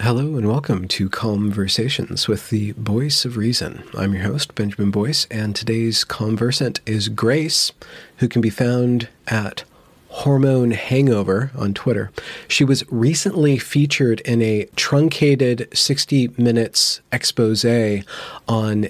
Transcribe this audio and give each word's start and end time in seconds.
Hello 0.00 0.36
and 0.36 0.46
welcome 0.46 0.86
to 0.86 1.08
Conversations 1.08 2.28
with 2.28 2.50
the 2.50 2.70
Voice 2.72 3.24
of 3.24 3.36
Reason. 3.36 3.82
I'm 3.96 4.14
your 4.14 4.22
host, 4.22 4.54
Benjamin 4.54 4.92
Boyce, 4.92 5.26
and 5.28 5.56
today's 5.56 6.04
conversant 6.04 6.80
is 6.86 7.08
Grace, 7.08 7.72
who 8.18 8.28
can 8.28 8.40
be 8.40 8.48
found 8.48 9.08
at 9.26 9.64
Hormone 10.10 10.70
Hangover 10.70 11.50
on 11.56 11.74
Twitter. 11.74 12.12
She 12.46 12.62
was 12.62 12.84
recently 12.92 13.58
featured 13.58 14.20
in 14.20 14.40
a 14.40 14.66
truncated 14.76 15.68
60 15.76 16.28
minutes 16.38 17.00
expose 17.10 17.64
on 17.64 18.04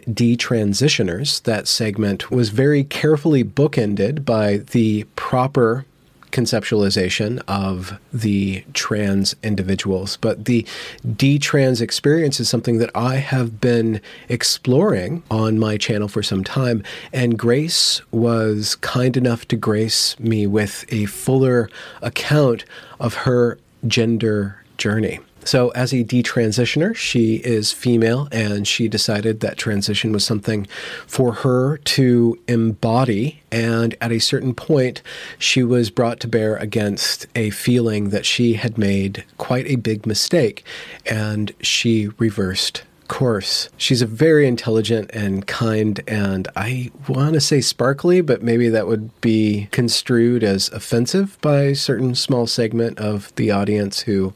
detransitioners. 0.05 1.42
That 1.45 1.66
segment 1.66 2.30
was 2.30 2.50
very 2.50 2.84
carefully 2.84 3.42
bookended 3.42 4.27
by 4.27 4.59
the 4.59 5.05
proper 5.16 5.86
conceptualization 6.32 7.42
of 7.48 7.98
the 8.12 8.64
trans 8.74 9.34
individuals. 9.42 10.16
But 10.16 10.45
the 10.45 10.66
detrans 11.06 11.80
experience 11.80 12.41
is 12.41 12.48
something 12.48 12.78
that 12.78 12.91
I 12.95 13.16
have 13.16 13.60
been 13.60 14.00
exploring 14.28 15.22
on 15.30 15.58
my 15.58 15.77
channel 15.77 16.08
for 16.08 16.22
some 16.22 16.44
time. 16.44 16.83
And 17.12 17.38
Grace 17.38 18.00
was 18.11 18.77
kind 18.77 19.16
enough 19.16 19.47
to 19.48 19.56
grace 19.56 20.19
me 20.19 20.47
with 20.47 20.84
a 20.92 21.06
fuller 21.06 21.69
account 22.03 22.64
of 23.00 23.14
her 23.14 23.58
gender 23.86 24.64
journey. 24.77 25.20
So, 25.48 25.70
as 25.70 25.94
a 25.94 26.04
detransitioner, 26.04 26.94
she 26.94 27.36
is 27.36 27.72
female 27.72 28.28
and 28.30 28.68
she 28.68 28.86
decided 28.86 29.41
that 29.41 29.56
transition 29.56 30.12
was 30.12 30.22
something 30.22 30.66
for 31.06 31.32
her 31.32 31.78
to 31.78 32.38
embody. 32.46 33.41
And 33.50 33.94
at 33.98 34.12
a 34.12 34.19
certain 34.19 34.52
point, 34.52 35.00
she 35.38 35.62
was 35.62 35.88
brought 35.88 36.20
to 36.20 36.28
bear 36.28 36.56
against 36.56 37.28
a 37.34 37.48
feeling 37.48 38.10
that 38.10 38.26
she 38.26 38.54
had 38.54 38.76
made 38.76 39.24
quite 39.38 39.66
a 39.69 39.76
big 39.76 40.04
mistake 40.04 40.66
and 41.06 41.50
she 41.62 42.10
reversed 42.19 42.82
course. 43.09 43.69
She's 43.77 44.03
a 44.03 44.06
very 44.06 44.47
intelligent 44.47 45.11
and 45.12 45.47
kind, 45.47 46.01
and 46.06 46.47
I 46.55 46.91
want 47.09 47.34
to 47.34 47.41
say 47.41 47.61
sparkly, 47.61 48.20
but 48.20 48.42
maybe 48.42 48.69
that 48.69 48.87
would 48.87 49.19
be 49.20 49.69
construed 49.73 50.45
as 50.45 50.69
offensive 50.69 51.39
by 51.41 51.62
a 51.62 51.75
certain 51.75 52.15
small 52.15 52.47
segment 52.47 52.98
of 52.98 53.34
the 53.37 53.50
audience 53.50 54.00
who 54.00 54.34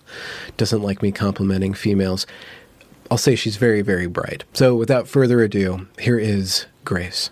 doesn't 0.57 0.83
like 0.83 1.03
me 1.03 1.13
complimenting 1.13 1.75
females. 1.75 2.27
I'll 3.11 3.19
say 3.19 3.37
she's 3.37 3.57
very, 3.57 3.83
very 3.83 4.07
bright. 4.07 4.45
So 4.55 4.75
without 4.75 5.07
further 5.07 5.43
ado, 5.43 5.87
here 5.99 6.19
is 6.19 6.67
Grace. 6.85 7.31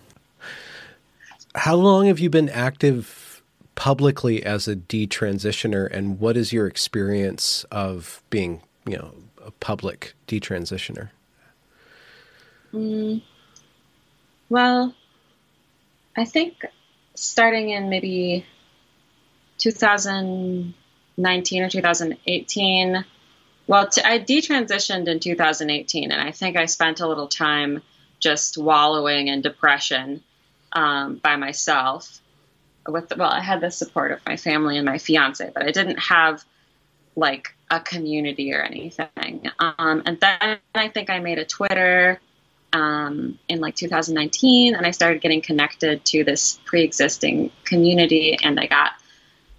How 1.55 1.75
long 1.75 2.07
have 2.07 2.21
you 2.21 2.31
been 2.31 2.49
active 2.51 3.43
publicly 3.75 4.45
as 4.45 4.69
a 4.69 4.77
detransitioner, 4.77 5.91
and 5.91 6.21
what 6.21 6.37
is 6.37 6.53
your 6.53 6.67
experience 6.67 7.65
of 7.71 8.23
being, 8.29 8.61
you 8.87 8.99
know, 8.99 9.15
a 9.45 9.51
public 9.53 10.13
detransitioner? 10.29 11.09
Mm, 12.73 13.23
well, 14.49 14.95
I 16.17 16.25
think 16.25 16.65
starting 17.15 17.71
in 17.71 17.89
maybe 17.89 18.45
2019 19.59 21.63
or 21.63 21.69
2018. 21.69 23.05
Well, 23.67 23.89
t- 23.89 24.03
I 24.03 24.19
detransitioned 24.19 25.07
in 25.07 25.21
2018, 25.21 26.11
and 26.11 26.21
I 26.21 26.33
think 26.33 26.57
I 26.57 26.67
spent 26.67 27.01
a 27.01 27.07
little 27.07 27.29
time 27.29 27.83
just 28.19 28.59
wallowing 28.59 29.29
in 29.29 29.43
depression 29.43 30.23
um, 30.73 31.17
by 31.17 31.37
myself. 31.37 32.21
With 32.89 33.13
well, 33.17 33.31
I 33.31 33.41
had 33.41 33.61
the 33.61 33.71
support 33.71 34.13
of 34.13 34.21
my 34.27 34.37
family 34.37 34.79
and 34.79 34.87
my 34.87 34.99
fiance, 34.99 35.51
but 35.53 35.63
I 35.63 35.71
didn't 35.71 35.99
have 35.99 36.43
like 37.15 37.55
a 37.71 37.79
community 37.79 38.55
or 38.55 38.63
anything. 38.63 39.51
Um, 39.59 40.03
and 40.07 40.19
then 40.19 40.59
I 40.75 40.89
think 40.89 41.11
I 41.11 41.19
made 41.19 41.39
a 41.39 41.45
Twitter 41.45 42.19
um, 42.73 43.39
in 43.49 43.61
like 43.61 43.75
2019, 43.77 44.75
and 44.75 44.87
I 44.87 44.91
started 44.91 45.23
getting 45.23 45.43
connected 45.43 46.05
to 46.07 46.25
this 46.25 46.59
pre-existing 46.65 47.51
community, 47.65 48.39
and 48.43 48.59
I 48.59 48.67
got 48.67 48.93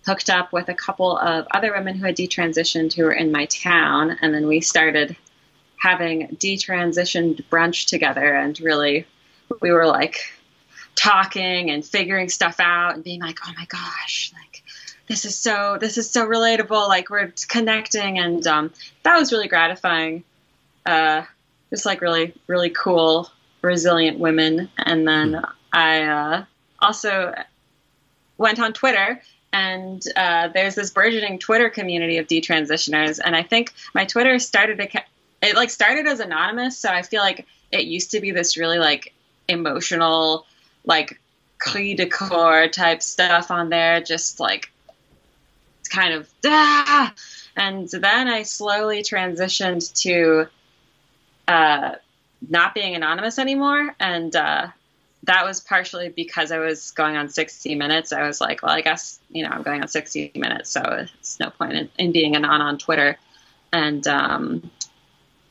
hooked 0.05 0.29
up 0.29 0.51
with 0.51 0.69
a 0.69 0.73
couple 0.73 1.17
of 1.17 1.47
other 1.51 1.71
women 1.73 1.95
who 1.95 2.05
had 2.05 2.15
detransitioned 2.15 2.93
who 2.93 3.03
were 3.03 3.13
in 3.13 3.31
my 3.31 3.45
town, 3.45 4.17
and 4.21 4.33
then 4.33 4.47
we 4.47 4.61
started 4.61 5.15
having 5.77 6.27
detransitioned 6.37 7.43
brunch 7.49 7.87
together, 7.87 8.33
and 8.33 8.59
really, 8.59 9.05
we 9.61 9.71
were 9.71 9.87
like 9.87 10.33
talking 10.95 11.71
and 11.71 11.85
figuring 11.85 12.29
stuff 12.29 12.59
out 12.59 12.95
and 12.95 13.03
being 13.03 13.21
like, 13.21 13.39
oh 13.47 13.51
my 13.57 13.65
gosh, 13.65 14.31
like 14.33 14.63
this 15.07 15.25
is 15.25 15.35
so 15.35 15.77
this 15.79 15.97
is 15.97 16.09
so 16.09 16.25
relatable, 16.25 16.87
like 16.87 17.09
we're 17.09 17.33
connecting, 17.47 18.19
and 18.19 18.45
um, 18.47 18.71
that 19.03 19.17
was 19.17 19.31
really 19.31 19.47
gratifying. 19.47 20.23
Uh, 20.85 21.23
just 21.71 21.85
like 21.85 22.01
really 22.01 22.33
really 22.45 22.69
cool 22.69 23.29
resilient 23.63 24.19
women 24.19 24.69
and 24.77 25.07
then 25.07 25.33
hmm. 25.33 25.45
i 25.73 26.03
uh, 26.03 26.45
also 26.79 27.33
went 28.37 28.59
on 28.59 28.73
twitter 28.73 29.21
and 29.53 30.03
uh, 30.15 30.47
there's 30.49 30.75
this 30.75 30.91
burgeoning 30.91 31.39
twitter 31.39 31.69
community 31.69 32.17
of 32.17 32.27
detransitioners 32.27 33.19
and 33.23 33.35
i 33.35 33.41
think 33.41 33.73
my 33.95 34.05
twitter 34.05 34.37
started 34.37 34.77
to 34.77 35.01
it 35.41 35.55
like 35.55 35.69
started 35.69 36.05
as 36.05 36.19
anonymous 36.19 36.77
so 36.77 36.89
i 36.89 37.01
feel 37.01 37.21
like 37.21 37.47
it 37.71 37.85
used 37.85 38.11
to 38.11 38.19
be 38.19 38.31
this 38.31 38.57
really 38.57 38.79
like 38.79 39.13
emotional 39.47 40.45
like 40.85 41.19
cri 41.59 41.93
de 41.93 42.07
coeur 42.07 42.67
type 42.67 43.01
stuff 43.01 43.51
on 43.51 43.69
there 43.69 44.01
just 44.01 44.39
like 44.39 44.71
it's 45.79 45.89
kind 45.89 46.13
of 46.13 46.29
ah! 46.45 47.13
and 47.55 47.89
then 47.89 48.27
i 48.27 48.43
slowly 48.43 49.03
transitioned 49.03 49.93
to 50.01 50.47
uh, 51.47 51.95
not 52.47 52.73
being 52.73 52.95
anonymous 52.95 53.39
anymore. 53.39 53.95
And 53.99 54.35
uh, 54.35 54.67
that 55.23 55.45
was 55.45 55.59
partially 55.59 56.09
because 56.09 56.51
I 56.51 56.59
was 56.59 56.91
going 56.91 57.15
on 57.15 57.29
60 57.29 57.75
minutes. 57.75 58.11
I 58.11 58.23
was 58.23 58.41
like, 58.41 58.63
well, 58.63 58.71
I 58.71 58.81
guess, 58.81 59.19
you 59.29 59.43
know, 59.43 59.49
I'm 59.49 59.61
going 59.61 59.81
on 59.81 59.87
60 59.87 60.31
minutes, 60.35 60.69
so 60.69 60.81
it's 61.11 61.39
no 61.39 61.49
point 61.49 61.73
in, 61.73 61.89
in 61.97 62.11
being 62.11 62.35
anon 62.35 62.61
on 62.61 62.77
Twitter. 62.77 63.17
And 63.71 64.05
um, 64.07 64.71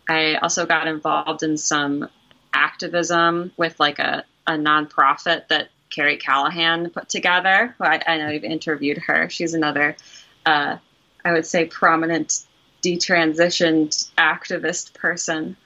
I 0.09 0.34
also 0.37 0.67
got 0.67 0.89
involved 0.89 1.43
in 1.43 1.56
some 1.56 2.09
activism 2.53 3.53
with 3.57 3.78
like 3.78 3.99
a, 3.99 4.25
a 4.47 4.53
nonprofit 4.53 5.49
that 5.49 5.69
Carey 5.91 6.17
Callahan 6.17 6.91
put 6.91 7.09
together. 7.09 7.75
I, 7.81 8.01
I 8.07 8.19
know 8.19 8.28
you've 8.31 8.45
interviewed 8.45 8.99
her. 8.99 9.28
She's 9.31 9.55
another, 9.55 9.97
uh, 10.47 10.77
I 11.25 11.33
would 11.33 11.47
say, 11.47 11.67
prominent 11.67 12.45
detransitioned 12.83 14.11
activist 14.17 14.95
person. 14.95 15.57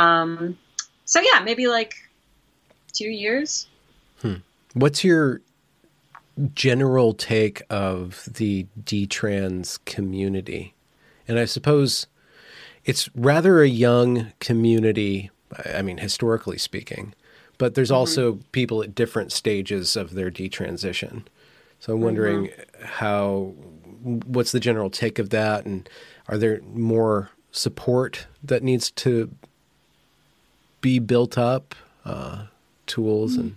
Um, 0.00 0.58
so 1.04 1.20
yeah, 1.20 1.40
maybe 1.40 1.66
like 1.66 1.94
two 2.92 3.08
years. 3.08 3.66
Hmm. 4.22 4.36
What's 4.72 5.04
your 5.04 5.42
general 6.54 7.12
take 7.12 7.62
of 7.68 8.28
the 8.32 8.66
detrans 8.82 9.78
community? 9.84 10.74
And 11.28 11.38
I 11.38 11.44
suppose 11.44 12.06
it's 12.84 13.10
rather 13.14 13.62
a 13.62 13.68
young 13.68 14.32
community. 14.40 15.30
I 15.66 15.82
mean, 15.82 15.98
historically 15.98 16.58
speaking, 16.58 17.14
but 17.58 17.74
there's 17.74 17.88
mm-hmm. 17.88 17.96
also 17.96 18.38
people 18.52 18.82
at 18.82 18.94
different 18.94 19.32
stages 19.32 19.96
of 19.96 20.14
their 20.14 20.30
detransition. 20.30 21.24
So 21.78 21.92
I'm 21.94 22.00
wondering 22.00 22.46
mm-hmm. 22.46 22.84
how, 22.84 23.54
what's 24.02 24.52
the 24.52 24.60
general 24.60 24.90
take 24.90 25.18
of 25.18 25.30
that, 25.30 25.66
and 25.66 25.88
are 26.28 26.38
there 26.38 26.60
more 26.72 27.30
support 27.50 28.26
that 28.42 28.62
needs 28.62 28.90
to 28.92 29.34
be 30.80 30.98
built 30.98 31.36
up, 31.36 31.74
uh, 32.04 32.46
tools 32.86 33.36
and 33.36 33.56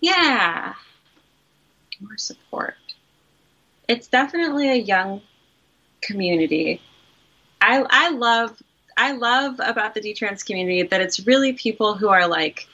yeah, 0.00 0.74
more 2.00 2.16
support. 2.16 2.74
It's 3.86 4.08
definitely 4.08 4.70
a 4.70 4.76
young 4.76 5.20
community. 6.00 6.80
I 7.60 7.84
I 7.88 8.10
love 8.10 8.60
I 8.96 9.12
love 9.12 9.60
about 9.62 9.94
the 9.94 10.00
detrans 10.00 10.44
community 10.44 10.82
that 10.82 11.00
it's 11.00 11.26
really 11.26 11.52
people 11.52 11.94
who 11.94 12.08
are 12.08 12.26
like 12.26 12.66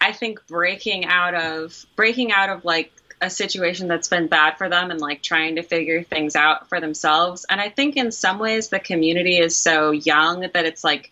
I 0.00 0.12
think 0.12 0.46
breaking 0.46 1.06
out 1.06 1.34
of 1.34 1.86
breaking 1.96 2.32
out 2.32 2.50
of 2.50 2.64
like 2.64 2.92
a 3.22 3.30
situation 3.30 3.88
that's 3.88 4.08
been 4.08 4.26
bad 4.26 4.58
for 4.58 4.68
them 4.68 4.90
and 4.90 5.00
like 5.00 5.22
trying 5.22 5.56
to 5.56 5.62
figure 5.62 6.02
things 6.02 6.36
out 6.36 6.68
for 6.68 6.80
themselves. 6.80 7.46
And 7.48 7.60
I 7.60 7.70
think 7.70 7.96
in 7.96 8.12
some 8.12 8.38
ways 8.38 8.68
the 8.68 8.80
community 8.80 9.38
is 9.38 9.56
so 9.56 9.92
young 9.92 10.40
that 10.40 10.66
it's 10.66 10.84
like 10.84 11.10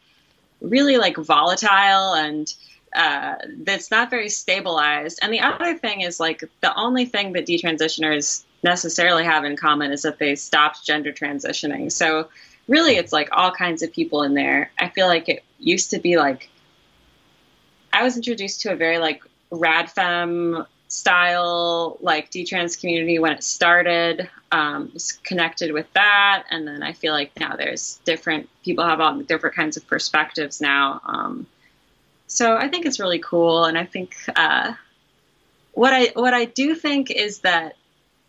really 0.63 0.97
like 0.97 1.17
volatile 1.17 2.15
and 2.15 2.53
uh, 2.95 3.37
that's 3.65 3.91
not 3.91 4.11
very 4.11 4.29
stabilized. 4.29 5.19
And 5.23 5.33
the 5.33 5.41
other 5.41 5.77
thing 5.77 6.03
is 6.03 6.21
like 6.21 6.45
the 6.61 6.75
only 6.75 7.07
thing 7.07 7.33
that 7.33 7.47
detransitioners 7.47 8.45
necessarily 8.63 9.25
have 9.25 9.45
in 9.45 9.57
common 9.57 9.93
is 9.93 10.03
that 10.03 10.19
they 10.19 10.37
stopped 10.37 10.85
gender 10.85 11.13
transitioning. 11.13 11.91
So 11.91 12.29
really 12.69 12.97
it's 12.97 13.13
like 13.13 13.31
all 13.33 13.51
kinds 13.51 13.83
of 13.83 13.93
people 13.93 14.23
in 14.23 14.35
there. 14.35 14.71
I 14.79 14.89
feel 14.89 15.07
like 15.07 15.29
it 15.29 15.43
used 15.59 15.91
to 15.91 15.99
be 15.99 16.17
like 16.17 16.49
I 17.93 18.03
was 18.03 18.17
introduced 18.17 18.63
to 18.63 18.73
a 18.73 18.77
very 18.77 18.99
like 18.99 19.23
rad 19.51 19.91
femme 19.91 20.67
style 20.93 21.97
like 22.03 22.31
detrans 22.31 22.79
community 22.79 23.19
when 23.19 23.33
it 23.33 23.43
started 23.43 24.29
um, 24.53 24.91
was 24.93 25.13
connected 25.13 25.73
with 25.73 25.91
that. 25.95 26.45
And 26.51 26.69
then 26.69 26.83
i 26.83 26.93
feel 26.93 27.15
like 27.15 27.33
now 27.41 27.57
there's 27.57 27.99
different 28.05 28.51
people 28.63 28.85
have 28.85 29.01
all 29.01 29.19
different 29.21 29.57
kinds 29.57 29.79
of 29.79 29.87
perspectives 29.87 30.61
now. 30.61 31.01
Um, 31.07 31.47
so 32.27 32.59
i 32.59 32.69
think 32.69 32.85
it's 32.85 33.01
really 33.01 33.21
cool. 33.21 33.65
And 33.65 33.79
i 33.79 33.87
think 33.87 34.15
uh, 34.37 34.75
what 35.73 35.95
i 35.95 36.13
what 36.15 36.35
i 36.35 36.45
do 36.45 36.75
think 36.75 37.11
is 37.11 37.39
that 37.39 37.77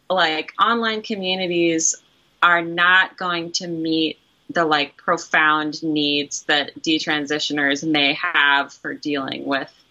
like 0.09 0.53
online 0.57 1.01
communities 1.01 1.97
are 2.41 2.61
not 2.61 3.17
going 3.17 3.51
to 3.53 3.67
meet 3.67 4.19
the 4.49 4.63
like 4.63 4.95
profound 4.95 5.83
needs 5.83 6.43
that 6.43 6.81
detransitioners 6.81 7.85
may 7.85 8.13
have 8.13 8.71
for 8.71 8.93
dealing 8.93 9.45
with 9.45 9.82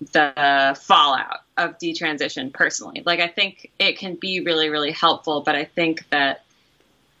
the 0.00 0.78
fallout 0.80 1.40
of 1.56 1.78
detransition 1.78 2.52
personally. 2.52 3.02
Like 3.04 3.20
I 3.20 3.28
think 3.28 3.70
it 3.78 3.98
can 3.98 4.14
be 4.14 4.40
really 4.40 4.70
really 4.70 4.92
helpful, 4.92 5.42
but 5.42 5.54
I 5.54 5.64
think 5.64 6.08
that 6.10 6.44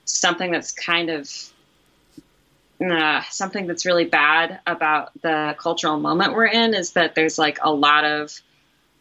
something 0.04 0.50
that's 0.50 0.72
kind 0.72 1.10
of 1.10 1.30
uh, 2.80 3.22
something 3.30 3.66
that's 3.66 3.84
really 3.84 4.06
bad 4.06 4.60
about 4.66 5.10
the 5.20 5.54
cultural 5.58 6.00
moment 6.00 6.32
we're 6.32 6.46
in 6.46 6.74
is 6.74 6.92
that 6.92 7.14
there's 7.14 7.38
like 7.38 7.58
a 7.62 7.72
lot 7.72 8.04
of 8.04 8.40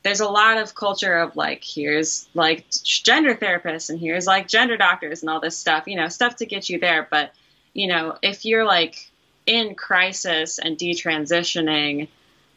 there's 0.03 0.19
a 0.19 0.27
lot 0.27 0.57
of 0.57 0.75
culture 0.75 1.17
of 1.17 1.35
like 1.35 1.63
here's 1.63 2.27
like 2.33 2.65
gender 2.83 3.35
therapists 3.35 3.89
and 3.89 3.99
here's 3.99 4.25
like 4.25 4.47
gender 4.47 4.77
doctors 4.77 5.21
and 5.21 5.29
all 5.29 5.39
this 5.39 5.57
stuff 5.57 5.87
you 5.87 5.95
know 5.95 6.07
stuff 6.07 6.37
to 6.37 6.45
get 6.45 6.69
you 6.69 6.79
there 6.79 7.07
but 7.09 7.33
you 7.73 7.87
know 7.87 8.17
if 8.21 8.45
you're 8.45 8.65
like 8.65 9.09
in 9.45 9.75
crisis 9.75 10.59
and 10.59 10.77
detransitioning 10.77 12.07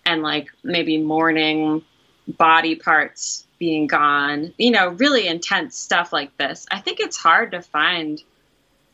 and 0.05 0.23
like 0.23 0.49
maybe 0.63 0.99
mourning 0.99 1.83
body 2.27 2.77
parts 2.77 3.47
being 3.59 3.87
gone 3.87 4.53
you 4.59 4.71
know 4.71 4.89
really 4.89 5.27
intense 5.27 5.77
stuff 5.77 6.13
like 6.13 6.37
this 6.37 6.67
i 6.71 6.79
think 6.79 7.01
it's 7.01 7.17
hard 7.17 7.53
to 7.53 7.61
find 7.61 8.23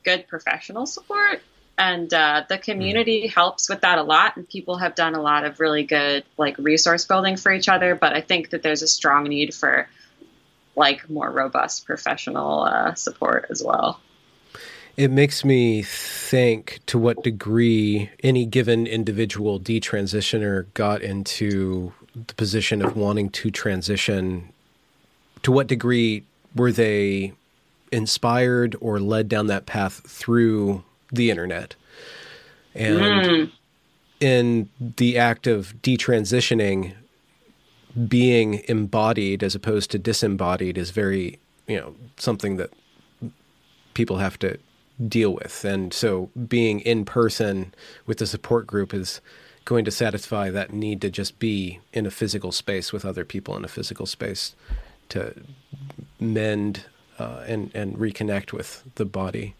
good 0.05 0.27
professional 0.29 0.87
support 0.87 1.41
and 1.81 2.13
uh, 2.13 2.45
the 2.49 2.59
community 2.59 3.25
mm. 3.29 3.33
helps 3.33 3.69
with 3.69 3.83
that 3.83 3.99
a 3.99 4.03
lot 4.03 4.37
and 4.37 4.49
people 4.49 4.79
have 4.79 4.95
done 4.95 5.15
a 5.15 5.23
lot 5.23 5.45
of 5.45 5.61
really 5.61 5.85
good 5.85 6.25
like 6.37 6.59
resource 6.59 7.05
building 7.05 7.37
for 7.37 7.53
each 7.53 7.69
other 7.69 7.95
but 7.95 8.15
i 8.15 8.21
think 8.21 8.51
that 8.51 8.63
there's 8.63 8.83
a 8.83 8.89
strong 8.89 9.25
need 9.25 9.55
for 9.55 9.89
like 10.75 11.09
more 11.11 11.31
robust 11.31 11.87
professional 11.87 12.63
uh, 12.63 12.95
support 12.95 13.47
as 13.51 13.63
well 13.63 14.01
it 14.99 15.13
makes 15.13 15.45
me 15.45 15.81
think 15.81 16.81
to 16.87 16.99
what 16.99 17.23
degree 17.23 18.11
any 18.25 18.45
given 18.45 18.85
individual 18.85 19.61
detransitioner 19.61 20.67
got 20.75 21.03
into 21.03 21.93
the 22.27 22.35
position 22.35 22.83
of 22.83 22.97
wanting 22.97 23.31
to 23.31 23.49
transition 23.49 24.49
to 25.45 25.53
what 25.53 25.69
degree 25.69 26.25
were 26.57 26.73
they 26.73 27.33
inspired 27.93 28.75
or 28.81 28.99
led 28.99 29.29
down 29.29 29.47
that 29.47 29.67
path 29.67 30.03
through 30.05 30.83
the 31.13 31.31
internet. 31.31 31.77
And 32.75 32.99
mm. 32.99 33.53
in 34.19 34.69
the 34.97 35.17
act 35.17 35.47
of 35.47 35.75
detransitioning, 35.81 36.95
being 38.09 38.65
embodied 38.67 39.45
as 39.45 39.55
opposed 39.55 39.93
to 39.93 39.99
disembodied 39.99 40.77
is 40.77 40.91
very, 40.91 41.39
you 41.69 41.77
know, 41.77 41.95
something 42.17 42.57
that 42.57 42.73
people 43.95 44.17
have 44.17 44.37
to 44.41 44.59
deal 45.07 45.33
with. 45.33 45.65
And 45.65 45.93
so 45.93 46.31
being 46.49 46.81
in 46.81 47.05
person 47.05 47.75
with 48.07 48.19
the 48.19 48.27
support 48.27 48.67
group 48.67 48.93
is 48.93 49.21
going 49.65 49.85
to 49.85 49.91
satisfy 49.91 50.51
that 50.51 50.73
need 50.73 51.01
to 51.03 51.11
just 51.11 51.39
be 51.39 51.79
in 51.93 52.07
a 52.07 52.11
physical 52.11 52.53
space 52.53 52.93
with 52.93 53.05
other 53.05 53.25
people 53.25 53.57
in 53.57 53.65
a 53.65 53.69
physical 53.69 54.07
space 54.07 54.55
to 55.11 55.35
mend 56.19 56.85
uh, 57.19 57.45
and 57.47 57.71
and 57.75 57.97
reconnect 57.97 58.53
with 58.53 58.83
the 58.95 59.05
body. 59.05 59.55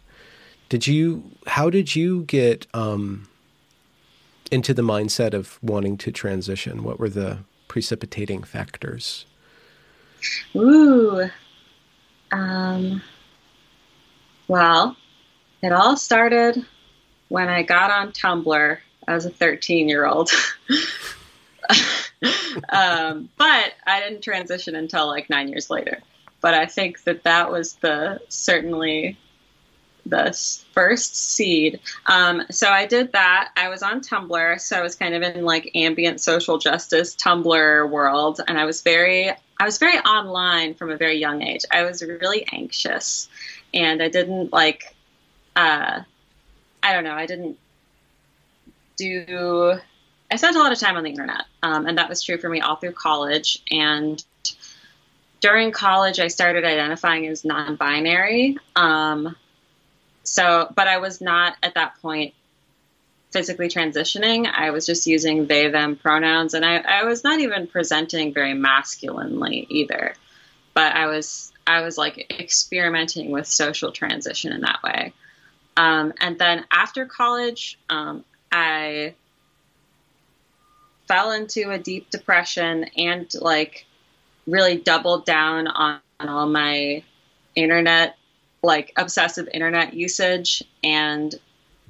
Did 0.69 0.87
you? 0.87 1.23
How 1.47 1.69
did 1.69 1.95
you 1.95 2.23
get 2.23 2.67
um, 2.73 3.27
into 4.51 4.73
the 4.73 4.81
mindset 4.81 5.33
of 5.33 5.59
wanting 5.61 5.97
to 5.97 6.11
transition? 6.11 6.83
What 6.83 6.99
were 6.99 7.09
the 7.09 7.39
precipitating 7.67 8.43
factors? 8.43 9.25
Ooh. 10.55 11.29
Um, 12.31 13.01
well, 14.47 14.95
it 15.61 15.71
all 15.71 15.97
started 15.97 16.65
when 17.27 17.49
I 17.49 17.63
got 17.63 17.91
on 17.91 18.11
Tumblr 18.11 18.77
as 19.07 19.25
a 19.25 19.29
13 19.29 19.89
year 19.89 20.05
old. 20.05 20.29
um, 22.69 23.29
but 23.37 23.73
I 23.85 23.99
didn't 24.01 24.21
transition 24.21 24.75
until 24.75 25.07
like 25.07 25.29
nine 25.29 25.49
years 25.49 25.69
later. 25.69 25.99
But 26.41 26.53
I 26.53 26.65
think 26.65 27.03
that 27.03 27.23
that 27.23 27.51
was 27.51 27.73
the 27.75 28.21
certainly 28.29 29.17
the 30.05 30.31
first 30.73 31.15
seed. 31.15 31.79
Um, 32.07 32.43
so 32.49 32.69
I 32.69 32.85
did 32.85 33.11
that. 33.11 33.49
I 33.55 33.69
was 33.69 33.83
on 33.83 34.01
Tumblr, 34.01 34.59
so 34.59 34.77
I 34.77 34.81
was 34.81 34.95
kind 34.95 35.13
of 35.13 35.21
in 35.21 35.43
like 35.43 35.71
ambient 35.75 36.21
social 36.21 36.57
justice 36.57 37.15
Tumblr 37.15 37.89
world, 37.89 38.41
and 38.47 38.57
I 38.57 38.65
was 38.65 38.81
very 38.81 39.29
I 39.61 39.65
was 39.65 39.77
very 39.77 39.97
online 39.99 40.73
from 40.73 40.89
a 40.89 40.97
very 40.97 41.17
young 41.17 41.41
age. 41.43 41.65
I 41.69 41.83
was 41.83 42.01
really 42.01 42.47
anxious, 42.51 43.27
and 43.73 44.01
I 44.01 44.07
didn't 44.07 44.53
like 44.53 44.95
uh, 45.59 46.03
I 46.81 46.93
don't 46.93 47.03
know. 47.03 47.13
I 47.13 47.25
didn't 47.25 47.57
do. 48.95 49.77
I 50.31 50.35
spent 50.37 50.55
a 50.55 50.59
lot 50.59 50.71
of 50.71 50.79
time 50.79 50.95
on 50.95 51.03
the 51.03 51.09
internet, 51.09 51.45
um, 51.61 51.85
and 51.85 51.97
that 51.97 52.07
was 52.07 52.21
true 52.21 52.37
for 52.37 52.47
me 52.47 52.61
all 52.61 52.77
through 52.77 52.93
college. 52.93 53.61
And 53.69 54.23
during 55.41 55.71
college, 55.71 56.19
I 56.19 56.27
started 56.29 56.63
identifying 56.63 57.27
as 57.27 57.43
non-binary. 57.43 58.57
Um, 58.75 59.35
so, 60.23 60.71
but 60.73 60.87
I 60.87 60.99
was 60.99 61.19
not 61.19 61.57
at 61.61 61.73
that 61.73 62.01
point 62.01 62.33
physically 63.31 63.67
transitioning. 63.67 64.49
I 64.51 64.71
was 64.71 64.85
just 64.85 65.07
using 65.07 65.45
they 65.47 65.67
them 65.67 65.97
pronouns, 65.97 66.53
and 66.53 66.63
I, 66.63 66.77
I 66.77 67.03
was 67.03 67.23
not 67.23 67.41
even 67.41 67.67
presenting 67.67 68.33
very 68.33 68.53
masculinely 68.53 69.67
either. 69.69 70.15
But 70.73 70.95
I 70.95 71.07
was 71.07 71.51
I 71.67 71.81
was 71.81 71.97
like 71.97 72.31
experimenting 72.39 73.31
with 73.31 73.45
social 73.45 73.91
transition 73.91 74.53
in 74.53 74.61
that 74.61 74.81
way. 74.83 75.13
Um, 75.79 76.11
and 76.19 76.37
then 76.37 76.65
after 76.73 77.05
college, 77.05 77.79
um, 77.89 78.25
I 78.51 79.13
fell 81.07 81.31
into 81.31 81.71
a 81.71 81.77
deep 81.79 82.09
depression 82.09 82.83
and 82.97 83.31
like 83.39 83.85
really 84.45 84.75
doubled 84.75 85.25
down 85.25 85.67
on, 85.67 86.01
on 86.19 86.27
all 86.27 86.47
my 86.47 87.01
internet 87.55 88.17
like 88.61 88.91
obsessive 88.97 89.47
internet 89.53 89.93
usage 89.93 90.65
and 90.83 91.33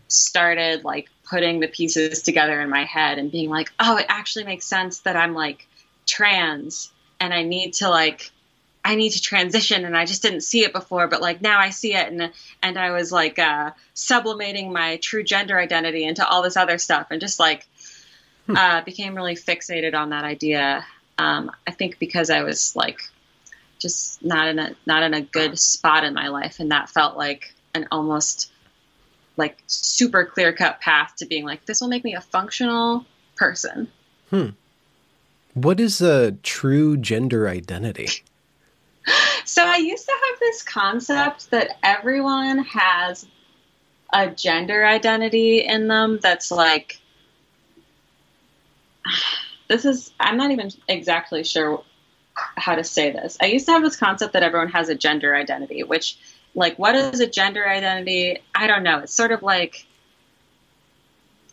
started 0.07 0.83
like 0.83 1.09
putting 1.27 1.59
the 1.59 1.67
pieces 1.67 2.21
together 2.21 2.61
in 2.61 2.69
my 2.69 2.83
head 2.83 3.17
and 3.17 3.31
being 3.31 3.49
like, 3.49 3.71
oh, 3.79 3.97
it 3.97 4.05
actually 4.07 4.45
makes 4.45 4.67
sense 4.67 4.99
that 4.99 5.15
I'm 5.15 5.33
like 5.33 5.67
trans 6.05 6.91
and 7.19 7.33
I 7.33 7.41
need 7.41 7.73
to 7.75 7.89
like 7.89 8.31
I 8.89 8.95
need 8.95 9.11
to 9.11 9.21
transition 9.21 9.85
and 9.85 9.95
I 9.95 10.05
just 10.05 10.23
didn't 10.23 10.41
see 10.41 10.63
it 10.63 10.73
before, 10.73 11.05
but 11.05 11.21
like 11.21 11.43
now 11.43 11.59
I 11.59 11.69
see 11.69 11.93
it 11.93 12.11
and 12.11 12.31
and 12.63 12.75
I 12.75 12.89
was 12.89 13.11
like 13.11 13.37
uh, 13.37 13.69
sublimating 13.93 14.73
my 14.73 14.97
true 14.97 15.23
gender 15.23 15.59
identity 15.59 16.05
into 16.05 16.27
all 16.27 16.41
this 16.41 16.57
other 16.57 16.79
stuff 16.79 17.05
and 17.11 17.21
just 17.21 17.39
like 17.39 17.67
hmm. 18.47 18.57
uh, 18.57 18.81
became 18.81 19.13
really 19.13 19.35
fixated 19.35 19.93
on 19.93 20.09
that 20.09 20.23
idea. 20.23 20.83
Um, 21.19 21.51
I 21.67 21.71
think 21.71 21.99
because 21.99 22.31
I 22.31 22.41
was 22.41 22.75
like 22.75 23.01
just 23.77 24.25
not 24.25 24.47
in 24.47 24.57
a 24.57 24.75
not 24.87 25.03
in 25.03 25.13
a 25.13 25.21
good 25.21 25.59
spot 25.59 26.03
in 26.03 26.15
my 26.15 26.29
life, 26.29 26.59
and 26.59 26.71
that 26.71 26.89
felt 26.89 27.15
like 27.15 27.53
an 27.75 27.87
almost 27.91 28.51
like 29.37 29.59
super 29.67 30.25
clear 30.25 30.51
cut 30.51 30.81
path 30.81 31.13
to 31.17 31.27
being 31.27 31.45
like 31.45 31.63
this 31.67 31.79
will 31.79 31.89
make 31.89 32.03
me 32.03 32.15
a 32.15 32.21
functional 32.21 33.05
person. 33.35 33.87
Hmm. 34.31 34.49
What 35.53 35.79
is 35.79 36.01
a 36.01 36.31
true 36.41 36.97
gender 36.97 37.47
identity? 37.47 38.09
so 39.45 39.63
I 39.65 39.77
used 39.77 40.05
to 40.05 40.11
have 40.11 40.39
this 40.39 40.63
concept 40.63 41.51
that 41.51 41.77
everyone 41.83 42.59
has 42.59 43.25
a 44.11 44.29
gender 44.29 44.85
identity 44.85 45.59
in 45.59 45.87
them 45.87 46.19
that's 46.21 46.51
like 46.51 46.99
this 49.67 49.85
is 49.85 50.11
I'm 50.19 50.37
not 50.37 50.51
even 50.51 50.71
exactly 50.87 51.43
sure 51.43 51.83
how 52.33 52.75
to 52.75 52.83
say 52.83 53.11
this. 53.11 53.37
I 53.41 53.47
used 53.47 53.65
to 53.67 53.73
have 53.73 53.83
this 53.83 53.95
concept 53.95 54.33
that 54.33 54.43
everyone 54.43 54.69
has 54.69 54.89
a 54.89 54.95
gender 54.95 55.35
identity, 55.35 55.83
which 55.83 56.17
like 56.55 56.77
what 56.77 56.95
is 56.95 57.19
a 57.19 57.27
gender 57.27 57.67
identity? 57.67 58.39
I 58.55 58.67
don't 58.67 58.83
know. 58.83 58.99
It's 58.99 59.13
sort 59.13 59.31
of 59.31 59.43
like 59.43 59.85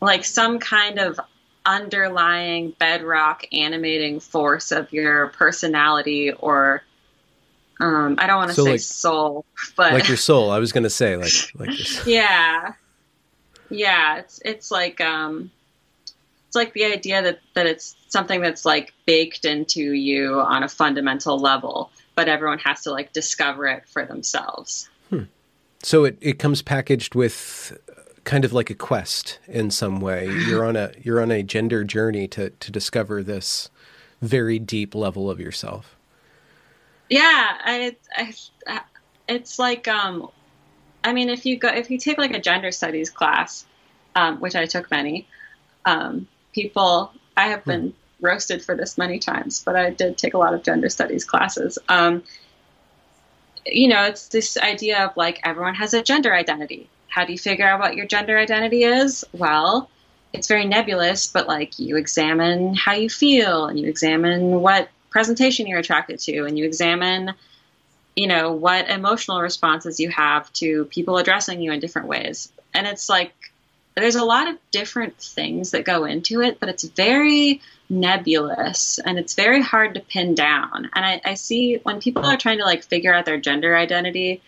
like 0.00 0.24
some 0.24 0.58
kind 0.58 0.98
of 0.98 1.20
underlying 1.64 2.70
bedrock 2.78 3.44
animating 3.52 4.20
force 4.20 4.70
of 4.70 4.92
your 4.92 5.28
personality 5.28 6.32
or 6.32 6.82
um, 7.80 8.16
I 8.18 8.26
don't 8.26 8.36
want 8.36 8.50
to 8.50 8.54
so 8.54 8.64
say 8.64 8.70
like, 8.72 8.80
soul, 8.80 9.44
but 9.76 9.92
like 9.92 10.08
your 10.08 10.16
soul. 10.16 10.50
I 10.50 10.58
was 10.58 10.72
going 10.72 10.84
to 10.84 10.90
say 10.90 11.16
like 11.16 11.32
like. 11.54 12.06
Yeah, 12.06 12.72
yeah. 13.68 14.18
It's 14.18 14.40
it's 14.44 14.70
like 14.70 15.00
um, 15.00 15.50
it's 16.46 16.56
like 16.56 16.72
the 16.72 16.86
idea 16.86 17.22
that 17.22 17.40
that 17.54 17.66
it's 17.66 17.96
something 18.08 18.40
that's 18.40 18.64
like 18.64 18.94
baked 19.04 19.44
into 19.44 19.92
you 19.92 20.40
on 20.40 20.62
a 20.62 20.68
fundamental 20.68 21.38
level, 21.38 21.90
but 22.14 22.28
everyone 22.28 22.58
has 22.60 22.82
to 22.82 22.90
like 22.90 23.12
discover 23.12 23.66
it 23.66 23.86
for 23.86 24.06
themselves. 24.06 24.88
Hmm. 25.10 25.24
So 25.82 26.04
it 26.04 26.16
it 26.22 26.38
comes 26.38 26.62
packaged 26.62 27.14
with 27.14 27.78
kind 28.24 28.44
of 28.44 28.52
like 28.54 28.70
a 28.70 28.74
quest 28.74 29.38
in 29.46 29.70
some 29.70 30.00
way. 30.00 30.28
You're 30.48 30.64
on 30.64 30.76
a 30.76 30.92
you're 31.02 31.20
on 31.20 31.30
a 31.30 31.42
gender 31.42 31.84
journey 31.84 32.26
to 32.28 32.50
to 32.50 32.72
discover 32.72 33.22
this 33.22 33.68
very 34.22 34.58
deep 34.58 34.94
level 34.94 35.30
of 35.30 35.38
yourself. 35.38 35.95
Yeah, 37.08 37.22
I, 37.22 37.96
I, 38.16 38.80
it's 39.28 39.58
like 39.58 39.86
um, 39.88 40.30
I 41.04 41.12
mean, 41.12 41.28
if 41.28 41.46
you 41.46 41.56
go 41.56 41.68
if 41.68 41.90
you 41.90 41.98
take 41.98 42.18
like 42.18 42.32
a 42.32 42.40
gender 42.40 42.72
studies 42.72 43.10
class, 43.10 43.64
um, 44.14 44.40
which 44.40 44.56
I 44.56 44.66
took 44.66 44.90
many, 44.90 45.26
um, 45.84 46.26
people 46.52 47.12
I 47.36 47.48
have 47.48 47.64
been 47.64 47.90
hmm. 47.90 48.26
roasted 48.26 48.64
for 48.64 48.74
this 48.74 48.98
many 48.98 49.18
times, 49.18 49.62
but 49.62 49.76
I 49.76 49.90
did 49.90 50.18
take 50.18 50.34
a 50.34 50.38
lot 50.38 50.54
of 50.54 50.62
gender 50.62 50.88
studies 50.88 51.24
classes. 51.24 51.78
Um, 51.88 52.24
you 53.64 53.88
know, 53.88 54.04
it's 54.04 54.28
this 54.28 54.56
idea 54.56 55.04
of 55.04 55.16
like 55.16 55.40
everyone 55.44 55.74
has 55.76 55.94
a 55.94 56.02
gender 56.02 56.34
identity. 56.34 56.88
How 57.08 57.24
do 57.24 57.32
you 57.32 57.38
figure 57.38 57.66
out 57.66 57.80
what 57.80 57.96
your 57.96 58.06
gender 58.06 58.36
identity 58.38 58.84
is? 58.84 59.24
Well, 59.32 59.88
it's 60.32 60.48
very 60.48 60.64
nebulous, 60.64 61.26
but 61.26 61.46
like 61.46 61.78
you 61.78 61.96
examine 61.96 62.74
how 62.74 62.92
you 62.92 63.08
feel 63.08 63.66
and 63.66 63.78
you 63.78 63.88
examine 63.88 64.60
what 64.60 64.88
presentation 65.16 65.66
you're 65.66 65.78
attracted 65.78 66.18
to 66.18 66.44
and 66.44 66.58
you 66.58 66.66
examine 66.66 67.32
you 68.16 68.26
know 68.26 68.52
what 68.52 68.90
emotional 68.90 69.40
responses 69.40 69.98
you 69.98 70.10
have 70.10 70.52
to 70.52 70.84
people 70.84 71.16
addressing 71.16 71.62
you 71.62 71.72
in 71.72 71.80
different 71.80 72.06
ways. 72.06 72.52
And 72.74 72.86
it's 72.86 73.08
like 73.08 73.32
there's 73.94 74.16
a 74.16 74.26
lot 74.26 74.46
of 74.46 74.58
different 74.72 75.16
things 75.16 75.70
that 75.70 75.86
go 75.86 76.04
into 76.04 76.42
it 76.42 76.60
but 76.60 76.68
it's 76.68 76.84
very 76.84 77.62
nebulous 77.88 78.98
and 78.98 79.18
it's 79.18 79.32
very 79.32 79.62
hard 79.62 79.94
to 79.94 80.00
pin 80.00 80.34
down. 80.34 80.90
And 80.94 81.02
I, 81.02 81.22
I 81.24 81.32
see 81.32 81.76
when 81.82 81.98
people 81.98 82.26
are 82.26 82.36
trying 82.36 82.58
to 82.58 82.66
like 82.66 82.84
figure 82.84 83.14
out 83.14 83.24
their 83.24 83.40
gender 83.40 83.74
identity 83.74 84.42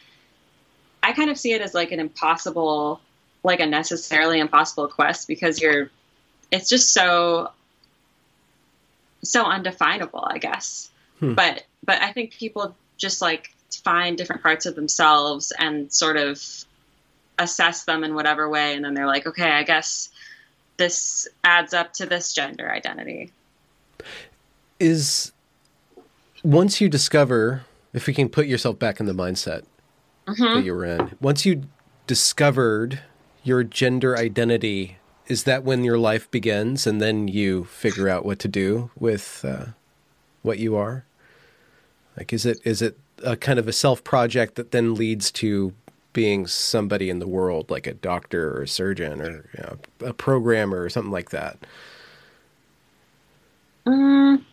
i 1.02 1.12
kind 1.12 1.30
of 1.30 1.38
see 1.38 1.54
it 1.54 1.62
as 1.62 1.72
like 1.72 1.92
an 1.92 2.00
impossible 2.00 3.00
like 3.42 3.60
a 3.60 3.66
necessarily 3.66 4.38
impossible 4.38 4.88
quest 4.88 5.28
because 5.28 5.62
you're 5.62 5.90
it's 6.50 6.68
just 6.68 6.92
so 6.92 7.52
so 9.22 9.44
undefinable, 9.44 10.24
I 10.24 10.38
guess. 10.38 10.90
Hmm. 11.20 11.34
But 11.34 11.64
but 11.84 12.00
I 12.02 12.12
think 12.12 12.32
people 12.32 12.76
just 12.96 13.22
like 13.22 13.54
find 13.84 14.16
different 14.16 14.42
parts 14.42 14.66
of 14.66 14.74
themselves 14.74 15.52
and 15.58 15.92
sort 15.92 16.16
of 16.16 16.42
assess 17.38 17.84
them 17.84 18.04
in 18.04 18.14
whatever 18.14 18.48
way, 18.48 18.74
and 18.74 18.84
then 18.84 18.94
they're 18.94 19.06
like, 19.06 19.26
okay, 19.26 19.50
I 19.50 19.62
guess 19.62 20.10
this 20.76 21.28
adds 21.44 21.74
up 21.74 21.92
to 21.94 22.06
this 22.06 22.32
gender 22.32 22.70
identity. 22.70 23.32
Is 24.80 25.32
once 26.42 26.80
you 26.80 26.88
discover, 26.88 27.64
if 27.92 28.06
you 28.06 28.14
can 28.14 28.28
put 28.28 28.46
yourself 28.46 28.78
back 28.78 29.00
in 29.00 29.06
the 29.06 29.12
mindset 29.12 29.64
mm-hmm. 30.26 30.42
that 30.42 30.64
you 30.64 30.74
were 30.74 30.84
in, 30.84 31.16
once 31.20 31.44
you 31.44 31.64
discovered 32.06 33.00
your 33.42 33.64
gender 33.64 34.16
identity 34.16 34.97
is 35.28 35.44
that 35.44 35.62
when 35.62 35.84
your 35.84 35.98
life 35.98 36.30
begins 36.30 36.86
and 36.86 37.00
then 37.00 37.28
you 37.28 37.64
figure 37.64 38.08
out 38.08 38.24
what 38.24 38.38
to 38.40 38.48
do 38.48 38.90
with 38.98 39.44
uh, 39.46 39.66
what 40.42 40.58
you 40.58 40.74
are? 40.74 41.04
Like 42.16 42.32
is 42.32 42.44
it 42.44 42.58
is 42.64 42.82
it 42.82 42.98
a 43.22 43.36
kind 43.36 43.58
of 43.58 43.68
a 43.68 43.72
self 43.72 44.02
project 44.02 44.56
that 44.56 44.72
then 44.72 44.94
leads 44.94 45.30
to 45.32 45.74
being 46.14 46.46
somebody 46.46 47.10
in 47.10 47.18
the 47.18 47.28
world 47.28 47.70
like 47.70 47.86
a 47.86 47.94
doctor 47.94 48.56
or 48.56 48.62
a 48.62 48.68
surgeon 48.68 49.20
or 49.20 49.48
you 49.56 49.62
know, 49.62 49.78
a 50.00 50.14
programmer 50.14 50.82
or 50.82 50.88
something 50.88 51.12
like 51.12 51.30
that? 51.30 51.58
Um, 53.86 54.44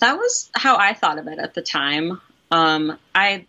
that 0.00 0.16
was 0.16 0.50
how 0.54 0.76
i 0.76 0.92
thought 0.94 1.18
of 1.18 1.28
it 1.28 1.38
at 1.38 1.54
the 1.54 1.62
time. 1.62 2.20
Um, 2.50 2.98
i 3.14 3.46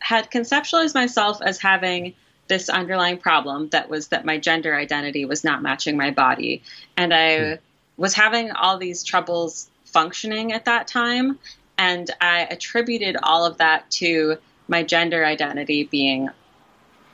had 0.00 0.30
conceptualized 0.30 0.94
myself 0.94 1.40
as 1.42 1.60
having 1.60 2.14
this 2.48 2.68
underlying 2.68 3.18
problem 3.18 3.68
that 3.68 3.88
was 3.88 4.08
that 4.08 4.24
my 4.24 4.38
gender 4.38 4.74
identity 4.74 5.24
was 5.24 5.44
not 5.44 5.62
matching 5.62 5.96
my 5.96 6.10
body. 6.10 6.62
And 6.96 7.14
I 7.14 7.28
mm. 7.28 7.58
was 7.96 8.14
having 8.14 8.50
all 8.50 8.78
these 8.78 9.04
troubles 9.04 9.68
functioning 9.84 10.52
at 10.52 10.64
that 10.64 10.88
time. 10.88 11.38
And 11.76 12.10
I 12.20 12.40
attributed 12.40 13.16
all 13.22 13.44
of 13.46 13.58
that 13.58 13.90
to 13.92 14.38
my 14.66 14.82
gender 14.82 15.24
identity 15.24 15.84
being 15.84 16.28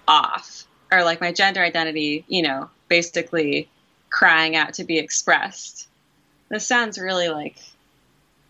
off, 0.08 0.64
or 0.90 1.04
like 1.04 1.20
my 1.20 1.32
gender 1.32 1.62
identity, 1.62 2.24
you 2.28 2.42
know, 2.42 2.70
basically 2.88 3.68
crying 4.10 4.56
out 4.56 4.74
to 4.74 4.84
be 4.84 4.98
expressed. 4.98 5.88
This 6.48 6.66
sounds 6.66 6.98
really 6.98 7.28
like 7.28 7.56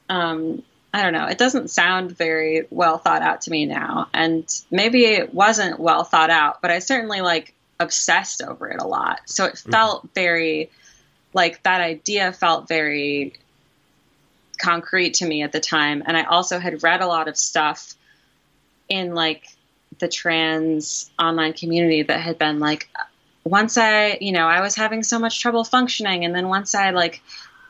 um, 0.08 0.62
I 0.94 1.02
don't 1.02 1.12
know. 1.12 1.26
It 1.26 1.38
doesn't 1.38 1.70
sound 1.70 2.16
very 2.16 2.68
well 2.70 2.98
thought 2.98 3.20
out 3.20 3.40
to 3.42 3.50
me 3.50 3.66
now. 3.66 4.06
And 4.14 4.46
maybe 4.70 5.04
it 5.06 5.34
wasn't 5.34 5.80
well 5.80 6.04
thought 6.04 6.30
out, 6.30 6.62
but 6.62 6.70
I 6.70 6.78
certainly 6.78 7.20
like 7.20 7.52
obsessed 7.80 8.40
over 8.40 8.68
it 8.68 8.80
a 8.80 8.86
lot. 8.86 9.22
So 9.26 9.44
it 9.46 9.54
mm-hmm. 9.54 9.72
felt 9.72 10.08
very 10.14 10.70
like 11.32 11.60
that 11.64 11.80
idea 11.80 12.32
felt 12.32 12.68
very 12.68 13.32
concrete 14.56 15.14
to 15.14 15.26
me 15.26 15.42
at 15.42 15.50
the 15.50 15.58
time. 15.58 16.04
And 16.06 16.16
I 16.16 16.22
also 16.22 16.60
had 16.60 16.84
read 16.84 17.00
a 17.00 17.08
lot 17.08 17.26
of 17.26 17.36
stuff 17.36 17.94
in 18.88 19.14
like 19.14 19.48
the 19.98 20.06
trans 20.06 21.10
online 21.18 21.54
community 21.54 22.02
that 22.04 22.20
had 22.20 22.38
been 22.38 22.60
like, 22.60 22.88
once 23.42 23.76
I, 23.76 24.16
you 24.20 24.30
know, 24.30 24.46
I 24.46 24.60
was 24.60 24.76
having 24.76 25.02
so 25.02 25.18
much 25.18 25.40
trouble 25.40 25.64
functioning. 25.64 26.24
And 26.24 26.32
then 26.32 26.46
once 26.46 26.72
I 26.76 26.90
like 26.90 27.20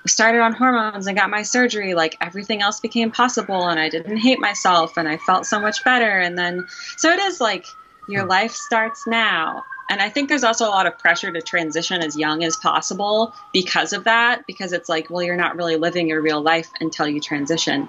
started 0.07 0.41
on 0.41 0.53
hormones 0.53 1.07
and 1.07 1.17
got 1.17 1.31
my 1.31 1.43
surgery, 1.43 1.95
like 1.95 2.17
everything 2.21 2.63
else 2.63 2.81
became 2.81 3.11
possible 3.11 3.69
and 3.69 3.81
I 3.81 3.89
didn't 3.89 4.19
hate 4.19 4.39
myself 4.39 4.97
and 4.97 5.09
I 5.09 5.17
felt 5.17 5.47
so 5.47 5.59
much 5.59 5.83
better. 5.85 6.19
And 6.19 6.37
then, 6.37 6.67
so 6.97 7.11
it 7.11 7.19
is 7.19 7.41
like 7.41 7.67
your 8.09 8.27
life 8.27 8.53
starts 8.53 9.07
now. 9.07 9.65
And 9.89 10.01
I 10.01 10.09
think 10.09 10.29
there's 10.29 10.45
also 10.45 10.67
a 10.67 10.71
lot 10.71 10.87
of 10.87 10.99
pressure 10.99 11.31
to 11.31 11.43
transition 11.43 12.03
as 12.03 12.17
young 12.17 12.43
as 12.43 12.57
possible 12.57 13.35
because 13.53 13.93
of 13.93 14.05
that, 14.05 14.47
because 14.47 14.73
it's 14.73 14.89
like, 14.89 15.11
well, 15.11 15.23
you're 15.23 15.37
not 15.37 15.57
really 15.57 15.77
living 15.77 16.09
your 16.09 16.23
real 16.23 16.41
life 16.41 16.71
until 16.81 17.07
you 17.07 17.21
transition. 17.21 17.89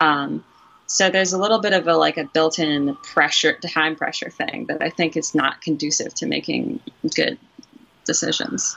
Um, 0.00 0.44
so 0.86 1.10
there's 1.10 1.32
a 1.32 1.38
little 1.38 1.60
bit 1.60 1.72
of 1.72 1.86
a 1.86 1.96
like 1.96 2.18
a 2.18 2.24
built-in 2.24 2.96
pressure, 2.96 3.54
time 3.54 3.96
pressure 3.96 4.30
thing 4.30 4.66
that 4.66 4.82
I 4.82 4.90
think 4.90 5.16
is 5.16 5.34
not 5.34 5.60
conducive 5.60 6.14
to 6.14 6.26
making 6.26 6.80
good 7.14 7.38
decisions. 8.04 8.76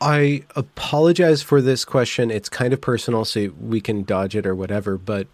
I 0.00 0.44
apologize 0.54 1.42
for 1.42 1.60
this 1.60 1.84
question. 1.84 2.30
It's 2.30 2.48
kind 2.48 2.72
of 2.72 2.80
personal, 2.80 3.24
so 3.24 3.52
we 3.60 3.80
can 3.80 4.04
dodge 4.04 4.36
it 4.36 4.46
or 4.46 4.54
whatever. 4.54 4.96
But 4.96 5.26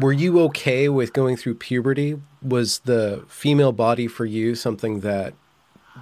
were 0.00 0.12
you 0.12 0.40
okay 0.42 0.88
with 0.88 1.12
going 1.12 1.36
through 1.36 1.54
puberty? 1.54 2.20
Was 2.42 2.80
the 2.80 3.24
female 3.28 3.72
body 3.72 4.06
for 4.08 4.24
you 4.24 4.54
something 4.54 5.00
that 5.00 5.34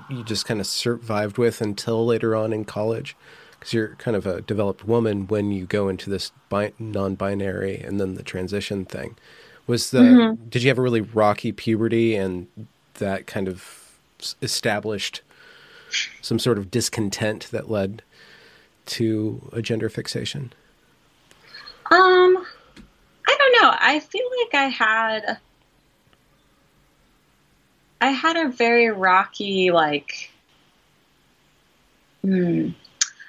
you 0.08 0.24
just 0.24 0.46
kind 0.46 0.60
of 0.60 0.66
survived 0.66 1.38
with 1.38 1.60
until 1.60 2.04
later 2.04 2.34
on 2.34 2.52
in 2.52 2.64
college? 2.64 3.16
Because 3.52 3.72
you're 3.72 3.88
kind 3.96 4.16
of 4.16 4.26
a 4.26 4.40
developed 4.40 4.86
woman 4.86 5.26
when 5.26 5.52
you 5.52 5.66
go 5.66 5.88
into 5.88 6.10
this 6.10 6.32
bi- 6.48 6.72
non-binary 6.78 7.80
and 7.80 8.00
then 8.00 8.14
the 8.14 8.22
transition 8.22 8.84
thing. 8.84 9.16
Was 9.66 9.90
the 9.90 10.00
mm-hmm. 10.00 10.48
did 10.48 10.62
you 10.62 10.68
have 10.68 10.78
a 10.78 10.82
really 10.82 11.00
rocky 11.00 11.52
puberty 11.52 12.14
and 12.14 12.48
that 12.94 13.26
kind 13.26 13.48
of 13.48 13.98
established 14.42 15.22
some 16.20 16.38
sort 16.38 16.58
of 16.58 16.70
discontent 16.70 17.48
that 17.50 17.70
led 17.70 18.02
to 18.86 19.48
a 19.52 19.62
gender 19.62 19.88
fixation? 19.88 20.52
Um, 21.90 22.46
I 23.28 23.36
don't 23.38 23.62
know. 23.62 23.74
I 23.78 24.00
feel 24.00 24.24
like 24.42 24.54
I 24.54 24.68
had 24.68 25.38
I 28.00 28.08
had 28.08 28.36
a 28.36 28.50
very 28.50 28.90
rocky 28.90 29.70
like 29.70 30.30
hmm, 32.22 32.70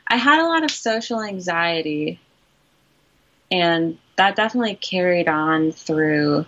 I 0.07 0.17
had 0.17 0.43
a 0.43 0.47
lot 0.47 0.63
of 0.63 0.71
social 0.71 1.21
anxiety 1.21 2.19
and 3.51 3.97
that 4.17 4.35
definitely 4.35 4.75
carried 4.75 5.27
on 5.27 5.71
through 5.71 6.45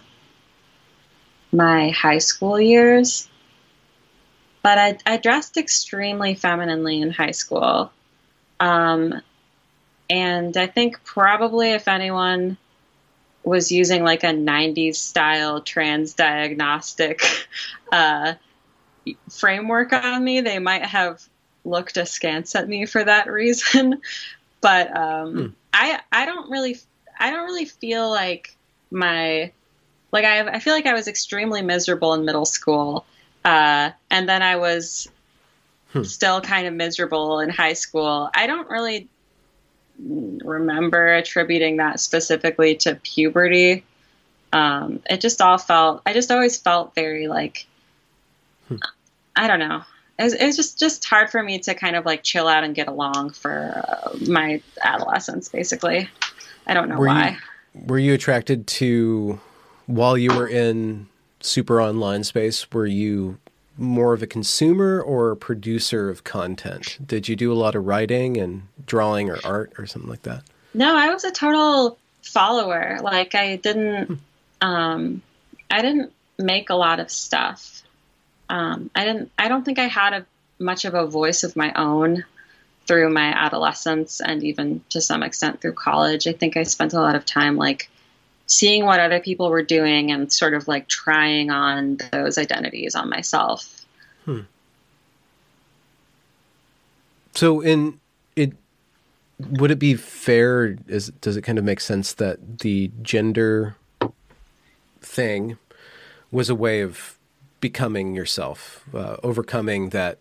my 1.52 1.90
high 1.90 2.18
school 2.18 2.60
years 2.60 3.30
but 4.62 4.78
I, 4.78 4.98
I 5.06 5.18
dressed 5.18 5.58
extremely 5.58 6.36
femininely 6.36 7.02
in 7.02 7.12
high 7.12 7.32
school. 7.32 7.92
Um, 8.60 9.22
and 10.10 10.56
I 10.58 10.68
think 10.68 11.04
probably 11.04 11.72
if 11.72 11.88
anyone 11.88 12.58
was 13.44 13.72
using 13.72 14.04
like 14.04 14.24
a 14.24 14.28
90s 14.28 14.96
style 14.96 15.62
trans 15.62 16.14
diagnostic 16.14 17.22
uh, 17.92 18.34
framework 19.30 19.94
on 19.94 20.24
me, 20.24 20.42
they 20.42 20.60
might 20.60 20.86
have 20.86 21.24
looked 21.64 21.98
askance 21.98 22.56
at 22.56 22.68
me 22.68 22.86
for 22.86 23.04
that 23.04 23.32
reason. 23.32 24.02
but 24.62 24.96
um, 24.96 25.34
hmm. 25.34 25.48
I 25.74 26.00
I 26.12 26.26
don't 26.26 26.50
really 26.50 26.78
I 27.20 27.32
don't 27.32 27.46
really 27.46 27.66
feel 27.66 28.10
like 28.10 28.56
my 28.90 29.52
like 30.12 30.26
I 30.26 30.48
I 30.48 30.60
feel 30.60 30.74
like 30.74 30.86
I 30.86 30.94
was 30.94 31.08
extremely 31.08 31.62
miserable 31.62 32.14
in 32.14 32.26
middle 32.26 32.46
school, 32.46 33.06
uh, 33.44 33.92
and 34.10 34.28
then 34.28 34.42
I 34.42 34.58
was 34.58 35.08
hmm. 35.94 36.04
still 36.04 36.42
kind 36.42 36.68
of 36.68 36.74
miserable 36.74 37.40
in 37.40 37.50
high 37.50 37.74
school. 37.74 38.30
I 38.34 38.48
don't 38.48 38.70
really 38.70 39.08
remember 40.00 41.14
attributing 41.14 41.78
that 41.78 42.00
specifically 42.00 42.76
to 42.76 42.96
puberty. 42.96 43.84
Um, 44.54 45.02
it 45.10 45.22
just 45.22 45.42
all 45.42 45.58
felt. 45.58 46.02
I 46.06 46.14
just 46.14 46.32
always 46.32 46.58
felt 46.58 46.96
very 46.96 47.28
like. 47.28 47.66
Hmm. 48.68 48.78
I 49.36 49.48
don't 49.48 49.60
know. 49.60 49.84
It 50.20 50.24
was, 50.24 50.34
it 50.34 50.46
was, 50.46 50.56
just 50.56 50.80
just 50.80 51.06
hard 51.06 51.30
for 51.30 51.42
me 51.42 51.60
to 51.60 51.76
kind 51.76 51.96
of 51.96 52.06
like 52.06 52.24
chill 52.24 52.48
out 52.48 52.64
and 52.64 52.74
get 52.74 52.88
along 52.88 53.32
for 53.32 53.84
uh, 53.88 54.18
my 54.28 54.62
adolescence. 54.82 55.50
Basically, 55.50 56.10
I 56.66 56.74
don't 56.74 56.90
know 56.90 56.98
were 56.98 57.08
why. 57.08 57.38
You, 57.76 57.82
were 57.86 58.00
you 58.00 58.14
attracted 58.14 58.66
to 58.68 59.40
while 59.86 60.18
you 60.18 60.36
were 60.36 60.48
in 60.48 61.08
super 61.40 61.82
online 61.82 62.24
space? 62.24 62.70
Were 62.72 62.86
you 62.86 63.38
more 63.78 64.14
of 64.14 64.24
a 64.24 64.28
consumer 64.28 65.02
or 65.02 65.32
a 65.32 65.38
producer 65.38 66.10
of 66.10 66.24
content? 66.24 66.98
Did 67.06 67.28
you 67.28 67.36
do 67.36 67.52
a 67.52 67.56
lot 67.56 67.76
of 67.76 67.86
writing 67.86 68.38
and 68.38 68.64
drawing 68.86 69.30
or 69.30 69.40
art 69.44 69.74
or 69.78 69.86
something 69.86 70.10
like 70.10 70.24
that? 70.24 70.44
No, 70.74 70.96
I 70.96 71.14
was 71.14 71.24
a 71.24 71.32
total 71.32 71.98
follower. 72.22 73.00
Like 73.02 73.36
I 73.36 73.56
didn't 73.56 74.06
hmm. 74.06 74.68
um 74.68 75.22
I 75.70 75.82
didn't 75.82 76.12
make 76.38 76.70
a 76.70 76.76
lot 76.76 77.00
of 77.00 77.12
stuff. 77.12 77.84
Um 78.50 78.90
I 78.96 79.06
didn't 79.06 79.32
I 79.38 79.48
don't 79.48 79.64
think 79.64 79.80
I 79.80 79.88
had 79.88 80.14
a 80.14 80.26
much 80.60 80.86
of 80.86 80.96
a 80.96 81.06
voice 81.06 81.44
of 81.44 81.56
my 81.56 81.72
own 81.74 82.26
through 82.88 83.10
my 83.10 83.34
adolescence 83.34 84.22
and 84.22 84.44
even 84.44 84.82
to 84.90 85.02
some 85.02 85.22
extent 85.22 85.62
through 85.62 85.74
college. 85.74 86.26
I 86.26 86.32
think 86.32 86.58
I 86.58 86.64
spent 86.64 86.94
a 86.94 87.02
lot 87.02 87.16
of 87.16 87.26
time 87.26 87.58
like 87.58 87.90
seeing 88.48 88.86
what 88.86 89.00
other 89.00 89.20
people 89.20 89.50
were 89.50 89.62
doing 89.62 90.12
and 90.12 90.32
sort 90.32 90.54
of 90.54 90.68
like 90.68 90.88
trying 90.88 91.52
on 91.52 91.98
those 92.12 92.38
identities 92.38 92.96
on 92.96 93.10
myself. 93.10 93.86
Hmm. 94.26 94.42
So 97.36 97.62
in 97.62 98.00
it 98.36 98.54
would 99.40 99.70
it 99.70 99.80
be 99.80 99.94
fair 99.94 100.78
is 100.88 101.10
does 101.22 101.38
it 101.38 101.44
kind 101.44 101.60
of 101.60 101.64
make 101.64 101.80
sense 101.80 102.14
that 102.14 102.60
the 102.60 102.90
gender 103.02 103.76
thing 105.02 105.58
was 106.32 106.50
a 106.50 106.56
way 106.56 106.82
of 106.82 107.18
becoming 107.60 108.16
yourself, 108.16 108.86
uh, 108.94 109.18
overcoming 109.24 109.90
that 109.90 110.20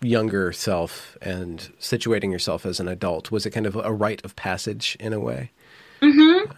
younger 0.00 0.52
self 0.52 1.16
and 1.22 1.70
situating 1.80 2.32
yourself 2.32 2.66
as 2.66 2.80
an 2.80 2.88
adult? 2.88 3.30
Was 3.30 3.46
it 3.46 3.50
kind 3.50 3.66
of 3.66 3.76
a 3.76 3.92
rite 3.92 4.24
of 4.24 4.34
passage 4.36 4.96
in 4.98 5.12
a 5.12 5.20
way? 5.20 5.50
Mm-hmm. 6.02 6.52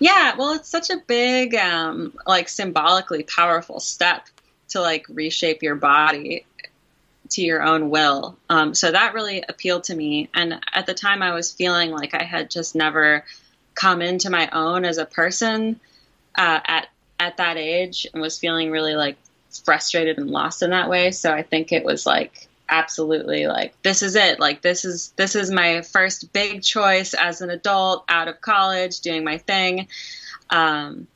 Yeah, 0.00 0.34
well, 0.36 0.54
it's 0.54 0.68
such 0.68 0.90
a 0.90 0.96
big, 1.06 1.54
um, 1.54 2.14
like 2.26 2.48
symbolically 2.48 3.22
powerful 3.22 3.78
step 3.78 4.26
to 4.70 4.80
like 4.80 5.06
reshape 5.08 5.62
your 5.62 5.76
body 5.76 6.44
to 7.30 7.42
your 7.42 7.62
own 7.62 7.90
will. 7.90 8.36
Um, 8.48 8.74
so 8.74 8.90
that 8.90 9.14
really 9.14 9.44
appealed 9.48 9.84
to 9.84 9.94
me. 9.94 10.28
And 10.34 10.60
at 10.72 10.86
the 10.86 10.94
time, 10.94 11.22
I 11.22 11.32
was 11.32 11.52
feeling 11.52 11.90
like 11.90 12.14
I 12.14 12.24
had 12.24 12.50
just 12.50 12.74
never 12.74 13.24
come 13.74 14.02
into 14.02 14.30
my 14.30 14.48
own 14.50 14.84
as 14.84 14.98
a 14.98 15.06
person 15.06 15.78
uh, 16.36 16.60
at 16.64 16.88
at 17.20 17.36
that 17.38 17.56
age, 17.56 18.06
and 18.12 18.22
was 18.22 18.38
feeling 18.38 18.70
really 18.70 18.94
like 18.94 19.16
frustrated 19.64 20.18
and 20.18 20.30
lost 20.30 20.62
in 20.62 20.70
that 20.70 20.88
way. 20.88 21.10
So 21.10 21.32
I 21.32 21.42
think 21.42 21.72
it 21.72 21.84
was 21.84 22.06
like 22.06 22.47
absolutely. 22.68 23.46
Like 23.46 23.80
this 23.82 24.02
is 24.02 24.16
it. 24.16 24.40
Like 24.40 24.62
this 24.62 24.84
is 24.84 25.12
this 25.16 25.34
is 25.34 25.50
my 25.50 25.82
first 25.82 26.32
big 26.32 26.62
choice 26.62 27.14
as 27.14 27.40
an 27.40 27.50
adult 27.50 28.04
out 28.08 28.28
of 28.28 28.40
college 28.40 29.00
doing 29.00 29.24
my 29.24 29.38
thing. 29.38 29.88
Um, 30.50 31.06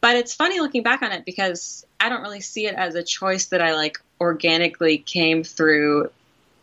but 0.00 0.16
it's 0.16 0.34
funny 0.34 0.60
looking 0.60 0.82
back 0.82 1.02
on 1.02 1.12
it 1.12 1.24
because 1.24 1.86
i 1.98 2.08
don't 2.08 2.22
really 2.22 2.40
see 2.40 2.66
it 2.66 2.74
as 2.74 2.94
a 2.94 3.02
choice 3.02 3.46
that 3.46 3.60
i 3.60 3.74
like 3.74 3.98
organically 4.20 4.98
came 4.98 5.44
through 5.44 6.10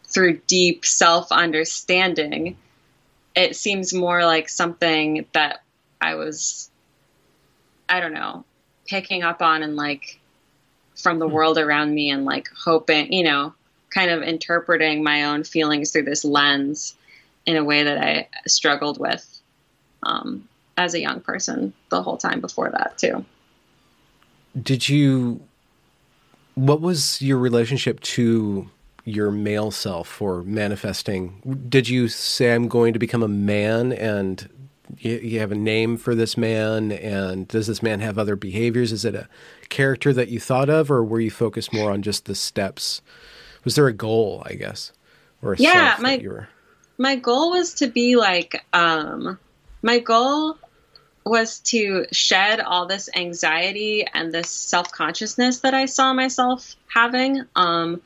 through 0.05 0.37
deep 0.47 0.85
self 0.85 1.31
understanding 1.31 2.57
it 3.35 3.55
seems 3.55 3.93
more 3.93 4.25
like 4.25 4.49
something 4.49 5.25
that 5.33 5.61
i 6.01 6.15
was 6.15 6.69
i 7.89 7.99
don't 7.99 8.13
know 8.13 8.43
picking 8.87 9.23
up 9.23 9.41
on 9.41 9.63
and 9.63 9.75
like 9.75 10.19
from 10.95 11.19
the 11.19 11.27
hmm. 11.27 11.33
world 11.33 11.57
around 11.57 11.93
me 11.93 12.09
and 12.09 12.25
like 12.25 12.49
hoping 12.63 13.11
you 13.11 13.23
know 13.23 13.53
kind 13.89 14.11
of 14.11 14.21
interpreting 14.21 15.03
my 15.03 15.25
own 15.25 15.43
feelings 15.43 15.91
through 15.91 16.03
this 16.03 16.25
lens 16.25 16.95
in 17.45 17.55
a 17.55 17.63
way 17.63 17.83
that 17.83 17.97
I 17.97 18.27
struggled 18.45 18.99
with 18.99 19.39
um, 20.03 20.47
as 20.75 20.93
a 20.93 20.99
young 20.99 21.21
person 21.21 21.73
the 21.89 22.03
whole 22.03 22.17
time 22.17 22.41
before 22.41 22.69
that 22.71 22.97
too. 22.97 23.25
Did 24.61 24.89
you? 24.89 25.41
What 26.55 26.81
was 26.81 27.21
your 27.21 27.37
relationship 27.37 27.99
to 28.01 28.69
your 29.05 29.31
male 29.31 29.71
self 29.71 30.21
or 30.21 30.43
manifesting? 30.43 31.65
Did 31.69 31.87
you 31.87 32.07
say 32.07 32.53
I'm 32.53 32.67
going 32.67 32.93
to 32.93 32.99
become 32.99 33.23
a 33.23 33.27
man 33.27 33.93
and 33.93 34.49
you, 34.97 35.39
have 35.39 35.51
a 35.51 35.55
name 35.55 35.97
for 35.97 36.15
this 36.15 36.37
man 36.37 36.91
and 36.91 37.47
does 37.47 37.67
this 37.67 37.83
man 37.83 37.99
have 37.99 38.17
other 38.17 38.35
behaviors 38.35 38.91
is 38.91 39.03
it 39.03 39.15
a 39.15 39.27
character 39.69 40.13
that 40.13 40.29
you 40.29 40.39
thought 40.39 40.69
of 40.69 40.89
or 40.89 41.03
were 41.03 41.19
you 41.19 41.29
focused 41.31 41.73
more 41.73 41.91
on 41.91 42.01
just 42.01 42.25
the 42.25 42.35
steps 42.35 43.01
was 43.67 43.75
there 43.75 43.87
a 43.87 43.91
goal 43.91 44.41
i 44.45 44.53
guess 44.53 44.93
or 45.41 45.53
yeah 45.59 45.97
my 45.99 46.17
were... 46.23 46.47
my 46.97 47.17
goal 47.17 47.51
was 47.51 47.73
to 47.73 47.87
be 47.87 48.15
like 48.15 48.63
um 48.71 49.37
my 49.81 49.99
goal 49.99 50.57
was 51.25 51.59
to 51.59 52.05
shed 52.13 52.61
all 52.61 52.85
this 52.85 53.09
anxiety 53.13 54.07
and 54.13 54.33
this 54.33 54.49
self-consciousness 54.49 55.59
that 55.59 55.73
i 55.73 55.85
saw 55.85 56.13
myself 56.13 56.77
having 56.87 57.43
um 57.57 58.01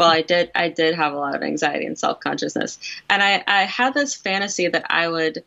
well 0.00 0.10
i 0.10 0.20
did 0.20 0.50
i 0.52 0.68
did 0.68 0.96
have 0.96 1.12
a 1.12 1.16
lot 1.16 1.36
of 1.36 1.44
anxiety 1.44 1.86
and 1.86 1.96
self-consciousness. 1.96 2.80
And 3.08 3.22
i 3.22 3.44
i 3.46 3.62
had 3.62 3.94
this 3.94 4.16
fantasy 4.16 4.66
that 4.66 4.86
i 4.90 5.06
would 5.06 5.44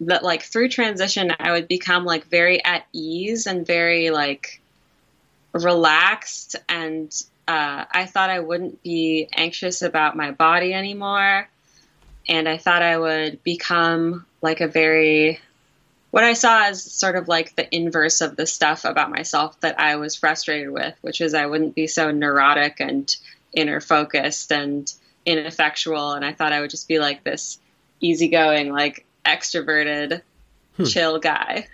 that 0.00 0.24
like 0.24 0.44
through 0.44 0.70
transition 0.70 1.30
i 1.38 1.52
would 1.52 1.68
become 1.68 2.06
like 2.06 2.24
very 2.28 2.64
at 2.64 2.86
ease 2.94 3.46
and 3.46 3.66
very 3.66 4.08
like 4.08 4.62
relaxed 5.52 6.56
and 6.70 7.14
uh, 7.46 7.84
I 7.90 8.06
thought 8.06 8.30
I 8.30 8.40
wouldn't 8.40 8.82
be 8.82 9.28
anxious 9.34 9.82
about 9.82 10.16
my 10.16 10.30
body 10.30 10.72
anymore. 10.72 11.48
And 12.26 12.48
I 12.48 12.56
thought 12.56 12.82
I 12.82 12.96
would 12.96 13.42
become 13.42 14.24
like 14.40 14.60
a 14.60 14.68
very, 14.68 15.40
what 16.10 16.24
I 16.24 16.32
saw 16.32 16.64
as 16.64 16.82
sort 16.82 17.16
of 17.16 17.28
like 17.28 17.54
the 17.54 17.74
inverse 17.74 18.22
of 18.22 18.36
the 18.36 18.46
stuff 18.46 18.84
about 18.84 19.10
myself 19.10 19.60
that 19.60 19.78
I 19.78 19.96
was 19.96 20.16
frustrated 20.16 20.70
with, 20.70 20.94
which 21.02 21.20
is 21.20 21.34
I 21.34 21.46
wouldn't 21.46 21.74
be 21.74 21.86
so 21.86 22.10
neurotic 22.10 22.80
and 22.80 23.14
inner 23.52 23.80
focused 23.80 24.52
and 24.52 24.90
ineffectual. 25.26 26.12
And 26.12 26.24
I 26.24 26.32
thought 26.32 26.52
I 26.52 26.60
would 26.60 26.70
just 26.70 26.88
be 26.88 26.98
like 26.98 27.24
this 27.24 27.58
easygoing, 28.00 28.72
like 28.72 29.04
extroverted, 29.26 30.22
hmm. 30.76 30.84
chill 30.84 31.18
guy. 31.18 31.68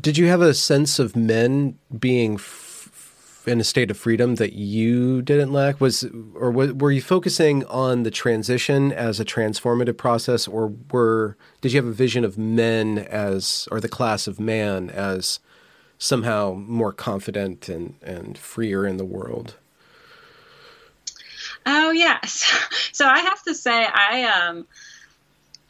Did 0.00 0.16
you 0.16 0.26
have 0.26 0.42
a 0.42 0.54
sense 0.54 0.98
of 0.98 1.16
men 1.16 1.78
being 1.98 2.36
in 3.46 3.60
a 3.60 3.64
state 3.64 3.90
of 3.90 3.96
freedom 3.96 4.36
that 4.36 4.54
you 4.54 5.22
didn't 5.22 5.52
lack? 5.52 5.80
Was 5.80 6.04
or 6.34 6.50
were 6.50 6.90
you 6.90 7.02
focusing 7.02 7.64
on 7.66 8.02
the 8.02 8.10
transition 8.10 8.92
as 8.92 9.20
a 9.20 9.24
transformative 9.24 9.96
process 9.96 10.48
or 10.48 10.72
were 10.90 11.36
did 11.60 11.72
you 11.72 11.78
have 11.78 11.86
a 11.86 11.92
vision 11.92 12.24
of 12.24 12.36
men 12.36 12.98
as 12.98 13.68
or 13.70 13.80
the 13.80 13.88
class 13.88 14.26
of 14.26 14.40
man 14.40 14.90
as 14.90 15.40
somehow 15.98 16.54
more 16.54 16.92
confident 16.92 17.68
and 17.68 17.94
and 18.02 18.36
freer 18.36 18.86
in 18.86 18.96
the 18.96 19.04
world? 19.04 19.56
Oh 21.64 21.90
yes. 21.90 22.44
So 22.96 23.06
i 23.06 23.18
have 23.18 23.42
to 23.42 23.54
say 23.54 23.86
i 23.92 24.24
um 24.24 24.66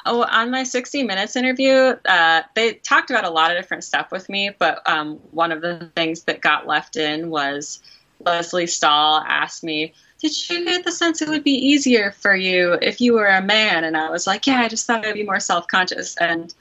Oh, 0.07 0.23
on 0.23 0.51
my 0.51 0.62
60 0.62 1.03
Minutes 1.03 1.35
interview, 1.35 1.97
uh, 2.05 2.42
they 2.55 2.75
talked 2.75 3.11
about 3.11 3.25
a 3.25 3.31
lot 3.31 3.51
of 3.51 3.57
different 3.57 3.83
stuff 3.83 4.12
with 4.12 4.29
me, 4.29 4.51
but 4.57 4.81
um, 4.88 5.16
one 5.33 5.51
of 5.51 5.61
the 5.61 5.90
things 5.97 6.23
that 6.25 6.40
got 6.40 6.66
left 6.66 6.97
in 6.97 7.29
was 7.29 7.81
Lesley 8.21 8.69
Stahl 8.69 9.25
asked 9.27 9.64
me, 9.64 9.92
Did 10.21 10.49
you 10.49 10.64
get 10.64 10.85
the 10.85 10.92
sense 10.92 11.21
it 11.21 11.29
would 11.29 11.45
be 11.45 11.55
easier 11.55 12.12
for 12.12 12.37
you 12.37 12.75
if 12.81 13.01
you 13.01 13.14
were 13.14 13.27
a 13.27 13.42
man? 13.42 13.83
And 13.83 13.97
I 13.97 14.09
was 14.11 14.27
like, 14.27 14.47
Yeah, 14.47 14.61
I 14.61 14.69
just 14.69 14.87
thought 14.87 15.05
I'd 15.05 15.14
be 15.14 15.25
more 15.25 15.40
self 15.40 15.66
conscious. 15.66 16.16
And 16.16 16.55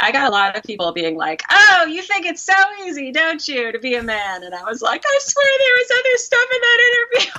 I 0.00 0.12
got 0.12 0.28
a 0.28 0.32
lot 0.32 0.56
of 0.56 0.62
people 0.62 0.92
being 0.92 1.16
like, 1.16 1.42
"Oh, 1.50 1.84
you 1.84 2.02
think 2.02 2.24
it's 2.24 2.42
so 2.42 2.54
easy, 2.86 3.12
don't 3.12 3.46
you, 3.46 3.72
to 3.72 3.78
be 3.78 3.94
a 3.94 4.02
man?" 4.02 4.42
And 4.42 4.54
I 4.54 4.64
was 4.64 4.80
like, 4.80 5.04
"I 5.06 5.18
swear 5.20 5.46
there 5.58 5.74
was 5.76 5.90
other 5.98 6.16
stuff 6.16 6.48
in 6.54 6.60
that 6.62 6.80
interview." 6.88 7.30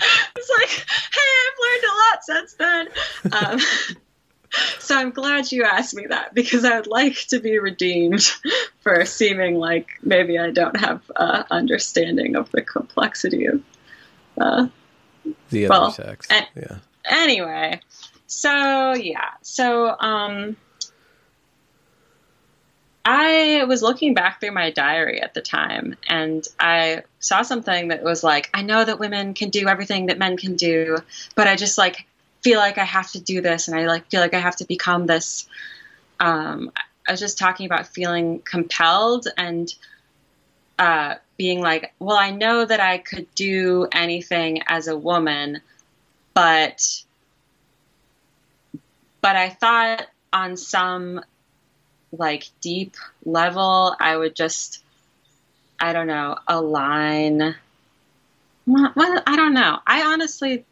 it's 0.36 0.50
like, 0.58 0.70
"Hey, 1.12 1.30
I've 1.44 1.58
learned 1.60 1.84
a 1.84 1.94
lot 2.00 2.24
since 2.24 2.54
then. 2.54 2.88
Um, 3.32 3.60
so 4.78 4.96
I'm 4.96 5.10
glad 5.10 5.52
you 5.52 5.64
asked 5.64 5.94
me 5.94 6.06
that 6.08 6.34
because 6.34 6.64
I 6.64 6.76
would 6.76 6.86
like 6.86 7.16
to 7.28 7.40
be 7.40 7.58
redeemed 7.58 8.22
for 8.80 9.04
seeming 9.04 9.56
like 9.56 9.88
maybe 10.02 10.38
I 10.38 10.50
don't 10.50 10.78
have 10.78 11.02
uh, 11.14 11.44
understanding 11.50 12.36
of 12.36 12.50
the 12.50 12.62
complexity 12.62 13.46
of 13.46 13.62
uh, 14.38 14.66
the 15.50 15.66
other 15.66 15.70
well, 15.70 15.90
sex. 15.92 16.26
And, 16.30 16.46
yeah. 16.56 16.78
Anyway, 17.04 17.80
so 18.26 18.94
yeah, 18.94 19.30
so 19.42 19.96
um, 19.98 20.56
I 23.04 23.64
was 23.64 23.82
looking 23.82 24.14
back 24.14 24.40
through 24.40 24.52
my 24.52 24.70
diary 24.70 25.20
at 25.22 25.34
the 25.34 25.40
time 25.40 25.96
and 26.08 26.46
I 26.58 27.02
saw 27.18 27.42
something 27.42 27.88
that 27.88 28.02
was 28.02 28.22
like, 28.22 28.50
I 28.52 28.62
know 28.62 28.84
that 28.84 28.98
women 28.98 29.34
can 29.34 29.50
do 29.50 29.68
everything 29.68 30.06
that 30.06 30.18
men 30.18 30.36
can 30.36 30.56
do, 30.56 30.98
but 31.34 31.48
I 31.48 31.56
just 31.56 31.78
like 31.78 32.06
feel 32.42 32.58
like 32.58 32.78
I 32.78 32.84
have 32.84 33.10
to 33.12 33.20
do 33.20 33.40
this 33.40 33.68
and 33.68 33.78
I 33.78 33.86
like 33.86 34.10
feel 34.10 34.20
like 34.20 34.34
I 34.34 34.38
have 34.40 34.56
to 34.56 34.64
become 34.64 35.06
this. 35.06 35.48
Um, 36.18 36.72
I 37.06 37.12
was 37.12 37.20
just 37.20 37.38
talking 37.38 37.66
about 37.66 37.86
feeling 37.86 38.40
compelled 38.40 39.26
and 39.36 39.72
uh, 40.78 41.16
being 41.36 41.60
like, 41.60 41.92
well, 41.98 42.16
I 42.16 42.30
know 42.30 42.64
that 42.64 42.80
I 42.80 42.98
could 42.98 43.26
do 43.34 43.86
anything 43.92 44.62
as 44.66 44.88
a 44.88 44.96
woman, 44.96 45.60
but 46.34 47.02
but 49.20 49.36
I 49.36 49.50
thought 49.50 50.06
on 50.32 50.56
some 50.56 51.20
like 52.12 52.48
deep 52.60 52.96
level, 53.24 53.94
I 54.00 54.16
would 54.16 54.34
just, 54.34 54.82
I 55.78 55.92
don't 55.92 56.06
know, 56.06 56.36
align. 56.48 57.54
Well, 58.66 59.22
I 59.26 59.36
don't 59.36 59.54
know. 59.54 59.78
I 59.86 60.02
honestly, 60.02 60.64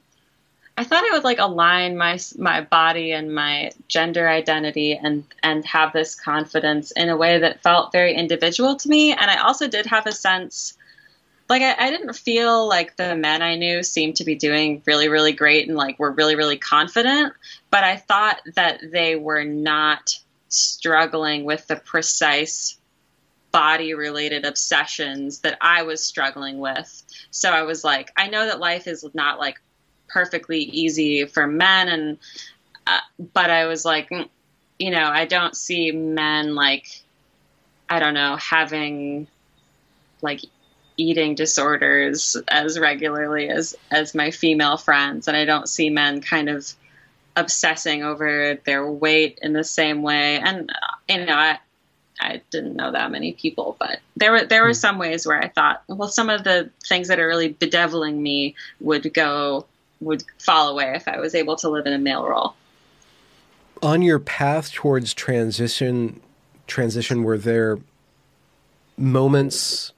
I 0.79 0.85
thought 0.85 1.03
I 1.03 1.11
would 1.11 1.25
like 1.25 1.41
align 1.41 1.97
my 1.97 2.21
my 2.39 2.61
body 2.61 3.11
and 3.11 3.35
my 3.35 3.73
gender 3.89 4.29
identity 4.29 4.93
and 4.93 5.25
and 5.43 5.65
have 5.67 5.93
this 5.93 6.15
confidence 6.15 6.93
in 6.93 7.09
a 7.09 7.17
way 7.17 7.41
that 7.41 7.65
felt 7.65 7.91
very 7.91 8.15
individual 8.15 8.77
to 8.77 8.89
me. 8.89 9.13
And 9.13 9.29
I 9.29 9.39
also 9.39 9.67
did 9.67 9.87
have 9.87 10.07
a 10.07 10.13
sense 10.13 10.79
like 11.49 11.63
I, 11.63 11.87
I, 11.87 11.91
didn't 11.91 12.13
feel 12.13 12.69
like 12.69 12.95
the 12.97 13.17
men 13.17 13.43
I 13.43 13.57
knew 13.57 13.83
seemed 13.83 14.17
to 14.17 14.25
be 14.25 14.37
doing 14.37 14.83
really, 14.87 15.09
really 15.09 15.33
great 15.33 15.67
and 15.67 15.77
like 15.77 15.99
were 15.99 16.13
really, 16.13 16.37
really 16.37 16.59
confident. 16.59 17.33
But 17.71 17.83
I 17.85 17.97
thought 17.97 18.41
that 18.55 18.81
they 18.93 19.17
were 19.17 19.45
not 19.45 20.17
struggling 20.49 21.45
with 21.45 21.67
the 21.67 21.77
precise 21.77 22.79
body 23.51 23.95
related 23.95 24.45
obsessions 24.45 25.41
that 25.41 25.59
I 25.61 25.83
was 25.83 26.05
struggling 26.05 26.59
with. 26.59 27.03
So 27.31 27.51
I 27.51 27.63
was 27.63 27.83
like, 27.83 28.13
I 28.17 28.29
know 28.29 28.47
that 28.47 28.61
life 28.61 28.87
is 28.87 29.05
not 29.15 29.41
like 29.41 29.59
perfectly 30.09 30.61
easy 30.61 31.25
for 31.27 31.47
men 31.47 31.89
and 31.89 32.19
uh, 32.87 33.01
but 33.35 33.51
I 33.51 33.67
was 33.67 33.85
like, 33.85 34.09
mm, 34.09 34.29
you 34.79 34.91
know, 34.91 35.05
I 35.05 35.27
don't 35.27 35.55
see 35.55 35.93
men 35.93 36.55
like 36.55 37.03
I 37.91 38.01
don't 38.01 38.15
know, 38.15 38.37
having 38.37 39.27
like 40.21 40.41
eating 40.97 41.35
disorders 41.35 42.37
as 42.49 42.79
regularly 42.79 43.49
as 43.49 43.77
as 43.91 44.15
my 44.15 44.31
female 44.31 44.77
friends 44.77 45.29
and 45.29 45.37
I 45.37 45.45
don't 45.45 45.69
see 45.69 45.91
men 45.91 46.21
kind 46.21 46.49
of 46.49 46.67
obsessing 47.37 48.03
over 48.03 48.59
their 48.65 48.91
weight 48.91 49.39
in 49.43 49.53
the 49.53 49.65
same 49.65 50.03
way. 50.03 50.39
And 50.39 50.71
you 51.09 51.25
know, 51.25 51.35
I 51.35 51.59
I 52.21 52.43
didn't 52.51 52.77
know 52.77 52.93
that 52.93 53.11
many 53.11 53.33
people, 53.33 53.77
but 53.79 54.01
there 54.17 54.33
were 54.33 54.45
there 54.45 54.63
were 54.63 54.69
hmm. 54.69 54.75
some 54.75 54.99
ways 54.99 55.27
where 55.27 55.41
I 55.43 55.49
thought, 55.49 55.83
well, 55.87 56.09
some 56.09 56.31
of 56.31 56.45
the 56.45 56.71
things 56.87 57.09
that 57.09 57.21
are 57.21 57.29
really 57.29 57.49
bedeviling 57.49 58.23
me 58.23 58.55
would 58.81 59.13
go 59.15 59.67
would 60.01 60.25
fall 60.39 60.69
away 60.69 60.93
if 60.95 61.09
I 61.09 61.19
was 61.19 61.35
able 61.35 61.57
to 61.57 61.69
live 61.69 61.87
in 61.87 61.93
a 61.93 61.99
male 61.99 62.27
role. 62.27 62.55
On 63.83 64.03
your 64.03 64.19
path 64.19 64.73
towards 64.73 65.15
transition, 65.15 66.21
transition, 66.67 67.23
were 67.23 67.39
there 67.39 67.79
moments 68.97 69.93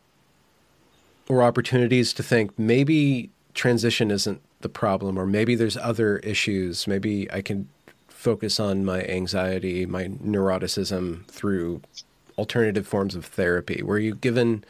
or 1.29 1.43
opportunities 1.43 2.13
to 2.15 2.23
think 2.23 2.59
maybe 2.59 3.31
transition 3.55 4.11
isn't 4.11 4.41
the 4.61 4.69
problem, 4.69 5.19
or 5.19 5.27
maybe 5.27 5.55
there's 5.55 5.77
other 5.77 6.19
issues. 6.19 6.87
Maybe 6.87 7.31
I 7.33 7.41
can 7.41 7.69
focus 8.09 8.61
on 8.61 8.85
my 8.85 9.03
anxiety, 9.05 9.87
my 9.87 10.09
neuroticism 10.09 11.27
through 11.27 11.81
alternative 12.37 12.87
forms 12.87 13.15
of 13.15 13.25
therapy. 13.25 13.83
Were 13.83 13.99
you 13.99 14.15
given 14.15 14.65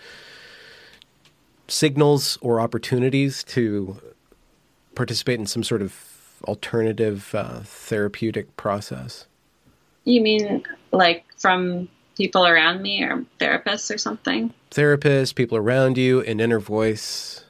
signals 1.66 2.38
or 2.40 2.60
opportunities 2.60 3.42
to 3.44 4.00
participate 5.00 5.40
in 5.40 5.46
some 5.46 5.62
sort 5.62 5.80
of 5.80 5.96
alternative 6.44 7.34
uh, 7.34 7.60
therapeutic 7.64 8.54
process? 8.58 9.24
You 10.04 10.20
mean 10.20 10.62
like 10.92 11.24
from 11.38 11.88
people 12.18 12.46
around 12.46 12.82
me 12.82 13.02
or 13.02 13.24
therapists 13.40 13.94
or 13.94 13.96
something? 13.96 14.52
Therapists, 14.70 15.34
people 15.34 15.56
around 15.56 15.96
you, 15.96 16.20
an 16.20 16.38
inner 16.38 16.60
voice. 16.60 17.42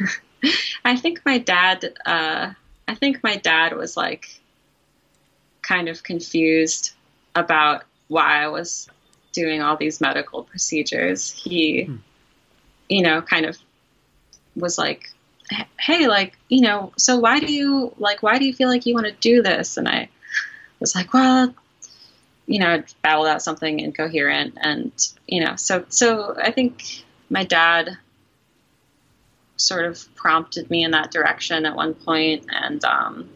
I 0.86 0.96
think 0.96 1.20
my 1.26 1.36
dad. 1.36 1.92
Uh, 2.06 2.52
I 2.88 2.94
think 2.94 3.22
my 3.22 3.36
dad 3.36 3.76
was 3.76 3.94
like 3.94 4.40
kind 5.60 5.90
of 5.90 6.02
confused 6.02 6.92
about 7.34 7.84
why 8.08 8.42
I 8.42 8.48
was 8.48 8.88
doing 9.32 9.60
all 9.60 9.76
these 9.76 10.00
medical 10.00 10.44
procedures. 10.44 11.30
He, 11.30 11.84
hmm. 11.84 11.96
you 12.88 13.02
know, 13.02 13.20
kind 13.20 13.44
of 13.44 13.58
was 14.54 14.78
like, 14.78 15.12
"Hey, 15.78 16.06
like, 16.06 16.36
you 16.48 16.62
know, 16.62 16.92
so 16.96 17.18
why 17.18 17.40
do 17.40 17.52
you 17.52 17.94
like? 17.98 18.22
Why 18.22 18.38
do 18.38 18.44
you 18.44 18.52
feel 18.52 18.68
like 18.68 18.86
you 18.86 18.94
want 18.94 19.06
to 19.06 19.12
do 19.12 19.42
this?" 19.42 19.76
And 19.76 19.88
I 19.88 20.08
was 20.80 20.94
like, 20.94 21.12
"Well." 21.12 21.54
You 22.48 22.60
know, 22.60 22.80
babbled 23.02 23.26
out 23.26 23.42
something 23.42 23.80
incoherent, 23.80 24.56
and 24.60 24.92
you 25.26 25.44
know, 25.44 25.56
so 25.56 25.84
so 25.88 26.36
I 26.40 26.52
think 26.52 27.04
my 27.28 27.42
dad 27.42 27.98
sort 29.56 29.84
of 29.84 30.14
prompted 30.14 30.70
me 30.70 30.84
in 30.84 30.92
that 30.92 31.10
direction 31.10 31.66
at 31.66 31.74
one 31.74 31.94
point. 31.94 32.46
and 32.48 32.84
um, 32.84 33.28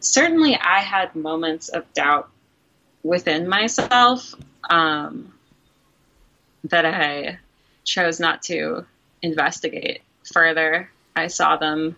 certainly 0.00 0.56
I 0.56 0.80
had 0.80 1.14
moments 1.14 1.68
of 1.68 1.92
doubt 1.92 2.30
within 3.02 3.48
myself 3.48 4.34
um, 4.68 5.32
that 6.64 6.84
I 6.84 7.38
chose 7.84 8.20
not 8.20 8.42
to 8.44 8.86
investigate 9.22 10.02
further. 10.32 10.90
I 11.16 11.26
saw 11.26 11.56
them, 11.56 11.96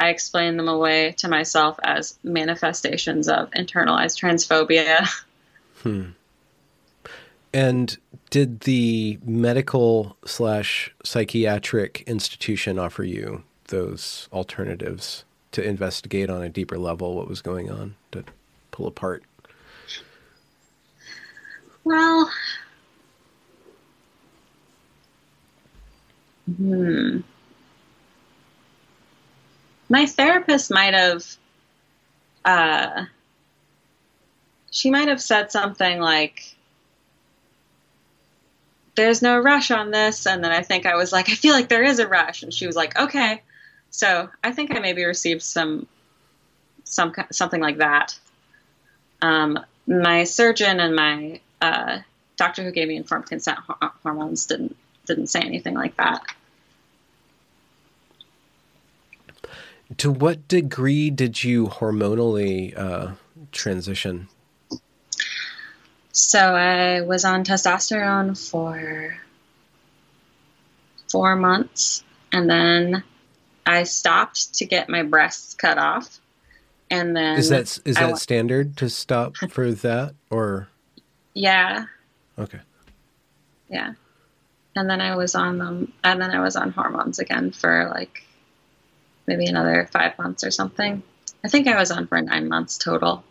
I 0.00 0.08
explained 0.08 0.58
them 0.58 0.68
away 0.68 1.12
to 1.18 1.28
myself 1.28 1.78
as 1.82 2.18
manifestations 2.22 3.28
of 3.28 3.50
internalized 3.52 4.20
transphobia. 4.20 5.06
Hmm. 5.82 6.12
And 7.52 7.96
did 8.30 8.60
the 8.60 9.18
medical 9.24 10.16
slash 10.24 10.92
psychiatric 11.04 12.02
institution 12.06 12.78
offer 12.78 13.04
you 13.04 13.44
those 13.68 14.28
alternatives 14.32 15.24
to 15.52 15.62
investigate 15.62 16.28
on 16.28 16.42
a 16.42 16.48
deeper 16.48 16.78
level 16.78 17.14
what 17.14 17.28
was 17.28 17.40
going 17.40 17.70
on 17.70 17.94
to 18.12 18.24
pull 18.72 18.86
apart? 18.86 19.22
Well, 21.84 22.30
hmm. 26.56 27.20
My 29.88 30.06
therapist 30.06 30.70
might 30.70 30.94
have, 30.94 31.24
uh, 32.44 33.04
she 34.70 34.90
might 34.90 35.08
have 35.08 35.22
said 35.22 35.50
something 35.50 36.00
like, 36.00 36.56
there's 38.96 39.22
no 39.22 39.38
rush 39.38 39.70
on 39.70 39.90
this. 39.90 40.26
And 40.26 40.42
then 40.42 40.52
I 40.52 40.62
think 40.62 40.86
I 40.86 40.96
was 40.96 41.12
like, 41.12 41.28
I 41.28 41.34
feel 41.34 41.52
like 41.52 41.68
there 41.68 41.84
is 41.84 41.98
a 41.98 42.08
rush. 42.08 42.42
And 42.42 42.52
she 42.52 42.66
was 42.66 42.76
like, 42.76 42.98
okay. 42.98 43.42
So 43.90 44.28
I 44.42 44.52
think 44.52 44.74
I 44.74 44.80
maybe 44.80 45.04
received 45.04 45.42
some, 45.42 45.86
some 46.84 47.12
something 47.30 47.60
like 47.60 47.78
that. 47.78 48.18
Um, 49.22 49.58
my 49.86 50.24
surgeon 50.24 50.80
and 50.80 50.94
my 50.96 51.40
uh, 51.60 51.98
doctor 52.36 52.62
who 52.62 52.72
gave 52.72 52.88
me 52.88 52.96
informed 52.96 53.26
consent 53.26 53.58
hormones 54.02 54.46
didn't 54.46 54.76
didn't 55.06 55.28
say 55.28 55.40
anything 55.40 55.74
like 55.74 55.96
that. 55.96 56.22
To 59.98 60.10
what 60.10 60.48
degree 60.48 61.10
did 61.10 61.44
you 61.44 61.68
hormonally 61.68 62.76
uh, 62.76 63.12
transition 63.52 64.28
so 66.16 66.38
I 66.38 67.02
was 67.02 67.26
on 67.26 67.44
testosterone 67.44 68.38
for 68.50 69.18
four 71.10 71.36
months 71.36 72.04
and 72.32 72.48
then 72.48 73.04
I 73.66 73.82
stopped 73.82 74.54
to 74.54 74.64
get 74.64 74.88
my 74.88 75.02
breasts 75.02 75.52
cut 75.52 75.76
off. 75.76 76.18
And 76.88 77.14
then 77.14 77.36
is 77.36 77.50
that 77.50 77.78
is 77.84 77.96
that 77.96 78.16
standard 78.16 78.78
to 78.78 78.88
stop 78.88 79.36
for 79.50 79.72
that 79.72 80.14
or? 80.30 80.68
Yeah. 81.34 81.84
Okay. 82.38 82.60
Yeah, 83.68 83.92
and 84.74 84.88
then 84.88 85.00
I 85.00 85.16
was 85.16 85.34
on 85.34 85.58
them, 85.58 85.92
and 86.04 86.22
then 86.22 86.30
I 86.30 86.40
was 86.40 86.56
on 86.56 86.70
hormones 86.70 87.18
again 87.18 87.50
for 87.50 87.90
like 87.92 88.22
maybe 89.26 89.46
another 89.46 89.88
five 89.90 90.18
months 90.18 90.44
or 90.44 90.50
something. 90.50 91.02
I 91.44 91.48
think 91.48 91.68
I 91.68 91.78
was 91.78 91.90
on 91.90 92.06
for 92.06 92.20
nine 92.20 92.48
months 92.48 92.78
total. 92.78 93.24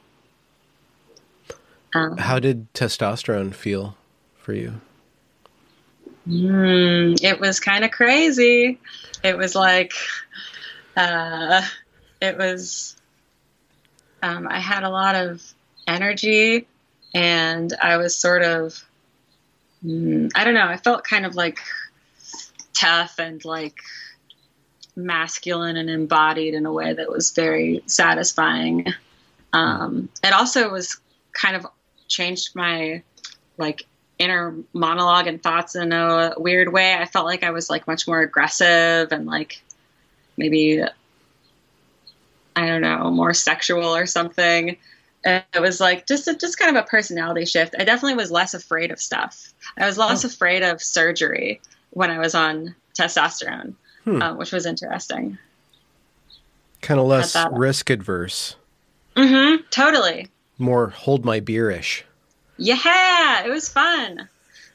Um, 1.93 2.17
How 2.17 2.39
did 2.39 2.73
testosterone 2.73 3.53
feel 3.53 3.95
for 4.35 4.53
you? 4.53 4.81
Mm, 6.27 7.21
it 7.23 7.39
was 7.39 7.59
kind 7.59 7.85
of 7.85 7.91
crazy. 7.91 8.79
It 9.23 9.37
was 9.37 9.55
like, 9.55 9.93
uh, 10.97 11.61
it 12.21 12.37
was, 12.37 12.97
um, 14.21 14.47
I 14.47 14.59
had 14.59 14.83
a 14.83 14.89
lot 14.89 15.15
of 15.15 15.41
energy 15.87 16.67
and 17.13 17.73
I 17.81 17.97
was 17.97 18.15
sort 18.15 18.43
of, 18.43 18.83
mm, 19.83 20.31
I 20.35 20.43
don't 20.43 20.53
know, 20.53 20.67
I 20.67 20.77
felt 20.77 21.03
kind 21.03 21.25
of 21.25 21.35
like 21.35 21.59
tough 22.73 23.19
and 23.19 23.43
like 23.45 23.77
masculine 24.95 25.77
and 25.77 25.89
embodied 25.89 26.53
in 26.53 26.65
a 26.65 26.71
way 26.71 26.93
that 26.93 27.09
was 27.09 27.31
very 27.31 27.83
satisfying. 27.85 28.87
Um, 29.53 30.09
it 30.23 30.33
also 30.33 30.69
was 30.69 30.99
kind 31.33 31.55
of 31.55 31.65
changed 32.07 32.55
my 32.55 33.03
like 33.57 33.85
inner 34.17 34.55
monologue 34.73 35.27
and 35.27 35.41
thoughts 35.41 35.75
in 35.75 35.91
a 35.91 36.33
weird 36.37 36.71
way. 36.71 36.93
I 36.93 37.05
felt 37.05 37.25
like 37.25 37.43
I 37.43 37.51
was 37.51 37.69
like 37.69 37.87
much 37.87 38.07
more 38.07 38.21
aggressive 38.21 39.11
and 39.11 39.25
like 39.25 39.61
maybe 40.37 40.83
I 42.55 42.67
don't 42.67 42.81
know, 42.81 43.11
more 43.11 43.33
sexual 43.33 43.95
or 43.95 44.05
something. 44.05 44.77
And 45.25 45.43
it 45.53 45.59
was 45.59 45.81
like 45.81 46.07
just 46.07 46.27
a, 46.27 46.35
just 46.35 46.57
kind 46.57 46.75
of 46.75 46.83
a 46.83 46.87
personality 46.87 47.45
shift. 47.45 47.75
I 47.77 47.83
definitely 47.83 48.15
was 48.15 48.31
less 48.31 48.53
afraid 48.53 48.91
of 48.91 48.99
stuff. 48.99 49.53
I 49.77 49.85
was 49.85 49.97
less 49.97 50.23
oh. 50.23 50.27
afraid 50.27 50.63
of 50.63 50.81
surgery 50.81 51.61
when 51.89 52.11
I 52.11 52.19
was 52.19 52.35
on 52.35 52.75
testosterone, 52.97 53.73
hmm. 54.05 54.21
uh, 54.21 54.33
which 54.35 54.51
was 54.51 54.65
interesting. 54.65 55.37
Kind 56.81 56.99
of 56.99 57.07
less 57.07 57.35
risk 57.51 57.89
adverse. 57.89 58.55
Mm-hmm. 59.15 59.63
Totally. 59.69 60.27
More 60.57 60.89
hold 60.89 61.25
my 61.25 61.39
beerish. 61.39 62.05
Yeah, 62.57 63.43
it 63.43 63.49
was 63.49 63.67
fun. 63.67 64.29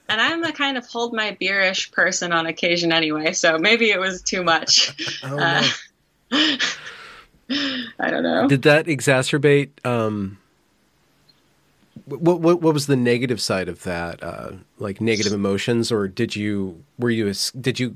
And 0.09 0.21
I'm 0.21 0.43
a 0.43 0.53
kind 0.53 0.77
of 0.77 0.87
hold 0.87 1.15
my 1.15 1.37
beerish 1.39 1.93
person 1.93 2.33
on 2.33 2.47
occasion 2.47 2.93
anyway, 2.93 3.33
so 3.33 3.59
maybe 3.59 3.91
it 3.91 4.01
was 4.01 4.23
too 4.23 4.43
much. 4.43 5.21
oh, 5.25 5.39
uh, 5.39 5.63
I 7.99 8.11
don't 8.11 8.25
know. 8.25 8.49
Did 8.49 8.63
that 8.63 8.87
exacerbate? 8.87 9.71
Um, 9.85 10.39
what, 12.07 12.41
what 12.41 12.61
what 12.61 12.75
was 12.75 12.87
the 12.87 12.97
negative 12.97 13.41
side 13.41 13.69
of 13.69 13.85
that? 13.85 14.23
Uh, 14.23 14.53
like 14.79 15.01
negative 15.01 15.33
emotions, 15.33 15.93
or 15.93 16.09
did 16.09 16.35
you 16.35 16.83
were 16.99 17.11
you 17.11 17.33
did 17.61 17.79
you 17.79 17.95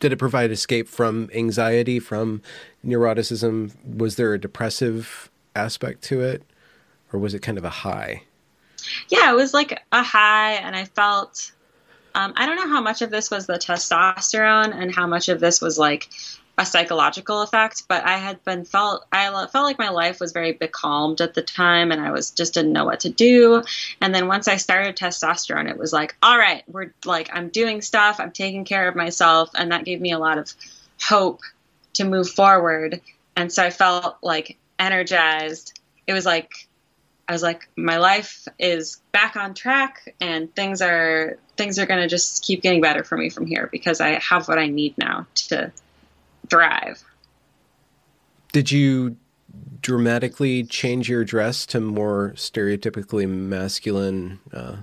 did 0.00 0.12
it 0.12 0.16
provide 0.16 0.50
escape 0.50 0.88
from 0.88 1.30
anxiety 1.34 1.98
from 1.98 2.42
neuroticism? 2.84 3.72
Was 3.96 4.16
there 4.16 4.34
a 4.34 4.40
depressive 4.40 5.30
aspect 5.54 6.02
to 6.04 6.20
it, 6.20 6.42
or 7.12 7.18
was 7.18 7.34
it 7.34 7.40
kind 7.40 7.58
of 7.58 7.64
a 7.64 7.70
high? 7.70 8.22
yeah, 9.08 9.30
it 9.30 9.34
was 9.34 9.54
like 9.54 9.82
a 9.92 10.02
high, 10.02 10.54
and 10.54 10.76
I 10.76 10.84
felt. 10.84 11.52
Um, 12.14 12.32
I 12.34 12.46
don't 12.46 12.56
know 12.56 12.68
how 12.68 12.80
much 12.80 13.02
of 13.02 13.10
this 13.10 13.30
was 13.30 13.46
the 13.46 13.58
testosterone 13.58 14.74
and 14.74 14.94
how 14.94 15.06
much 15.06 15.28
of 15.28 15.38
this 15.38 15.60
was 15.60 15.76
like 15.76 16.08
a 16.58 16.64
psychological 16.64 17.42
effect, 17.42 17.84
but 17.86 18.04
I 18.04 18.16
had 18.16 18.42
been 18.44 18.64
felt 18.64 19.06
I 19.12 19.26
felt 19.28 19.66
like 19.66 19.78
my 19.78 19.90
life 19.90 20.20
was 20.20 20.32
very 20.32 20.52
becalmed 20.52 21.20
at 21.20 21.34
the 21.34 21.42
time, 21.42 21.92
and 21.92 22.00
I 22.00 22.10
was 22.12 22.30
just 22.30 22.54
didn't 22.54 22.72
know 22.72 22.86
what 22.86 23.00
to 23.00 23.10
do. 23.10 23.62
And 24.00 24.14
then 24.14 24.26
once 24.26 24.48
I 24.48 24.56
started 24.56 24.96
testosterone, 24.96 25.68
it 25.68 25.78
was 25.78 25.92
like, 25.92 26.16
all 26.22 26.38
right, 26.38 26.62
we're 26.66 26.92
like 27.04 27.28
I'm 27.32 27.48
doing 27.48 27.82
stuff, 27.82 28.20
I'm 28.20 28.32
taking 28.32 28.64
care 28.64 28.88
of 28.88 28.96
myself, 28.96 29.50
and 29.54 29.72
that 29.72 29.84
gave 29.84 30.00
me 30.00 30.12
a 30.12 30.18
lot 30.18 30.38
of 30.38 30.52
hope 31.02 31.40
to 31.94 32.04
move 32.04 32.30
forward. 32.30 33.02
And 33.36 33.52
so 33.52 33.62
I 33.62 33.70
felt 33.70 34.16
like 34.22 34.56
energized. 34.78 35.78
It 36.06 36.14
was 36.14 36.24
like 36.24 36.68
I 37.28 37.32
was 37.32 37.42
like, 37.42 37.68
my 37.76 37.98
life 37.98 38.46
is 38.58 39.00
back 39.12 39.36
on 39.36 39.52
track, 39.52 40.14
and 40.22 40.54
things 40.54 40.80
are 40.80 41.36
things 41.58 41.78
are 41.78 41.86
going 41.86 42.00
to 42.00 42.08
just 42.08 42.42
keep 42.44 42.62
getting 42.62 42.80
better 42.80 43.04
for 43.04 43.18
me 43.18 43.28
from 43.28 43.46
here 43.46 43.68
because 43.70 44.00
I 44.00 44.20
have 44.20 44.48
what 44.48 44.58
I 44.58 44.68
need 44.68 44.96
now 44.96 45.26
to 45.48 45.70
thrive. 46.48 47.02
Did 48.52 48.72
you 48.72 49.16
dramatically 49.80 50.64
change 50.64 51.08
your 51.08 51.24
dress 51.24 51.66
to 51.66 51.80
more 51.80 52.32
stereotypically 52.36 53.28
masculine 53.28 54.40
uh, 54.52 54.76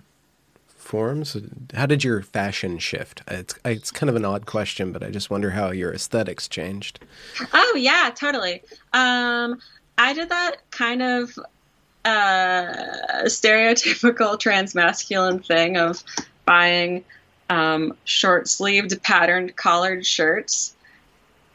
forms? 0.67 1.35
How 1.73 1.85
did 1.85 2.03
your 2.03 2.21
fashion 2.21 2.77
shift? 2.77 3.23
It's 3.27 3.55
it's 3.65 3.91
kind 3.91 4.09
of 4.09 4.15
an 4.15 4.25
odd 4.25 4.45
question, 4.45 4.91
but 4.91 5.03
I 5.03 5.09
just 5.09 5.29
wonder 5.29 5.51
how 5.51 5.71
your 5.71 5.93
aesthetics 5.93 6.47
changed. 6.47 6.99
Oh 7.53 7.73
yeah, 7.75 8.11
totally. 8.15 8.61
Um, 8.93 9.59
I 9.97 10.13
did 10.13 10.29
that 10.29 10.57
kind 10.71 11.01
of 11.01 11.37
uh, 12.05 12.73
stereotypical 13.25 14.37
transmasculine 14.45 15.45
thing 15.45 15.77
of 15.77 16.03
buying 16.45 17.03
um, 17.49 17.95
short 18.03 18.47
sleeved 18.47 19.01
patterned 19.03 19.55
collared 19.55 20.05
shirts, 20.05 20.72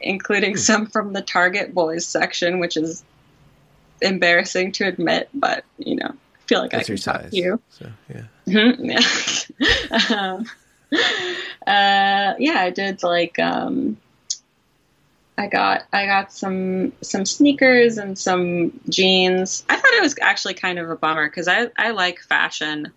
including 0.01 0.51
hmm. 0.51 0.57
some 0.57 0.85
from 0.87 1.13
the 1.13 1.21
Target 1.21 1.73
boys 1.73 2.05
section, 2.05 2.59
which 2.59 2.77
is 2.77 3.03
embarrassing 4.01 4.71
to 4.73 4.87
admit, 4.87 5.29
but 5.33 5.63
you 5.77 5.95
know, 5.95 6.09
I 6.09 6.47
feel 6.47 6.59
like 6.59 6.71
That's 6.71 6.89
I 6.89 6.93
can 6.93 7.01
talk 7.01 7.21
size, 7.21 7.31
to 7.31 7.37
you. 7.37 7.61
So 7.69 7.89
yeah. 8.13 8.23
Mm-hmm, 8.47 9.55
yeah. 10.09 10.17
um, 10.17 10.45
uh, 11.67 12.33
yeah, 12.39 12.59
I 12.59 12.71
did 12.71 13.03
like 13.03 13.37
um, 13.39 13.97
I 15.37 15.47
got 15.47 15.83
I 15.93 16.05
got 16.05 16.33
some 16.33 16.91
some 17.01 17.25
sneakers 17.25 17.97
and 17.97 18.17
some 18.17 18.79
jeans. 18.89 19.63
I 19.69 19.75
thought 19.75 19.93
it 19.93 20.01
was 20.01 20.15
actually 20.21 20.55
kind 20.55 20.79
of 20.79 20.89
a 20.89 20.95
bummer 20.95 21.29
because 21.29 21.47
I 21.47 21.69
I 21.77 21.91
like 21.91 22.19
fashion, 22.19 22.91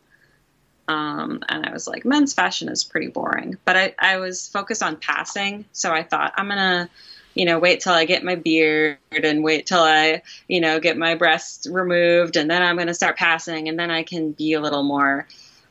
um, 0.89 1.43
and 1.49 1.67
I 1.67 1.73
was 1.73 1.87
like 1.87 2.05
men's 2.05 2.35
fashion 2.35 2.69
is 2.69 2.85
pretty 2.85 3.09
boring. 3.09 3.57
But 3.65 3.77
I 3.77 3.95
I 3.99 4.17
was 4.19 4.49
focused 4.49 4.83
on 4.83 4.97
passing, 4.97 5.65
so 5.73 5.93
I 5.93 6.03
thought 6.03 6.35
I'm 6.37 6.49
gonna 6.49 6.89
you 7.35 7.45
know 7.45 7.59
wait 7.59 7.81
till 7.81 7.95
I 7.95 8.05
get 8.05 8.25
my 8.25 8.35
beard 8.35 8.99
and 9.11 9.43
wait 9.43 9.67
till 9.67 9.83
I 9.83 10.23
you 10.49 10.61
know 10.61 10.81
get 10.81 10.97
my 10.97 11.15
breasts 11.15 11.67
removed 11.67 12.37
and 12.37 12.51
then 12.51 12.63
I'm 12.63 12.77
gonna 12.77 12.95
start 12.95 13.17
passing 13.17 13.69
and 13.69 13.79
then 13.79 13.91
I 13.91 14.03
can 14.03 14.33
be 14.33 14.53
a 14.55 14.61
little 14.61 14.83
more 14.83 15.27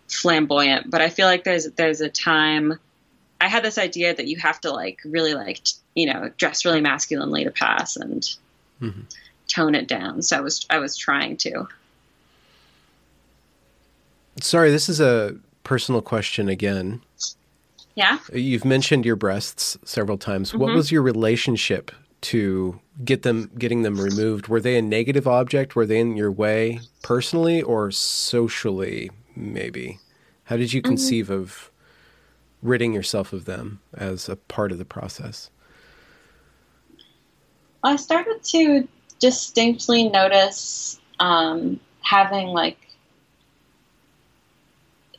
flamboyant. 0.07 0.89
But 0.89 1.01
I 1.01 1.09
feel 1.09 1.27
like 1.27 1.43
there's 1.43 1.65
there's 1.71 2.01
a 2.01 2.09
time. 2.09 2.79
I 3.39 3.47
had 3.47 3.63
this 3.63 3.79
idea 3.79 4.13
that 4.13 4.27
you 4.27 4.37
have 4.37 4.61
to 4.61 4.71
like 4.71 5.01
really 5.03 5.33
like 5.33 5.59
you 5.95 6.11
know, 6.11 6.31
dress 6.37 6.65
really 6.65 6.81
masculinely 6.81 7.43
to 7.43 7.51
pass 7.51 7.95
and 7.97 8.21
mm-hmm. 8.81 9.01
tone 9.47 9.75
it 9.75 9.87
down. 9.87 10.21
So 10.21 10.37
I 10.37 10.41
was 10.41 10.65
I 10.69 10.79
was 10.79 10.97
trying 10.97 11.37
to. 11.37 11.67
Sorry, 14.39 14.71
this 14.71 14.87
is 14.87 14.99
a 14.99 15.35
personal 15.63 16.01
question 16.01 16.49
again. 16.49 17.01
Yeah. 17.95 18.19
You've 18.33 18.65
mentioned 18.65 19.05
your 19.05 19.15
breasts 19.15 19.77
several 19.83 20.17
times. 20.17 20.49
Mm-hmm. 20.49 20.59
What 20.59 20.73
was 20.73 20.91
your 20.91 21.01
relationship 21.01 21.91
to 22.21 22.79
get 23.03 23.23
them 23.23 23.51
getting 23.57 23.81
them 23.81 23.99
removed? 23.99 24.47
Were 24.47 24.61
they 24.61 24.77
a 24.77 24.81
negative 24.81 25.27
object? 25.27 25.75
Were 25.75 25.85
they 25.85 25.99
in 25.99 26.15
your 26.15 26.31
way 26.31 26.79
personally 27.03 27.61
or 27.61 27.91
socially 27.91 29.11
maybe? 29.35 29.99
How 30.45 30.57
did 30.57 30.73
you 30.73 30.81
mm-hmm. 30.81 30.89
conceive 30.89 31.25
mm-hmm. 31.25 31.41
of 31.41 31.71
ridding 32.61 32.93
yourself 32.93 33.33
of 33.33 33.45
them 33.45 33.81
as 33.93 34.29
a 34.29 34.35
part 34.35 34.71
of 34.71 34.77
the 34.77 34.85
process? 34.85 35.49
I 37.83 37.95
started 37.95 38.43
to 38.43 38.87
distinctly 39.19 40.09
notice 40.09 40.99
um, 41.19 41.79
having 42.01 42.47
like 42.47 42.77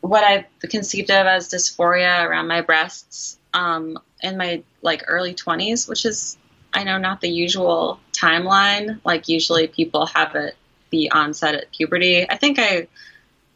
what 0.02 0.24
I 0.24 0.46
conceived 0.68 1.10
of 1.10 1.26
as 1.26 1.48
dysphoria 1.48 2.26
around 2.26 2.48
my 2.48 2.60
breasts 2.60 3.38
um, 3.54 3.98
in 4.20 4.36
my 4.36 4.62
like 4.82 5.04
early 5.06 5.32
20s, 5.32 5.88
which 5.88 6.04
is 6.04 6.36
I 6.74 6.84
know 6.84 6.98
not 6.98 7.20
the 7.20 7.30
usual 7.30 8.00
timeline. 8.12 9.00
Like 9.04 9.28
usually 9.28 9.68
people 9.68 10.06
have 10.06 10.34
it 10.34 10.56
the 10.90 11.10
onset 11.12 11.54
at 11.54 11.70
puberty. 11.70 12.28
I 12.28 12.36
think 12.36 12.58
I 12.58 12.88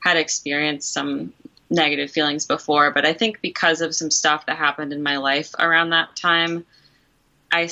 had 0.00 0.16
experienced 0.16 0.92
some 0.92 1.34
negative 1.68 2.12
feelings 2.12 2.46
before, 2.46 2.92
but 2.92 3.04
I 3.04 3.12
think 3.12 3.40
because 3.42 3.80
of 3.80 3.94
some 3.94 4.10
stuff 4.10 4.46
that 4.46 4.56
happened 4.56 4.92
in 4.92 5.02
my 5.02 5.16
life 5.16 5.52
around 5.58 5.90
that 5.90 6.14
time, 6.14 6.64
I 7.52 7.68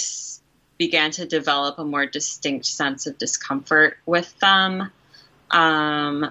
began 0.78 1.12
to 1.12 1.26
develop 1.26 1.78
a 1.78 1.84
more 1.84 2.06
distinct 2.06 2.66
sense 2.66 3.06
of 3.06 3.18
discomfort 3.18 3.98
with 4.04 4.36
them. 4.40 4.90
Um, 5.50 6.28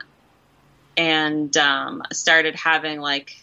and 0.98 1.56
um, 1.58 2.04
started 2.12 2.56
having 2.56 3.00
like, 3.00 3.36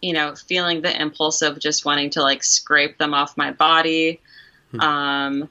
you 0.00 0.12
know, 0.12 0.34
feeling 0.34 0.82
the 0.82 1.00
impulse 1.00 1.42
of 1.42 1.58
just 1.58 1.84
wanting 1.84 2.10
to 2.10 2.22
like 2.22 2.42
scrape 2.42 2.98
them 2.98 3.14
off 3.14 3.36
my 3.36 3.52
body. 3.52 4.20
Hmm. 4.72 4.80
Um, 4.80 5.48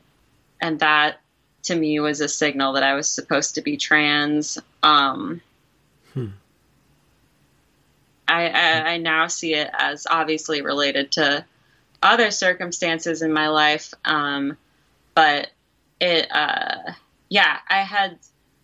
and 0.61 0.79
that 0.79 1.21
to 1.63 1.75
me 1.75 1.99
was 1.99 2.21
a 2.21 2.27
signal 2.27 2.73
that 2.73 2.83
I 2.83 2.93
was 2.93 3.09
supposed 3.09 3.55
to 3.55 3.61
be 3.61 3.77
trans. 3.77 4.57
Um, 4.83 5.41
hmm. 6.13 6.27
I, 8.27 8.49
I, 8.49 8.93
I, 8.93 8.97
now 8.97 9.27
see 9.27 9.53
it 9.53 9.69
as 9.73 10.05
obviously 10.09 10.61
related 10.61 11.13
to 11.13 11.45
other 12.03 12.31
circumstances 12.31 13.21
in 13.21 13.31
my 13.31 13.47
life. 13.47 13.93
Um, 14.03 14.57
but 15.15 15.49
it, 15.99 16.27
uh, 16.31 16.91
yeah, 17.29 17.57
I 17.69 17.81
had, 17.81 18.17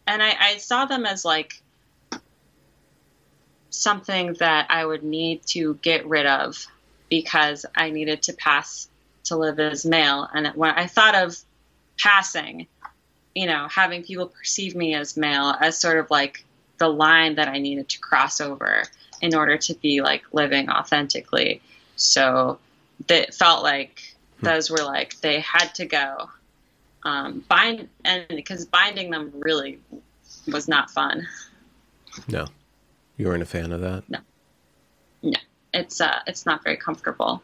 and 0.06 0.22
I, 0.22 0.36
I 0.40 0.58
saw 0.58 0.86
them 0.86 1.06
as 1.06 1.24
like 1.24 1.62
something 3.74 4.34
that 4.34 4.68
I 4.70 4.86
would 4.86 5.04
need 5.04 5.46
to 5.48 5.74
get 5.82 6.06
rid 6.06 6.26
of 6.28 6.66
because 7.10 7.66
I 7.76 7.90
needed 7.90 8.24
to 8.24 8.34
pass 8.34 8.88
to 9.26 9.36
live 9.36 9.60
as 9.60 9.86
male. 9.86 10.28
And 10.32 10.48
when 10.56 10.72
I 10.72 10.86
thought 10.88 11.16
of 11.16 11.38
passing, 12.00 12.68
you 13.34 13.48
know, 13.48 13.68
having 13.68 14.04
people 14.04 14.28
perceive 14.28 14.76
me 14.76 14.94
as 14.94 15.18
male 15.18 15.56
as 15.60 15.78
sort 15.78 15.98
of 15.98 16.12
like 16.12 16.46
the 16.78 16.88
line 16.88 17.36
that 17.36 17.48
I 17.48 17.60
needed 17.60 17.90
to 17.90 18.00
cross 18.00 18.40
over 18.40 18.84
in 19.22 19.34
order 19.34 19.58
to 19.58 19.74
be 19.76 20.02
like 20.02 20.24
living 20.34 20.70
authentically. 20.70 21.62
So 21.96 22.60
that 23.08 23.34
felt 23.34 23.64
like 23.64 24.16
hmm. 24.40 24.46
those 24.46 24.70
were 24.70 24.84
like 24.84 25.20
they 25.22 25.40
had 25.40 25.74
to 25.76 25.86
go. 25.86 26.30
Um, 27.04 27.44
bind 27.50 27.90
and 28.06 28.26
because 28.30 28.66
binding 28.66 29.10
them 29.10 29.32
really 29.36 29.80
was 30.48 30.68
not 30.68 30.92
fun. 30.92 31.28
No, 32.28 32.46
you 33.18 33.28
weren't 33.28 33.44
a 33.44 33.48
fan 33.48 33.72
of 33.72 33.82
that. 33.82 34.04
No, 34.10 34.20
no, 35.22 35.40
it's 35.74 36.02
uh, 36.02 36.20
it's 36.28 36.46
not 36.46 36.64
very 36.64 36.78
comfortable. 36.78 37.42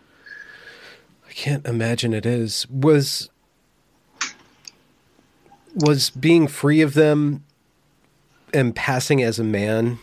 I 1.27 1.31
can't 1.31 1.65
imagine 1.65 2.13
it 2.13 2.25
is. 2.25 2.67
Was 2.69 3.29
was 5.75 6.09
being 6.09 6.47
free 6.47 6.81
of 6.81 6.93
them 6.93 7.43
and 8.53 8.75
passing 8.75 9.21
as 9.21 9.37
a 9.37 9.43
man 9.43 9.99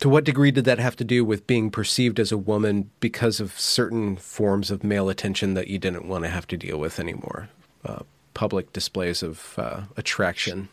to 0.00 0.08
what 0.08 0.24
degree 0.24 0.50
did 0.50 0.64
that 0.64 0.78
have 0.78 0.96
to 0.96 1.04
do 1.04 1.24
with 1.24 1.46
being 1.46 1.70
perceived 1.70 2.18
as 2.18 2.32
a 2.32 2.38
woman 2.38 2.90
because 3.00 3.38
of 3.38 3.58
certain 3.58 4.16
forms 4.16 4.70
of 4.70 4.82
male 4.82 5.08
attention 5.08 5.54
that 5.54 5.68
you 5.68 5.78
didn't 5.78 6.08
want 6.08 6.24
to 6.24 6.30
have 6.30 6.46
to 6.48 6.56
deal 6.56 6.78
with 6.78 6.98
anymore? 6.98 7.50
Uh, 7.84 8.00
public 8.34 8.72
displays 8.72 9.22
of 9.22 9.54
uh, 9.58 9.82
attraction. 9.96 10.68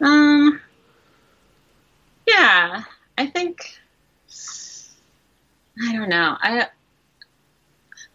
Um. 0.00 0.60
Yeah, 2.26 2.82
I 3.16 3.26
think. 3.26 3.78
I 5.82 5.92
don't 5.92 6.08
know. 6.08 6.36
I 6.40 6.68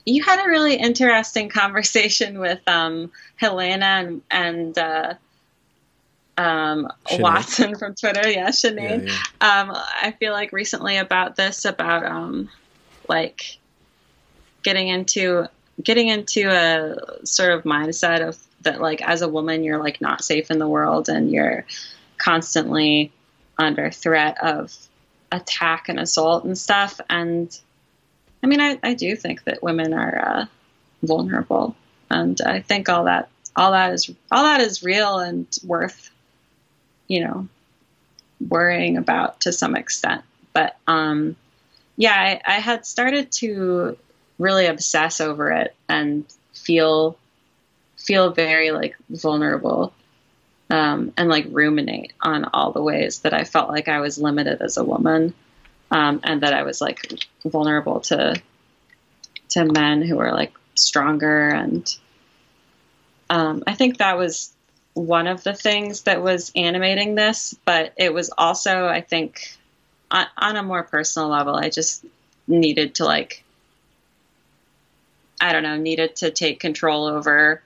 you 0.06 0.24
had 0.24 0.44
a 0.44 0.50
really 0.50 0.76
interesting 0.76 1.50
conversation 1.50 2.40
with 2.40 2.60
um, 2.68 3.12
Helena 3.36 3.86
and, 3.86 4.22
and 4.32 4.78
uh, 4.78 5.14
um, 6.38 6.88
Watson 7.14 7.76
from 7.76 7.96
Twitter. 7.96 8.30
Yeah, 8.30 8.50
Sinead. 8.50 9.08
Yeah, 9.08 9.14
yeah. 9.42 9.62
Um, 9.62 9.72
I 9.76 10.16
feel 10.20 10.34
like 10.34 10.52
recently 10.52 10.98
about 10.98 11.36
this 11.36 11.66
about 11.66 12.06
um, 12.06 12.50
like 13.08 13.58
getting 14.64 14.88
into 14.88 15.48
getting 15.82 16.10
into 16.10 16.50
a 16.50 17.26
sort 17.26 17.52
of 17.52 17.64
mindset 17.64 18.28
of 18.28 18.38
that 18.62 18.80
like 18.80 19.02
as 19.02 19.24
a 19.24 19.28
woman 19.28 19.64
you're 19.64 19.80
like 19.80 20.00
not 20.02 20.24
safe 20.24 20.52
in 20.52 20.60
the 20.60 20.68
world 20.68 21.10
and 21.10 21.32
you're 21.32 21.66
constantly 22.20 23.12
under 23.58 23.92
threat 23.92 24.38
of 24.44 24.76
attack 25.32 25.90
and 25.90 26.00
assault 26.00 26.44
and 26.44 26.58
stuff 26.58 27.00
and 27.10 27.60
I 28.44 28.48
mean, 28.48 28.60
I, 28.60 28.80
I 28.82 28.94
do 28.94 29.16
think 29.16 29.44
that 29.44 29.62
women 29.62 29.94
are 29.94 30.18
uh, 30.18 30.46
vulnerable, 31.04 31.76
and 32.10 32.40
I 32.42 32.62
think 32.62 32.90
all 32.90 33.06
that 33.06 33.30
all 33.56 33.72
that 33.72 33.94
is 33.94 34.10
all 34.32 34.44
that 34.44 34.62
is 34.62 34.84
real 34.84 35.20
and 35.20 35.48
worth, 35.64 36.10
you 37.08 37.24
know, 37.24 37.48
worrying 38.48 38.98
about 38.98 39.42
to 39.42 39.52
some 39.52 39.76
extent. 39.76 40.24
But 40.54 40.78
um, 40.88 41.36
yeah, 41.98 42.14
I, 42.14 42.42
I 42.46 42.60
had 42.60 42.86
started 42.86 43.32
to 43.34 43.98
really 44.40 44.66
obsess 44.66 45.22
over 45.22 45.52
it 45.52 45.76
and 45.88 46.26
feel 46.54 47.18
feel 47.98 48.32
very 48.32 48.72
like 48.72 48.96
vulnerable 49.10 49.94
um, 50.72 51.12
and 51.18 51.28
like 51.28 51.48
ruminate 51.52 52.14
on 52.22 52.46
all 52.46 52.72
the 52.72 52.82
ways 52.82 53.20
that 53.20 53.34
I 53.34 53.44
felt 53.44 53.70
like 53.70 53.90
I 53.90 54.00
was 54.00 54.18
limited 54.18 54.62
as 54.62 54.78
a 54.78 54.86
woman 54.86 55.34
um, 55.92 56.22
and 56.24 56.42
that 56.42 56.54
I 56.54 56.64
was 56.64 56.80
like 56.80 57.14
vulnerable 57.46 58.00
to 58.02 58.42
to 59.50 59.66
men 59.66 60.02
who 60.02 60.16
were 60.16 60.32
like 60.32 60.54
stronger. 60.76 61.50
And 61.50 61.94
um, 63.30 63.64
I 63.68 63.74
think 63.74 63.98
that 63.98 64.18
was 64.18 64.54
one 64.94 65.28
of 65.28 65.44
the 65.44 65.54
things 65.54 66.04
that 66.04 66.24
was 66.24 66.54
animating 66.56 67.16
this, 67.16 67.54
but 67.66 67.92
it 67.98 68.14
was 68.14 68.32
also 68.38 68.88
I 68.88 69.02
think 69.02 69.58
on, 70.10 70.26
on 70.38 70.56
a 70.56 70.64
more 70.64 70.84
personal 70.84 71.28
level, 71.28 71.54
I 71.54 71.70
just 71.70 72.06
needed 72.48 72.96
to 72.96 73.06
like 73.06 73.44
I 75.42 75.52
don't 75.52 75.64
know, 75.64 75.76
needed 75.76 76.16
to 76.18 76.32
take 76.32 76.62
control 76.62 77.08
over 77.08 77.62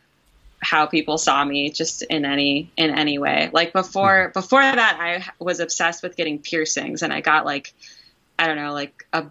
how 0.66 0.88
people 0.88 1.20
saw 1.20 1.46
me 1.46 1.70
just 1.70 2.02
in 2.02 2.26
any 2.26 2.72
in 2.76 2.90
any 2.90 3.20
way. 3.20 3.52
Like 3.54 3.72
before 3.72 4.32
before 4.34 4.62
that 4.62 4.98
I 5.00 5.44
was 5.44 5.60
obsessed 5.60 6.02
with 6.02 6.18
getting 6.18 6.40
piercings 6.40 7.04
and 7.04 7.14
I 7.14 7.22
got 7.22 7.46
like 7.46 7.74
I 8.40 8.48
don't 8.48 8.58
know, 8.58 8.74
like 8.74 9.06
a 9.14 9.28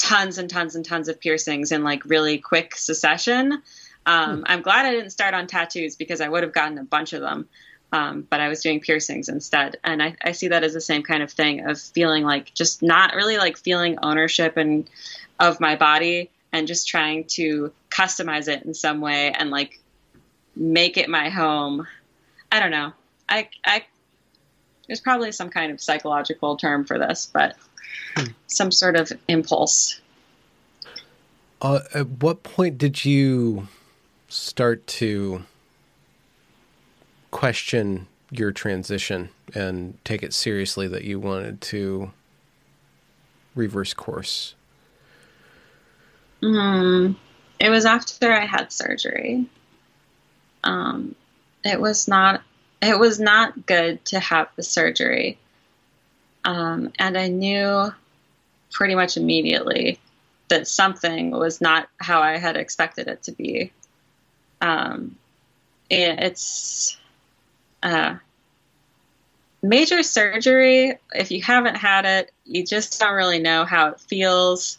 tons 0.00 0.36
and 0.36 0.50
tons 0.50 0.74
and 0.74 0.84
tons 0.84 1.08
of 1.08 1.20
piercings 1.20 1.70
in 1.70 1.84
like 1.84 2.04
really 2.04 2.38
quick 2.38 2.74
succession. 2.74 3.62
Um, 4.04 4.38
hmm. 4.38 4.42
I'm 4.46 4.62
glad 4.62 4.84
I 4.84 4.90
didn't 4.90 5.10
start 5.10 5.32
on 5.32 5.46
tattoos 5.46 5.94
because 5.94 6.20
I 6.20 6.28
would 6.28 6.42
have 6.42 6.52
gotten 6.52 6.76
a 6.78 6.84
bunch 6.84 7.12
of 7.12 7.20
them. 7.20 7.48
Um, 7.92 8.26
but 8.28 8.40
I 8.40 8.48
was 8.48 8.60
doing 8.60 8.80
piercings 8.80 9.28
instead. 9.28 9.76
And 9.84 10.02
I, 10.02 10.16
I, 10.24 10.32
see 10.32 10.48
that 10.48 10.64
as 10.64 10.72
the 10.72 10.80
same 10.80 11.04
kind 11.04 11.22
of 11.22 11.30
thing 11.30 11.68
of 11.68 11.80
feeling 11.80 12.24
like 12.24 12.52
just 12.52 12.82
not 12.82 13.14
really 13.14 13.36
like 13.36 13.56
feeling 13.56 13.98
ownership 14.02 14.56
and 14.56 14.90
of 15.38 15.60
my 15.60 15.76
body 15.76 16.30
and 16.52 16.66
just 16.66 16.88
trying 16.88 17.24
to 17.24 17.72
customize 17.90 18.48
it 18.48 18.64
in 18.64 18.74
some 18.74 19.00
way 19.00 19.30
and 19.30 19.50
like 19.50 19.78
make 20.56 20.96
it 20.96 21.08
my 21.08 21.28
home. 21.28 21.86
I 22.50 22.60
don't 22.60 22.70
know. 22.70 22.92
I, 23.28 23.48
I, 23.64 23.84
there's 24.86 25.00
probably 25.00 25.32
some 25.32 25.50
kind 25.50 25.72
of 25.72 25.80
psychological 25.80 26.56
term 26.56 26.84
for 26.84 26.98
this, 26.98 27.30
but 27.32 27.56
some 28.46 28.70
sort 28.70 28.96
of 28.96 29.12
impulse. 29.28 30.00
Uh, 31.60 31.80
at 31.94 32.08
what 32.08 32.42
point 32.42 32.78
did 32.78 33.04
you 33.04 33.68
start 34.28 34.86
to 34.86 35.42
question 37.30 38.06
your 38.30 38.52
transition 38.52 39.30
and 39.54 39.96
take 40.04 40.22
it 40.22 40.32
seriously 40.32 40.86
that 40.88 41.04
you 41.04 41.18
wanted 41.18 41.60
to 41.60 42.10
reverse 43.54 43.94
course? 43.94 44.54
Mm, 46.42 47.16
it 47.58 47.70
was 47.70 47.86
after 47.86 48.32
I 48.32 48.44
had 48.44 48.70
surgery. 48.72 49.46
Um, 50.64 51.14
it 51.64 51.80
was 51.80 52.08
not. 52.08 52.42
It 52.82 52.98
was 52.98 53.20
not 53.20 53.66
good 53.66 54.04
to 54.06 54.18
have 54.20 54.48
the 54.56 54.62
surgery. 54.62 55.38
Um, 56.44 56.92
and 56.98 57.16
I 57.16 57.28
knew 57.28 57.92
pretty 58.70 58.94
much 58.94 59.16
immediately 59.16 59.98
that 60.48 60.68
something 60.68 61.30
was 61.30 61.60
not 61.60 61.88
how 61.98 62.20
I 62.20 62.36
had 62.36 62.56
expected 62.56 63.08
it 63.08 63.22
to 63.22 63.32
be. 63.32 63.72
Um, 64.60 65.16
it's 65.88 66.98
uh, 67.82 68.16
major 69.62 70.02
surgery. 70.02 70.98
If 71.12 71.30
you 71.30 71.42
haven't 71.42 71.76
had 71.76 72.04
it, 72.04 72.30
you 72.44 72.64
just 72.64 73.00
don't 73.00 73.14
really 73.14 73.38
know 73.38 73.64
how 73.64 73.88
it 73.88 74.00
feels. 74.00 74.78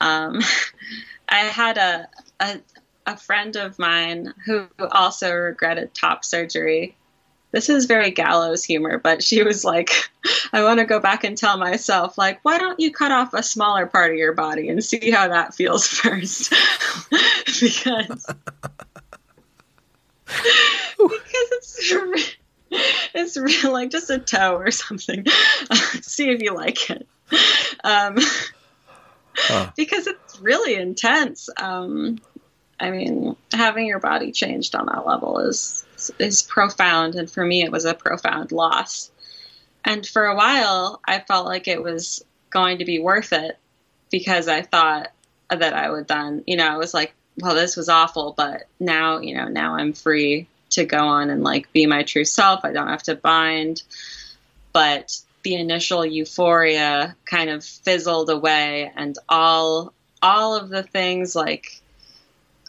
Um, 0.00 0.40
I 1.28 1.40
had 1.40 1.76
a, 1.76 2.08
a 2.40 2.60
a 3.08 3.16
friend 3.16 3.56
of 3.56 3.78
mine 3.78 4.34
who 4.44 4.68
also 4.92 5.32
regretted 5.34 5.94
top 5.94 6.24
surgery 6.24 6.96
this 7.50 7.68
is 7.70 7.86
very 7.86 8.10
gallows 8.10 8.62
humor, 8.62 8.98
but 8.98 9.22
she 9.22 9.42
was 9.42 9.64
like, 9.64 9.90
I 10.52 10.62
want 10.62 10.80
to 10.80 10.84
go 10.84 11.00
back 11.00 11.24
and 11.24 11.36
tell 11.36 11.56
myself, 11.56 12.18
like, 12.18 12.40
why 12.42 12.58
don't 12.58 12.78
you 12.78 12.92
cut 12.92 13.10
off 13.10 13.32
a 13.32 13.42
smaller 13.42 13.86
part 13.86 14.10
of 14.10 14.18
your 14.18 14.34
body 14.34 14.68
and 14.68 14.84
see 14.84 15.10
how 15.10 15.28
that 15.28 15.54
feels 15.54 15.86
first? 15.88 16.50
because 17.60 18.26
because 20.98 21.48
it's 21.52 22.36
it's 23.14 23.36
real, 23.38 23.72
like 23.72 23.90
just 23.90 24.10
a 24.10 24.18
toe 24.18 24.56
or 24.56 24.70
something. 24.70 25.24
see 26.02 26.28
if 26.28 26.42
you 26.42 26.54
like 26.54 26.90
it. 26.90 27.06
Um, 27.82 28.18
huh. 29.34 29.70
Because 29.74 30.06
it's 30.06 30.38
really 30.40 30.74
intense. 30.74 31.48
Um, 31.56 32.18
I 32.80 32.90
mean, 32.90 33.36
having 33.52 33.86
your 33.86 33.98
body 33.98 34.32
changed 34.32 34.74
on 34.74 34.86
that 34.86 35.06
level 35.06 35.40
is 35.40 35.84
is 36.18 36.42
profound, 36.42 37.16
and 37.16 37.30
for 37.30 37.44
me, 37.44 37.62
it 37.62 37.72
was 37.72 37.84
a 37.84 37.94
profound 37.94 38.52
loss. 38.52 39.10
And 39.84 40.06
for 40.06 40.26
a 40.26 40.36
while, 40.36 41.00
I 41.06 41.20
felt 41.20 41.46
like 41.46 41.66
it 41.66 41.82
was 41.82 42.24
going 42.50 42.78
to 42.78 42.84
be 42.84 42.98
worth 42.98 43.32
it 43.32 43.58
because 44.10 44.48
I 44.48 44.62
thought 44.62 45.08
that 45.50 45.72
I 45.72 45.90
would 45.90 46.08
then, 46.08 46.44
you 46.46 46.56
know, 46.56 46.68
I 46.68 46.76
was 46.76 46.94
like, 46.94 47.14
well, 47.38 47.54
this 47.54 47.76
was 47.76 47.88
awful, 47.88 48.34
but 48.36 48.64
now, 48.78 49.18
you 49.18 49.34
know, 49.34 49.48
now 49.48 49.76
I'm 49.76 49.92
free 49.92 50.46
to 50.70 50.84
go 50.84 50.98
on 50.98 51.30
and 51.30 51.42
like 51.42 51.72
be 51.72 51.86
my 51.86 52.02
true 52.02 52.24
self. 52.24 52.64
I 52.64 52.72
don't 52.72 52.88
have 52.88 53.02
to 53.04 53.14
bind. 53.14 53.82
But 54.72 55.18
the 55.42 55.54
initial 55.54 56.04
euphoria 56.04 57.16
kind 57.24 57.50
of 57.50 57.64
fizzled 57.64 58.30
away, 58.30 58.92
and 58.94 59.16
all 59.28 59.92
all 60.20 60.56
of 60.56 60.68
the 60.68 60.82
things 60.82 61.34
like 61.34 61.77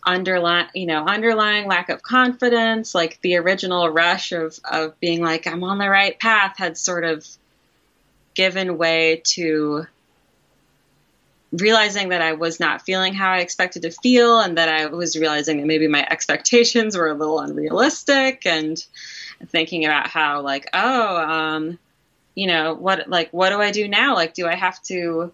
underlying 0.05 0.67
you 0.73 0.85
know 0.85 1.05
underlying 1.05 1.67
lack 1.67 1.89
of 1.89 2.01
confidence 2.01 2.95
like 2.95 3.19
the 3.21 3.35
original 3.35 3.89
rush 3.89 4.31
of 4.31 4.57
of 4.63 4.97
being 4.99 5.21
like 5.21 5.45
i'm 5.45 5.63
on 5.63 5.77
the 5.77 5.89
right 5.89 6.19
path 6.19 6.57
had 6.57 6.77
sort 6.77 7.03
of 7.03 7.27
given 8.33 8.77
way 8.77 9.21
to 9.25 9.85
realizing 11.51 12.09
that 12.09 12.21
I 12.21 12.33
was 12.33 12.59
not 12.59 12.83
feeling 12.83 13.13
how 13.13 13.31
I 13.31 13.39
expected 13.39 13.83
to 13.83 13.91
feel, 13.91 14.39
and 14.39 14.57
that 14.57 14.69
I 14.69 14.85
was 14.87 15.17
realizing 15.17 15.57
that 15.57 15.67
maybe 15.67 15.87
my 15.87 16.05
expectations 16.09 16.95
were 16.95 17.07
a 17.07 17.13
little 17.13 17.39
unrealistic, 17.39 18.45
and 18.45 18.83
thinking 19.47 19.85
about 19.85 20.07
how, 20.07 20.41
like, 20.41 20.69
oh, 20.73 21.17
um, 21.17 21.79
you 22.35 22.47
know, 22.47 22.73
what, 22.73 23.09
like, 23.09 23.31
what 23.31 23.49
do 23.49 23.59
I 23.59 23.71
do 23.71 23.87
now? 23.87 24.15
Like, 24.15 24.33
do 24.33 24.47
I 24.47 24.55
have 24.55 24.81
to 24.83 25.31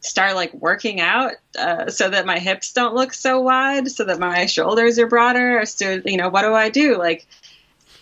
start 0.00 0.34
like 0.34 0.54
working 0.54 1.00
out 1.00 1.32
uh, 1.58 1.90
so 1.90 2.08
that 2.08 2.26
my 2.26 2.38
hips 2.38 2.72
don't 2.72 2.94
look 2.94 3.12
so 3.12 3.40
wide, 3.40 3.90
so 3.90 4.04
that 4.04 4.18
my 4.18 4.46
shoulders 4.46 4.98
are 4.98 5.06
broader? 5.06 5.64
So, 5.66 6.00
you 6.04 6.16
know, 6.16 6.28
what 6.28 6.42
do 6.42 6.54
I 6.54 6.68
do? 6.68 6.96
Like, 6.96 7.26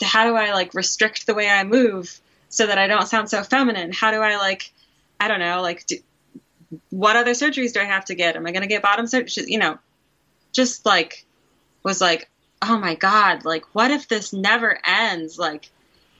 how 0.02 0.24
do 0.24 0.36
I 0.36 0.52
like 0.52 0.74
restrict 0.74 1.26
the 1.26 1.34
way 1.34 1.48
I 1.48 1.64
move 1.64 2.20
so 2.48 2.66
that 2.66 2.78
I 2.78 2.86
don't 2.86 3.06
sound 3.06 3.30
so 3.30 3.42
feminine? 3.42 3.92
How 3.92 4.10
do 4.10 4.18
I 4.18 4.36
like, 4.36 4.72
I 5.18 5.28
don't 5.28 5.40
know, 5.40 5.62
like, 5.62 5.86
do, 5.86 5.96
what 6.90 7.16
other 7.16 7.32
surgeries 7.32 7.72
do 7.72 7.80
I 7.80 7.84
have 7.84 8.04
to 8.06 8.14
get? 8.14 8.36
Am 8.36 8.46
I 8.46 8.52
going 8.52 8.62
to 8.62 8.68
get 8.68 8.82
bottom 8.82 9.06
surgery? 9.06 9.44
You 9.46 9.58
know, 9.58 9.78
just 10.52 10.84
like 10.84 11.24
was 11.82 12.00
like, 12.00 12.28
oh 12.60 12.78
my 12.78 12.94
god, 12.94 13.44
like 13.44 13.64
what 13.74 13.90
if 13.90 14.08
this 14.08 14.32
never 14.32 14.78
ends? 14.84 15.38
Like, 15.38 15.70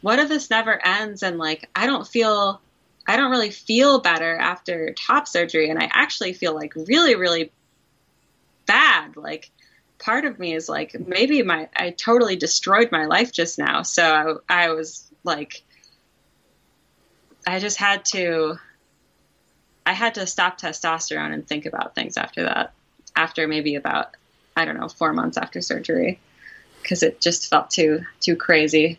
what 0.01 0.19
if 0.19 0.29
this 0.29 0.49
never 0.51 0.81
ends? 0.85 1.23
And 1.23 1.39
like, 1.39 1.69
I 1.75 1.87
don't 1.87 2.07
feel, 2.07 2.61
I 3.07 3.17
don't 3.17 3.31
really 3.31 3.51
feel 3.51 4.01
better 4.01 4.37
after 4.37 4.93
top 4.93 5.29
surgery, 5.29 5.71
and 5.71 5.79
I 5.79 5.89
actually 5.93 6.33
feel 6.33 6.55
like 6.55 6.75
really, 6.75 7.15
really 7.15 7.53
bad. 8.67 9.17
Like, 9.17 9.51
part 9.99 10.25
of 10.25 10.39
me 10.39 10.55
is 10.55 10.69
like, 10.69 10.97
maybe 11.07 11.43
my, 11.43 11.69
I 11.77 11.91
totally 11.91 12.37
destroyed 12.37 12.91
my 12.91 13.07
life 13.07 13.33
just 13.33 13.59
now. 13.59 13.83
So 13.83 14.41
I, 14.49 14.65
I 14.67 14.73
was 14.73 15.11
like, 15.23 15.63
I 17.47 17.61
just 17.61 17.77
had 17.77 18.05
to 18.07 18.59
I 19.87 19.93
had 19.93 20.17
to 20.17 20.27
stop 20.27 20.61
testosterone 20.61 21.33
and 21.33 21.47
think 21.47 21.65
about 21.65 21.95
things 21.95 22.17
after 22.17 22.43
that. 22.43 22.73
After 23.15 23.47
maybe 23.47 23.77
about 23.77 24.17
I 24.57 24.65
don't 24.65 24.79
know 24.79 24.89
four 24.89 25.13
months 25.13 25.37
after 25.39 25.61
surgery, 25.61 26.19
because 26.83 27.05
it 27.05 27.21
just 27.21 27.49
felt 27.49 27.71
too 27.71 28.05
too 28.21 28.35
crazy. 28.35 28.99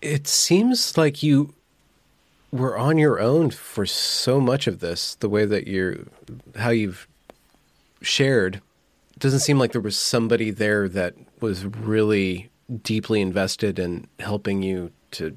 It 0.00 0.28
seems 0.28 0.96
like 0.96 1.22
you 1.22 1.52
were 2.50 2.78
on 2.78 2.98
your 2.98 3.20
own 3.20 3.50
for 3.50 3.86
so 3.86 4.40
much 4.40 4.66
of 4.66 4.80
this. 4.80 5.14
The 5.16 5.28
way 5.28 5.44
that 5.44 5.66
you're, 5.66 5.98
how 6.56 6.70
you've 6.70 7.06
shared, 8.00 8.60
doesn't 9.18 9.40
seem 9.40 9.58
like 9.58 9.72
there 9.72 9.80
was 9.80 9.98
somebody 9.98 10.50
there 10.50 10.88
that 10.88 11.14
was 11.40 11.64
really 11.64 12.50
deeply 12.82 13.20
invested 13.20 13.78
in 13.78 14.06
helping 14.20 14.62
you 14.62 14.92
to 15.10 15.36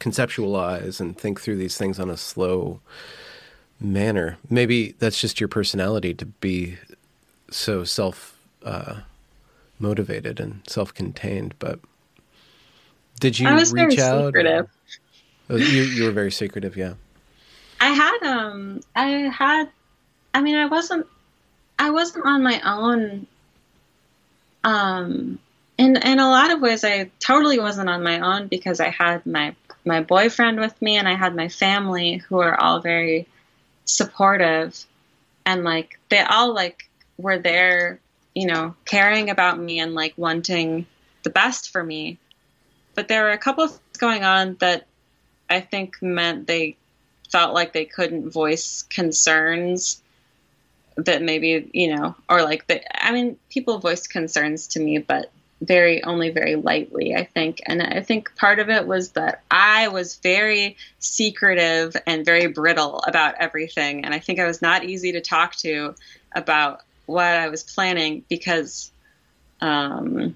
conceptualize 0.00 1.00
and 1.00 1.18
think 1.18 1.40
through 1.40 1.56
these 1.56 1.76
things 1.76 1.98
on 1.98 2.08
a 2.08 2.16
slow 2.16 2.80
manner. 3.80 4.38
Maybe 4.48 4.92
that's 4.98 5.20
just 5.20 5.40
your 5.40 5.48
personality 5.48 6.14
to 6.14 6.26
be 6.26 6.78
so 7.50 7.84
self 7.84 8.38
uh, 8.64 9.00
motivated 9.78 10.40
and 10.40 10.62
self 10.68 10.94
contained. 10.94 11.54
But 11.58 11.80
did 13.18 13.38
you 13.38 13.48
reach 13.48 13.98
out? 13.98 14.26
Secretive. 14.26 14.68
Oh, 15.50 15.56
you 15.56 15.82
you 15.82 16.04
were 16.04 16.10
very 16.10 16.30
secretive, 16.30 16.76
yeah. 16.76 16.94
I 17.80 17.90
had 17.90 18.22
um 18.22 18.80
I 18.94 19.08
had 19.08 19.68
I 20.34 20.42
mean 20.42 20.56
I 20.56 20.66
wasn't 20.66 21.06
I 21.78 21.90
wasn't 21.90 22.26
on 22.26 22.42
my 22.42 22.60
own 22.64 23.26
um 24.64 25.38
in 25.78 25.96
in 25.96 26.18
a 26.18 26.28
lot 26.28 26.50
of 26.50 26.60
ways 26.60 26.84
I 26.84 27.10
totally 27.20 27.60
wasn't 27.60 27.88
on 27.88 28.02
my 28.02 28.20
own 28.20 28.48
because 28.48 28.80
I 28.80 28.90
had 28.90 29.24
my 29.26 29.54
my 29.84 30.02
boyfriend 30.02 30.58
with 30.58 30.80
me 30.82 30.96
and 30.96 31.08
I 31.08 31.14
had 31.14 31.34
my 31.34 31.48
family 31.48 32.16
who 32.16 32.40
are 32.40 32.60
all 32.60 32.80
very 32.80 33.26
supportive 33.84 34.84
and 35.46 35.64
like 35.64 35.98
they 36.10 36.20
all 36.20 36.52
like 36.52 36.88
were 37.16 37.38
there, 37.38 38.00
you 38.34 38.46
know, 38.46 38.74
caring 38.84 39.30
about 39.30 39.58
me 39.58 39.78
and 39.80 39.94
like 39.94 40.14
wanting 40.16 40.86
the 41.22 41.30
best 41.30 41.70
for 41.70 41.82
me. 41.82 42.18
But 42.98 43.06
there 43.06 43.22
were 43.22 43.30
a 43.30 43.38
couple 43.38 43.62
of 43.62 43.70
things 43.70 43.96
going 43.96 44.24
on 44.24 44.56
that 44.58 44.88
I 45.48 45.60
think 45.60 46.02
meant 46.02 46.48
they 46.48 46.76
felt 47.30 47.54
like 47.54 47.72
they 47.72 47.84
couldn't 47.84 48.30
voice 48.30 48.82
concerns 48.82 50.02
that 50.96 51.22
maybe, 51.22 51.70
you 51.72 51.94
know, 51.94 52.16
or 52.28 52.42
like 52.42 52.66
the 52.66 52.82
I 53.00 53.12
mean, 53.12 53.38
people 53.50 53.78
voiced 53.78 54.10
concerns 54.10 54.66
to 54.68 54.80
me, 54.80 54.98
but 54.98 55.30
very 55.60 56.02
only 56.02 56.30
very 56.30 56.56
lightly 56.56 57.14
i 57.14 57.22
think. 57.22 57.60
And 57.66 57.80
i 57.80 58.00
think 58.00 58.34
part 58.34 58.58
of 58.58 58.68
it 58.68 58.84
was 58.84 59.12
that 59.12 59.42
i 59.48 59.86
was 59.86 60.16
very 60.16 60.76
secretive 60.98 61.96
and 62.04 62.24
very 62.24 62.48
brittle 62.48 62.98
about 63.06 63.36
everything. 63.38 64.04
And 64.04 64.12
i 64.12 64.18
think 64.18 64.40
i 64.40 64.44
was 64.44 64.60
not 64.60 64.82
easy 64.82 65.12
to 65.12 65.20
talk 65.20 65.54
to 65.58 65.94
about 66.32 66.80
what 67.06 67.26
i 67.26 67.48
was 67.48 67.62
planning 67.62 68.24
because 68.28 68.90
um 69.60 70.34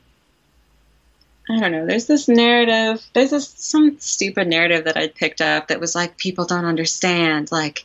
I 1.53 1.61
don't 1.61 1.72
know. 1.72 1.86
There's 1.86 2.07
this 2.07 2.28
narrative. 2.28 3.05
There's 3.12 3.30
this 3.30 3.48
some 3.48 3.98
stupid 3.98 4.48
narrative 4.48 4.86
that 4.86 4.96
I 4.96 5.09
picked 5.09 5.42
up 5.42 5.68
that 5.68 5.80
was 5.80 5.94
like 5.94 6.16
people 6.16 6.46
don't 6.46 6.64
understand. 6.64 7.53
Like 7.53 7.84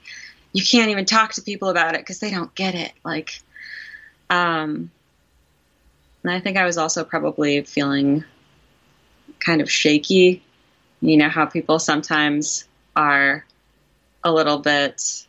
you 0.54 0.64
can't 0.64 0.90
even 0.90 1.04
talk 1.04 1.34
to 1.34 1.42
people 1.42 1.68
about 1.68 1.94
it 1.94 2.00
because 2.00 2.20
they 2.20 2.32
don't 2.32 2.54
get 2.56 2.76
it. 2.76 2.94
Like, 3.04 3.42
um, 4.30 4.90
and 6.24 6.32
I 6.32 6.40
think 6.40 6.56
I 6.56 6.66
was 6.66 6.78
also 6.78 7.04
probably 7.04 7.62
feeling 7.64 8.24
kind 9.40 9.60
of 9.60 9.70
shaky. 9.70 10.44
You 11.02 11.18
know 11.18 11.30
how 11.30 11.46
people 11.46 11.78
sometimes 11.78 12.64
are 12.96 13.46
a 14.24 14.32
little 14.32 14.60
bit 14.60 15.28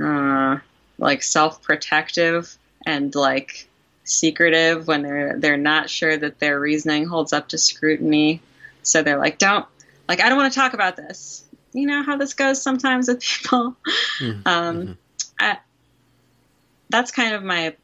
uh, 0.00 0.58
like 0.96 1.24
self-protective 1.24 2.56
and 2.86 3.12
like 3.16 3.68
secretive 4.10 4.86
when 4.86 5.02
they're 5.02 5.38
they're 5.38 5.56
not 5.56 5.88
sure 5.88 6.16
that 6.16 6.38
their 6.38 6.58
reasoning 6.58 7.06
holds 7.06 7.32
up 7.32 7.48
to 7.48 7.58
scrutiny. 7.58 8.40
So 8.82 9.02
they're 9.02 9.18
like, 9.18 9.38
"Don't 9.38 9.66
like 10.08 10.20
I 10.20 10.28
don't 10.28 10.38
want 10.38 10.52
to 10.52 10.58
talk 10.58 10.74
about 10.74 10.96
this." 10.96 11.44
You 11.72 11.86
know 11.86 12.02
how 12.02 12.16
this 12.16 12.34
goes 12.34 12.62
sometimes 12.62 13.08
with 13.08 13.20
people. 13.20 13.76
Mm-hmm. 14.20 14.46
Um, 14.46 14.76
mm-hmm. 14.76 14.92
I, 15.38 15.58
that's 16.90 17.10
kind 17.10 17.34
of 17.34 17.42
my 17.42 17.74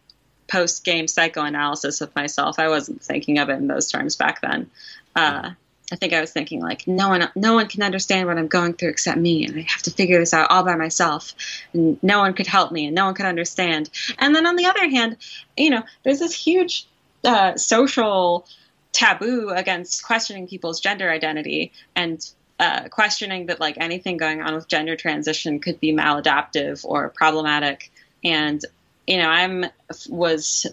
post 0.49 0.85
game 0.85 1.09
psychoanalysis 1.09 2.03
of 2.03 2.15
myself. 2.15 2.59
I 2.59 2.69
wasn't 2.69 3.03
thinking 3.03 3.39
of 3.39 3.49
it 3.49 3.55
in 3.55 3.69
those 3.69 3.91
terms 3.91 4.17
back 4.17 4.43
then. 4.43 4.71
Uh, 5.15 5.53
I 5.93 5.97
think 5.97 6.13
I 6.13 6.21
was 6.21 6.33
thinking 6.33 6.61
like 6.61 6.87
no 6.89 7.09
one 7.09 7.29
no 7.37 7.55
one 7.55 7.69
can 7.69 7.83
understand 7.83 8.27
what 8.27 8.39
I'm 8.39 8.49
going 8.49 8.75
through 8.75 8.89
except 8.89 9.19
me 9.19 9.47
and 9.47 9.57
I 9.57 9.67
have 9.69 9.83
to 9.83 9.91
figure 9.91 10.19
this 10.19 10.35
out 10.35 10.51
all 10.51 10.65
by 10.65 10.75
myself 10.75 11.35
and 11.73 12.03
no 12.03 12.19
one 12.19 12.35
could 12.35 12.49
help 12.49 12.73
me 12.73 12.87
and 12.87 12.95
no 12.95 13.05
one 13.05 13.15
could 13.15 13.27
understand. 13.27 13.89
And 14.19 14.35
then 14.35 14.47
on 14.47 14.57
the 14.57 14.67
other 14.67 14.89
hand, 14.89 15.17
you 15.57 15.71
know, 15.71 15.85
there's 16.03 16.19
this 16.19 16.35
huge 16.35 16.87
uh, 17.25 17.57
social 17.57 18.47
taboo 18.93 19.51
against 19.51 20.03
questioning 20.03 20.49
people's 20.49 20.81
gender 20.81 21.11
identity 21.11 21.73
and 21.95 22.29
uh, 22.59 22.89
questioning 22.89 23.47
that 23.47 23.61
like 23.61 23.77
anything 23.79 24.17
going 24.17 24.41
on 24.41 24.55
with 24.55 24.67
gender 24.67 24.97
transition 24.97 25.61
could 25.61 25.79
be 25.79 25.93
maladaptive 25.93 26.85
or 26.85 27.11
problematic. 27.11 27.93
And 28.25 28.65
you 29.07 29.19
know, 29.19 29.29
I'm 29.29 29.67
was 30.09 30.67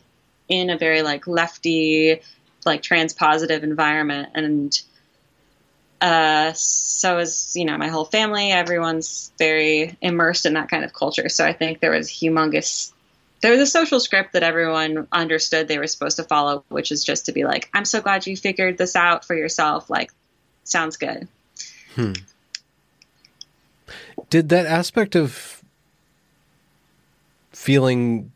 in 0.49 0.69
a 0.69 0.77
very 0.77 1.01
like 1.01 1.27
lefty, 1.27 2.21
like 2.65 2.81
trans 2.81 3.13
positive 3.13 3.63
environment, 3.63 4.29
and 4.33 4.81
uh, 6.03 6.51
so 6.53 7.19
is 7.19 7.53
you 7.55 7.63
know 7.63 7.77
my 7.77 7.87
whole 7.87 8.03
family. 8.03 8.51
Everyone's 8.51 9.31
very 9.39 9.97
immersed 10.01 10.45
in 10.45 10.53
that 10.53 10.69
kind 10.69 10.83
of 10.83 10.93
culture. 10.93 11.29
So 11.29 11.45
I 11.45 11.53
think 11.53 11.79
there 11.79 11.91
was 11.91 12.09
humongous. 12.09 12.91
There 13.41 13.51
was 13.51 13.61
a 13.61 13.65
social 13.65 14.01
script 14.01 14.33
that 14.33 14.43
everyone 14.43 15.07
understood 15.13 15.69
they 15.69 15.79
were 15.79 15.87
supposed 15.87 16.17
to 16.17 16.23
follow, 16.23 16.65
which 16.67 16.91
is 16.91 17.05
just 17.05 17.27
to 17.27 17.31
be 17.31 17.45
like, 17.45 17.69
"I'm 17.73 17.85
so 17.85 18.01
glad 18.01 18.27
you 18.27 18.35
figured 18.35 18.77
this 18.77 18.97
out 18.97 19.23
for 19.23 19.33
yourself." 19.33 19.89
Like, 19.89 20.11
sounds 20.65 20.97
good. 20.97 21.29
Hmm. 21.95 22.13
Did 24.29 24.49
that 24.49 24.65
aspect 24.65 25.15
of 25.15 25.63
feeling 27.53 28.29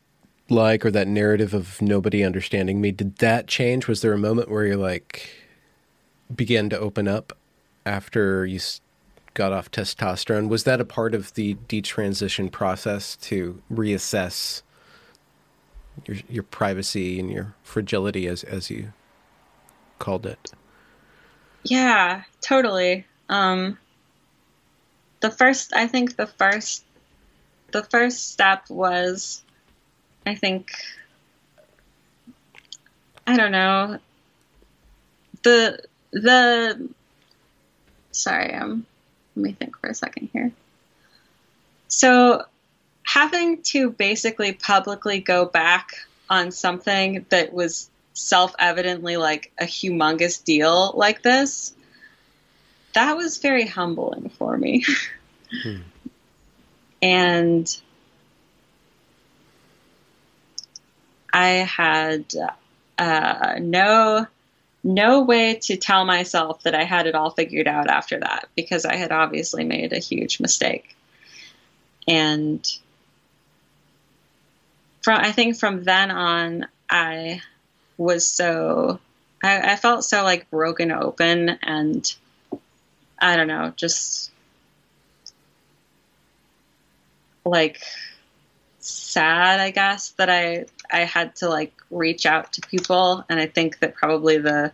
like 0.49 0.86
or 0.86 0.91
that 0.91 1.09
narrative 1.09 1.53
of 1.53 1.82
nobody 1.82 2.24
understanding 2.24 2.80
me 2.80 2.89
did 2.89 3.18
that 3.18 3.47
change 3.47 3.86
was 3.86 4.01
there 4.01 4.13
a 4.13 4.18
moment 4.18 4.49
where 4.49 4.65
you 4.65 4.78
like 4.78 5.30
began 6.34 6.70
to 6.70 6.80
open 6.80 7.05
up 7.05 7.37
after 7.88 8.46
you 8.46 8.60
got 9.34 9.54
off 9.54 9.70
testosterone 9.72 10.50
was 10.50 10.64
that 10.64 10.82
a 10.82 10.86
part 10.86 11.14
of 11.14 11.34
the 11.36 11.56
detransition 11.68 12.52
process 12.52 13.16
to 13.18 13.62
reassess 13.72 14.64
your 16.06 16.18
your 16.30 16.44
privacy 16.44 17.20
and 17.20 17.32
your 17.32 17.56
fragility 17.64 18.28
as 18.28 18.44
as 18.44 18.70
you 18.70 18.94
called 20.00 20.26
it? 20.26 20.52
Yeah 21.64 22.24
totally. 22.42 23.06
Um 23.30 23.78
the 25.20 25.32
first 25.32 25.74
i 25.74 25.88
think 25.88 26.16
the 26.16 26.28
first 26.28 26.86
the 27.72 27.84
first 27.84 28.32
step 28.32 28.70
was 28.70 29.44
I 30.26 30.36
think 30.36 30.72
I 33.26 33.38
don't 33.38 33.52
know. 33.52 34.00
The 35.44 35.80
the 36.12 36.90
sorry 38.18 38.53
um 38.53 38.86
let 39.38 39.43
me 39.43 39.51
think 39.53 39.78
for 39.78 39.88
a 39.88 39.93
second 39.93 40.30
here. 40.34 40.51
So 41.88 42.43
having 43.03 43.61
to 43.61 43.91
basically 43.91 44.51
publicly 44.51 45.20
go 45.20 45.45
back 45.45 45.91
on 46.30 46.51
something 46.51 47.26
that 47.30 47.53
was 47.53 47.89
self-evidently 48.13 49.15
like 49.15 49.51
a 49.59 49.63
humongous 49.63 50.43
deal 50.43 50.91
like 50.95 51.22
this 51.22 51.74
that 52.93 53.15
was 53.15 53.38
very 53.38 53.68
humbling 53.68 54.30
for 54.30 54.57
me 54.57 54.84
hmm. 55.63 55.78
and 56.99 57.80
i 61.32 61.47
had 61.47 62.26
uh, 62.97 63.59
no 63.61 64.26
no 64.88 65.22
way 65.22 65.56
to 65.56 65.76
tell 65.76 66.06
myself 66.06 66.64
that 66.64 66.74
i 66.74 66.84
had 66.84 67.08
it 67.08 67.16
all 67.16 67.30
figured 67.30 67.68
out 67.68 67.90
after 67.90 68.20
that 68.20 68.48
because 68.56 68.86
i 68.86 68.96
had 68.96 69.12
obviously 69.12 69.64
made 69.64 69.94
a 69.94 70.00
huge 70.00 70.40
mistake. 70.40 70.96
And 72.08 72.66
from 75.02 75.20
I 75.20 75.32
think 75.32 75.58
from 75.58 75.84
then 75.84 76.10
on, 76.10 76.68
I 76.90 77.42
was 77.98 78.28
so 78.28 79.00
I, 79.44 79.74
I 79.74 79.76
felt 79.76 80.04
so 80.04 80.24
like 80.24 80.50
broken 80.50 80.92
open 80.92 81.50
and 81.62 82.16
I 83.20 83.36
don't 83.36 83.48
know, 83.48 83.74
just 83.76 84.32
like 87.44 87.82
sad, 88.88 89.60
I 89.60 89.72
guess, 89.72 90.10
that 90.12 90.30
I 90.30 90.66
I 90.92 91.02
had 91.02 91.36
to 91.38 91.50
like 91.50 91.74
reach 91.92 92.26
out 92.26 92.54
to 92.54 92.62
people, 92.62 93.24
and 93.30 93.40
I 93.40 93.48
think 93.48 93.80
that 93.80 93.96
probably 93.96 94.38
the 94.38 94.72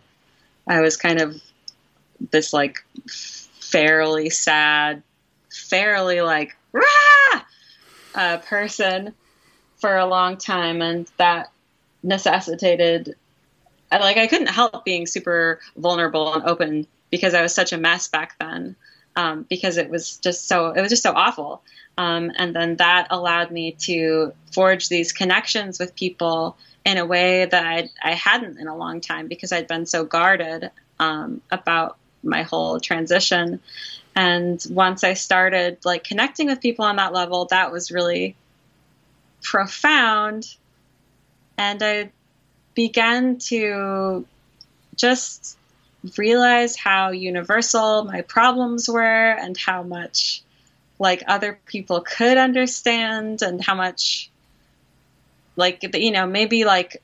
I 0.66 0.80
was 0.80 0.96
kind 0.96 1.20
of 1.20 1.40
this 2.30 2.52
like 2.52 2.84
fairly 3.60 4.30
sad, 4.30 5.02
fairly 5.50 6.20
like 6.20 6.56
rah! 6.72 7.42
uh, 8.14 8.38
person 8.38 9.14
for 9.76 9.96
a 9.96 10.06
long 10.06 10.36
time, 10.36 10.80
and 10.82 11.10
that 11.16 11.50
necessitated 12.02 13.16
like 13.90 14.16
I 14.16 14.26
couldn't 14.26 14.48
help 14.48 14.84
being 14.84 15.06
super 15.06 15.60
vulnerable 15.76 16.34
and 16.34 16.44
open 16.44 16.86
because 17.10 17.34
I 17.34 17.42
was 17.42 17.54
such 17.54 17.72
a 17.72 17.78
mess 17.78 18.08
back 18.08 18.36
then. 18.38 18.76
Um, 19.16 19.46
because 19.48 19.76
it 19.76 19.90
was 19.90 20.16
just 20.16 20.48
so 20.48 20.70
it 20.70 20.80
was 20.80 20.90
just 20.90 21.02
so 21.02 21.12
awful. 21.12 21.62
Um, 21.96 22.32
and 22.36 22.54
then 22.54 22.76
that 22.76 23.08
allowed 23.10 23.50
me 23.50 23.72
to 23.82 24.32
forge 24.52 24.88
these 24.88 25.12
connections 25.12 25.78
with 25.78 25.94
people 25.94 26.56
in 26.84 26.98
a 26.98 27.06
way 27.06 27.44
that 27.46 27.66
I'd, 27.66 27.90
I 28.02 28.12
hadn't 28.12 28.58
in 28.58 28.66
a 28.66 28.76
long 28.76 29.00
time 29.00 29.28
because 29.28 29.52
I'd 29.52 29.68
been 29.68 29.86
so 29.86 30.04
guarded 30.04 30.70
um, 30.98 31.40
about 31.50 31.96
my 32.22 32.42
whole 32.42 32.80
transition. 32.80 33.60
And 34.16 34.64
once 34.70 35.02
I 35.04 35.14
started 35.14 35.78
like 35.84 36.04
connecting 36.04 36.46
with 36.46 36.60
people 36.60 36.84
on 36.84 36.96
that 36.96 37.12
level, 37.12 37.46
that 37.46 37.72
was 37.72 37.90
really 37.90 38.36
profound. 39.42 40.54
And 41.56 41.82
I 41.82 42.10
began 42.74 43.38
to 43.38 44.26
just 44.96 45.56
realize 46.18 46.76
how 46.76 47.10
universal 47.10 48.04
my 48.04 48.22
problems 48.22 48.88
were 48.88 49.30
and 49.30 49.56
how 49.56 49.82
much 49.82 50.42
like 50.98 51.22
other 51.26 51.58
people 51.66 52.00
could 52.00 52.36
understand 52.36 53.42
and 53.42 53.62
how 53.62 53.74
much 53.74 54.30
like 55.56 55.82
you 55.94 56.10
know 56.10 56.26
maybe 56.26 56.64
like 56.64 57.02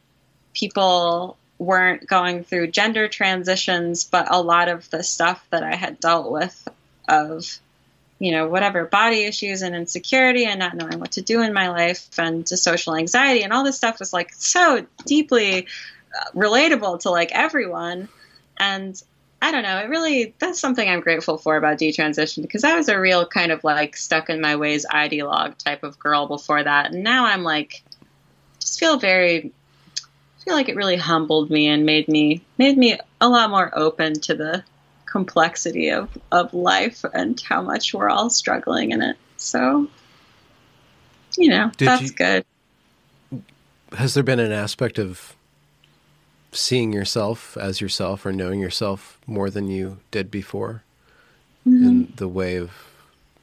people 0.54 1.36
weren't 1.58 2.06
going 2.06 2.44
through 2.44 2.66
gender 2.66 3.08
transitions 3.08 4.04
but 4.04 4.32
a 4.32 4.40
lot 4.40 4.68
of 4.68 4.88
the 4.90 5.02
stuff 5.02 5.44
that 5.50 5.62
i 5.62 5.74
had 5.74 5.98
dealt 6.00 6.30
with 6.30 6.68
of 7.08 7.60
you 8.20 8.32
know, 8.32 8.46
whatever 8.46 8.84
body 8.84 9.24
issues 9.24 9.62
and 9.62 9.74
insecurity 9.74 10.44
and 10.44 10.60
not 10.60 10.76
knowing 10.76 11.00
what 11.00 11.12
to 11.12 11.22
do 11.22 11.40
in 11.40 11.54
my 11.54 11.70
life 11.70 12.06
and 12.18 12.46
social 12.46 12.94
anxiety 12.94 13.42
and 13.42 13.52
all 13.52 13.64
this 13.64 13.76
stuff 13.76 13.98
was 13.98 14.12
like 14.12 14.32
so 14.34 14.86
deeply 15.06 15.66
uh, 16.14 16.30
relatable 16.34 17.00
to 17.00 17.10
like 17.10 17.32
everyone. 17.32 18.08
And 18.60 19.02
I 19.42 19.52
don't 19.52 19.62
know, 19.62 19.78
it 19.78 19.88
really, 19.88 20.34
that's 20.38 20.60
something 20.60 20.86
I'm 20.86 21.00
grateful 21.00 21.38
for 21.38 21.56
about 21.56 21.78
detransition 21.78 22.42
because 22.42 22.62
I 22.62 22.74
was 22.76 22.90
a 22.90 23.00
real 23.00 23.26
kind 23.26 23.50
of 23.50 23.64
like 23.64 23.96
stuck 23.96 24.28
in 24.28 24.40
my 24.40 24.54
ways 24.54 24.84
ideologue 24.84 25.56
type 25.56 25.82
of 25.82 25.98
girl 25.98 26.26
before 26.26 26.62
that. 26.62 26.92
And 26.92 27.02
now 27.02 27.24
I'm 27.24 27.42
like, 27.42 27.82
just 28.60 28.78
feel 28.78 28.98
very, 28.98 29.50
feel 30.44 30.54
like 30.54 30.68
it 30.68 30.76
really 30.76 30.96
humbled 30.96 31.50
me 31.50 31.68
and 31.68 31.86
made 31.86 32.06
me, 32.06 32.42
made 32.58 32.76
me 32.76 32.98
a 33.22 33.28
lot 33.30 33.48
more 33.48 33.72
open 33.76 34.20
to 34.20 34.34
the 34.34 34.62
complexity 35.06 35.88
of, 35.88 36.16
of 36.30 36.52
life 36.52 37.02
and 37.14 37.40
how 37.40 37.62
much 37.62 37.94
we're 37.94 38.10
all 38.10 38.28
struggling 38.28 38.90
in 38.90 39.00
it. 39.00 39.16
So, 39.38 39.88
you 41.38 41.48
know, 41.48 41.72
Did 41.78 41.88
that's 41.88 42.02
you, 42.02 42.10
good. 42.10 42.44
Has 43.96 44.12
there 44.12 44.22
been 44.22 44.38
an 44.38 44.52
aspect 44.52 44.98
of 44.98 45.34
seeing 46.52 46.92
yourself 46.92 47.56
as 47.56 47.80
yourself 47.80 48.26
or 48.26 48.32
knowing 48.32 48.60
yourself 48.60 49.18
more 49.26 49.50
than 49.50 49.68
you 49.68 49.98
did 50.10 50.30
before 50.30 50.82
mm-hmm. 51.66 51.84
in 51.84 52.12
the 52.16 52.28
way 52.28 52.56
of 52.56 52.70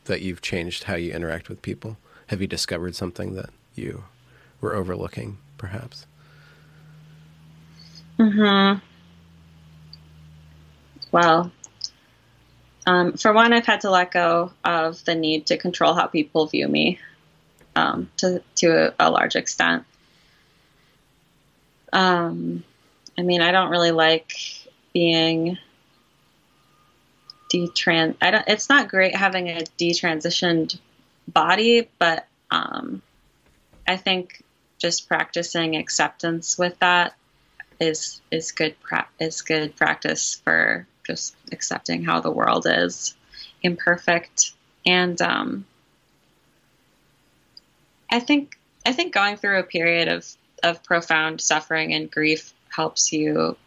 that 0.05 0.21
you've 0.21 0.41
changed 0.41 0.83
how 0.83 0.95
you 0.95 1.13
interact 1.13 1.49
with 1.49 1.61
people? 1.61 1.97
Have 2.27 2.41
you 2.41 2.47
discovered 2.47 2.95
something 2.95 3.35
that 3.35 3.49
you 3.75 4.03
were 4.59 4.75
overlooking, 4.75 5.37
perhaps? 5.57 6.05
Hmm. 8.17 8.73
Well, 11.11 11.51
um, 12.85 13.13
for 13.13 13.33
one, 13.33 13.53
I've 13.53 13.65
had 13.65 13.81
to 13.81 13.91
let 13.91 14.11
go 14.11 14.51
of 14.63 15.03
the 15.05 15.15
need 15.15 15.47
to 15.47 15.57
control 15.57 15.93
how 15.93 16.07
people 16.07 16.47
view 16.47 16.67
me 16.67 16.99
um, 17.75 18.09
to, 18.17 18.41
to 18.55 18.87
a, 18.87 18.93
a, 18.99 19.11
large 19.11 19.35
extent. 19.35 19.83
Um, 21.93 22.63
I 23.17 23.23
mean, 23.23 23.41
I 23.41 23.51
don't 23.51 23.69
really 23.69 23.91
like 23.91 24.33
being 24.93 25.57
detrans. 27.53 28.15
I 28.21 28.31
don't. 28.31 28.47
It's 28.47 28.69
not 28.69 28.89
great 28.89 29.15
having 29.15 29.49
a 29.49 29.61
detransitioned 29.79 30.79
body, 31.27 31.89
but 31.99 32.27
um, 32.51 33.01
I 33.87 33.97
think 33.97 34.43
just 34.79 35.07
practicing 35.07 35.75
acceptance 35.75 36.57
with 36.57 36.77
that 36.79 37.15
is 37.79 38.21
is 38.31 38.51
good 38.51 38.79
pra- 38.79 39.07
is 39.19 39.41
good 39.41 39.75
practice 39.75 40.41
for 40.43 40.87
just 41.05 41.35
accepting 41.51 42.03
how 42.03 42.19
the 42.19 42.31
world 42.31 42.67
is 42.67 43.15
imperfect. 43.63 44.51
And 44.85 45.19
um, 45.21 45.65
I 48.11 48.19
think 48.19 48.57
I 48.85 48.91
think 48.91 49.13
going 49.13 49.37
through 49.37 49.59
a 49.59 49.63
period 49.63 50.07
of 50.07 50.27
of 50.63 50.83
profound 50.83 51.41
suffering 51.41 51.93
and 51.93 52.09
grief 52.09 52.53
helps 52.77 53.11
you 53.11 53.57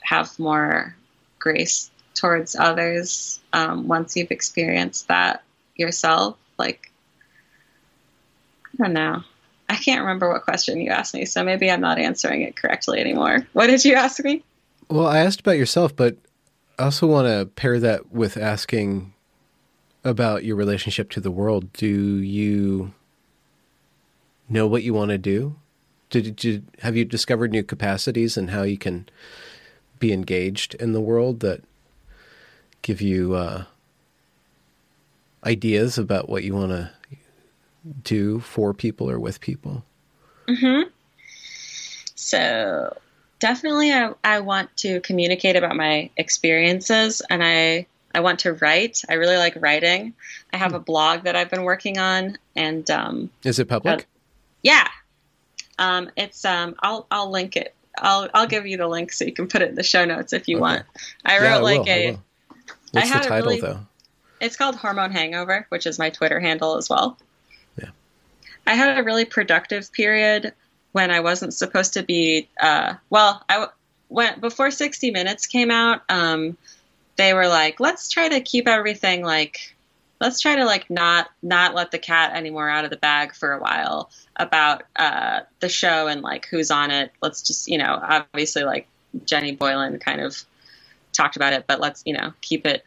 have 0.00 0.38
more 0.38 0.94
grace 1.40 1.90
towards 2.14 2.54
others 2.54 3.40
um, 3.52 3.88
once 3.88 4.16
you've 4.16 4.30
experienced 4.30 5.08
that 5.08 5.42
yourself. 5.74 6.36
Like, 6.56 6.92
I 8.72 8.84
don't 8.84 8.92
know. 8.92 9.24
I 9.68 9.74
can't 9.74 10.02
remember 10.02 10.28
what 10.28 10.44
question 10.44 10.80
you 10.80 10.90
asked 10.90 11.14
me, 11.14 11.24
so 11.24 11.42
maybe 11.42 11.68
I'm 11.68 11.80
not 11.80 11.98
answering 11.98 12.42
it 12.42 12.54
correctly 12.54 13.00
anymore. 13.00 13.46
What 13.54 13.66
did 13.66 13.84
you 13.84 13.94
ask 13.94 14.22
me? 14.22 14.44
Well, 14.88 15.08
I 15.08 15.18
asked 15.18 15.40
about 15.40 15.58
yourself, 15.58 15.94
but 15.96 16.16
I 16.78 16.84
also 16.84 17.08
want 17.08 17.26
to 17.26 17.46
pair 17.46 17.80
that 17.80 18.12
with 18.12 18.36
asking 18.36 19.14
about 20.04 20.44
your 20.44 20.54
relationship 20.54 21.10
to 21.10 21.20
the 21.20 21.30
world. 21.30 21.72
Do 21.72 21.88
you 21.88 22.92
know 24.48 24.68
what 24.68 24.84
you 24.84 24.94
want 24.94 25.10
to 25.10 25.18
do? 25.18 25.56
Did, 26.10 26.36
did 26.36 26.66
have 26.80 26.96
you 26.96 27.04
discovered 27.04 27.52
new 27.52 27.62
capacities 27.62 28.36
and 28.36 28.50
how 28.50 28.62
you 28.62 28.78
can 28.78 29.08
be 29.98 30.12
engaged 30.12 30.74
in 30.74 30.92
the 30.92 31.00
world 31.00 31.40
that 31.40 31.62
give 32.82 33.00
you 33.00 33.34
uh, 33.34 33.64
ideas 35.44 35.98
about 35.98 36.28
what 36.28 36.42
you 36.44 36.54
want 36.54 36.70
to 36.70 36.90
do 38.02 38.40
for 38.40 38.74
people 38.74 39.10
or 39.10 39.18
with 39.18 39.40
people? 39.40 39.84
Mm-hmm. 40.48 40.88
So 42.16 42.96
definitely 43.38 43.92
I, 43.92 44.12
I 44.22 44.40
want 44.40 44.76
to 44.78 45.00
communicate 45.00 45.56
about 45.56 45.76
my 45.76 46.10
experiences 46.16 47.22
and 47.30 47.42
I 47.42 47.86
I 48.12 48.20
want 48.20 48.40
to 48.40 48.54
write. 48.54 49.02
I 49.08 49.14
really 49.14 49.36
like 49.36 49.56
writing. 49.60 50.14
I 50.52 50.56
have 50.56 50.72
hmm. 50.72 50.78
a 50.78 50.80
blog 50.80 51.22
that 51.24 51.36
I've 51.36 51.48
been 51.48 51.62
working 51.62 51.98
on 51.98 52.38
and 52.56 52.90
um, 52.90 53.30
Is 53.44 53.58
it 53.58 53.68
public? 53.68 54.00
Uh, 54.00 54.04
yeah. 54.62 54.88
Um, 55.80 56.10
it's 56.16 56.44
um, 56.44 56.76
I'll 56.78 57.06
I'll 57.10 57.30
link 57.30 57.56
it. 57.56 57.74
I'll 57.98 58.28
I'll 58.32 58.46
give 58.46 58.66
you 58.66 58.76
the 58.76 58.86
link 58.86 59.12
so 59.12 59.24
you 59.24 59.32
can 59.32 59.48
put 59.48 59.62
it 59.62 59.70
in 59.70 59.74
the 59.74 59.82
show 59.82 60.04
notes 60.04 60.32
if 60.32 60.46
you 60.46 60.56
okay. 60.56 60.60
want. 60.60 60.86
I 61.24 61.38
wrote 61.38 61.44
yeah, 61.44 61.56
I 61.56 61.60
like 61.60 61.88
a 61.88 62.18
What's 62.92 63.10
the 63.10 63.18
title 63.18 63.48
really, 63.48 63.60
though? 63.60 63.80
It's 64.40 64.56
called 64.56 64.76
Hormone 64.76 65.12
Hangover, 65.12 65.66
which 65.68 65.86
is 65.86 65.98
my 65.98 66.10
Twitter 66.10 66.40
handle 66.40 66.76
as 66.76 66.88
well. 66.88 67.18
Yeah. 67.78 67.90
I 68.66 68.74
had 68.74 68.98
a 68.98 69.02
really 69.02 69.24
productive 69.24 69.92
period 69.92 70.52
when 70.92 71.10
I 71.10 71.20
wasn't 71.20 71.54
supposed 71.54 71.94
to 71.94 72.02
be. 72.02 72.48
Uh, 72.60 72.94
well, 73.10 73.42
I 73.48 73.68
went 74.08 74.40
before 74.40 74.70
60 74.70 75.10
Minutes 75.10 75.46
came 75.46 75.70
out. 75.70 76.02
Um, 76.08 76.56
they 77.16 77.34
were 77.34 77.48
like, 77.48 77.80
let's 77.80 78.08
try 78.08 78.28
to 78.28 78.40
keep 78.40 78.66
everything 78.66 79.22
like, 79.22 79.74
let's 80.20 80.40
try 80.40 80.56
to 80.56 80.64
like 80.64 80.90
not 80.90 81.30
not 81.42 81.74
let 81.74 81.90
the 81.90 81.98
cat 81.98 82.34
anymore 82.34 82.68
out 82.68 82.84
of 82.84 82.90
the 82.90 82.96
bag 82.96 83.34
for 83.34 83.52
a 83.52 83.60
while 83.60 84.10
about 84.36 84.82
uh, 84.96 85.40
the 85.60 85.68
show 85.68 86.06
and 86.06 86.22
like 86.22 86.46
who's 86.46 86.70
on 86.70 86.90
it. 86.90 87.12
Let's 87.22 87.42
just 87.42 87.68
you 87.68 87.78
know, 87.78 87.98
obviously 88.00 88.64
like 88.64 88.86
Jenny 89.24 89.52
Boylan 89.52 89.98
kind 89.98 90.20
of 90.20 90.36
talked 91.12 91.36
about 91.36 91.52
it, 91.52 91.64
but 91.66 91.80
let's 91.80 92.02
you 92.04 92.14
know 92.14 92.32
keep 92.40 92.66
it 92.66 92.84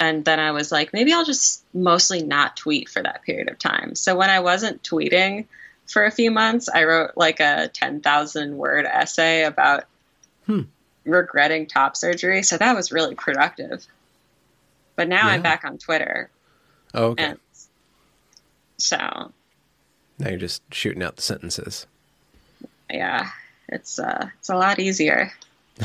and 0.00 0.24
then 0.24 0.38
I 0.38 0.52
was 0.52 0.70
like, 0.70 0.92
maybe 0.92 1.12
I'll 1.12 1.24
just 1.24 1.64
mostly 1.74 2.22
not 2.22 2.56
tweet 2.56 2.88
for 2.88 3.02
that 3.02 3.22
period 3.22 3.50
of 3.50 3.58
time. 3.58 3.94
So 3.94 4.16
when 4.16 4.30
I 4.30 4.40
wasn't 4.40 4.82
tweeting 4.82 5.46
for 5.86 6.04
a 6.04 6.10
few 6.10 6.30
months, 6.30 6.68
I 6.68 6.84
wrote 6.84 7.12
like 7.16 7.40
a 7.40 7.68
10,000 7.72 8.56
word 8.56 8.86
essay 8.86 9.42
about 9.42 9.84
hmm. 10.46 10.62
regretting 11.04 11.66
top 11.66 11.96
surgery. 11.96 12.42
So 12.42 12.56
that 12.58 12.76
was 12.76 12.92
really 12.92 13.16
productive. 13.16 13.86
But 14.98 15.08
now 15.08 15.28
yeah. 15.28 15.34
I'm 15.34 15.42
back 15.42 15.64
on 15.64 15.78
Twitter. 15.78 16.28
Oh, 16.92 17.10
okay. 17.10 17.24
And 17.24 17.38
so 18.78 18.98
now 20.18 20.28
you're 20.28 20.38
just 20.38 20.60
shooting 20.74 21.04
out 21.04 21.14
the 21.14 21.22
sentences. 21.22 21.86
Yeah, 22.90 23.30
it's 23.68 24.00
uh, 24.00 24.30
it's 24.40 24.48
a 24.48 24.56
lot 24.56 24.80
easier. 24.80 25.30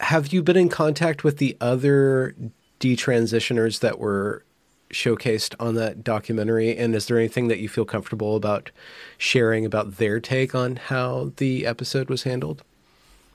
have 0.00 0.32
you 0.32 0.42
been 0.42 0.56
in 0.56 0.70
contact 0.70 1.22
with 1.22 1.36
the 1.36 1.54
other 1.60 2.34
detransitioners 2.80 3.80
that 3.80 3.98
were 3.98 4.42
showcased 4.88 5.54
on 5.60 5.74
that 5.74 6.02
documentary? 6.02 6.74
And 6.74 6.94
is 6.94 7.04
there 7.08 7.18
anything 7.18 7.48
that 7.48 7.58
you 7.58 7.68
feel 7.68 7.84
comfortable 7.84 8.36
about 8.36 8.70
sharing 9.18 9.66
about 9.66 9.98
their 9.98 10.18
take 10.18 10.54
on 10.54 10.76
how 10.76 11.32
the 11.36 11.66
episode 11.66 12.08
was 12.08 12.22
handled? 12.22 12.62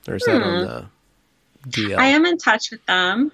Or 0.08 0.16
is 0.16 0.24
hmm. 0.26 0.32
that 0.32 0.42
on 0.42 0.58
hmm. 0.58 0.64
the 0.66 0.86
DL? 1.68 1.98
I 1.98 2.06
am 2.06 2.26
in 2.26 2.38
touch 2.38 2.70
with 2.70 2.84
them. 2.86 3.32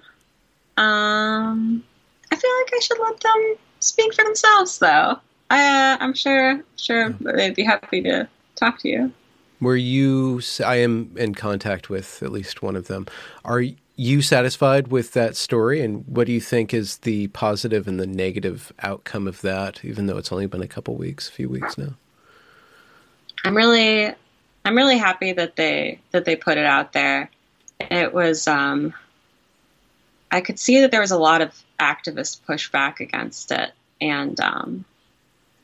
Um, 0.77 1.83
I 2.31 2.35
feel 2.35 2.51
like 2.61 2.73
I 2.73 2.79
should 2.79 2.99
let 2.99 3.19
them 3.19 3.55
speak 3.79 4.13
for 4.13 4.23
themselves, 4.23 4.79
though. 4.79 5.19
I, 5.49 5.93
uh, 5.93 5.97
I'm 5.99 6.13
sure, 6.13 6.63
sure 6.77 7.09
they'd 7.19 7.55
be 7.55 7.63
happy 7.63 8.01
to 8.03 8.27
talk 8.55 8.79
to 8.79 8.89
you. 8.89 9.13
Were 9.61 9.75
you? 9.75 10.41
I 10.65 10.77
am 10.77 11.11
in 11.15 11.35
contact 11.35 11.89
with 11.89 12.21
at 12.21 12.31
least 12.31 12.61
one 12.61 12.75
of 12.75 12.87
them. 12.87 13.07
Are 13.45 13.63
you 13.95 14.21
satisfied 14.21 14.89
with 14.89 15.13
that 15.13 15.35
story? 15.35 15.81
And 15.81 16.05
what 16.07 16.27
do 16.27 16.33
you 16.33 16.41
think 16.41 16.73
is 16.73 16.97
the 16.97 17.27
positive 17.27 17.87
and 17.87 17.99
the 17.99 18.07
negative 18.07 18.73
outcome 18.79 19.27
of 19.27 19.41
that? 19.41 19.85
Even 19.85 20.07
though 20.07 20.17
it's 20.17 20.31
only 20.31 20.47
been 20.47 20.61
a 20.61 20.67
couple 20.67 20.95
weeks, 20.95 21.29
a 21.29 21.31
few 21.31 21.47
weeks 21.47 21.77
now. 21.77 21.93
I'm 23.45 23.55
really, 23.55 24.13
I'm 24.65 24.75
really 24.75 24.97
happy 24.97 25.33
that 25.33 25.55
they 25.55 25.99
that 26.11 26.25
they 26.25 26.35
put 26.35 26.57
it 26.57 26.65
out 26.65 26.93
there. 26.93 27.29
It 27.91 28.13
was. 28.13 28.47
Um, 28.47 28.93
I 30.31 30.41
could 30.41 30.57
see 30.57 30.81
that 30.81 30.91
there 30.91 31.01
was 31.01 31.11
a 31.11 31.17
lot 31.17 31.41
of 31.41 31.63
activist 31.79 32.41
pushback 32.47 32.99
against 32.99 33.51
it, 33.51 33.71
and 34.01 34.39
um, 34.39 34.85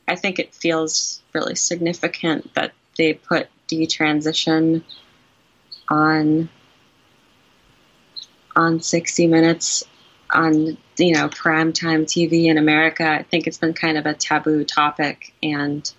I 0.08 0.16
think 0.16 0.40
it 0.40 0.54
feels 0.54 1.22
really 1.34 1.56
significant 1.56 2.54
that 2.56 2.74
they 2.98 3.14
put 3.14 3.48
detransition 3.68 4.84
on 5.90 6.50
on 8.56 8.82
60 8.82 9.28
minutes 9.28 9.84
on 10.32 10.78
you 10.98 11.14
know 11.14 11.30
prime 11.30 11.74
time 11.74 12.06
TV 12.06 12.46
in 12.46 12.58
America. 12.58 13.08
I 13.08 13.24
think 13.24 13.48
it's 13.48 13.58
been 13.58 13.74
kind 13.74 13.98
of 13.98 14.06
a 14.06 14.14
taboo 14.14 14.64
topic 14.64 15.34
and 15.42 15.92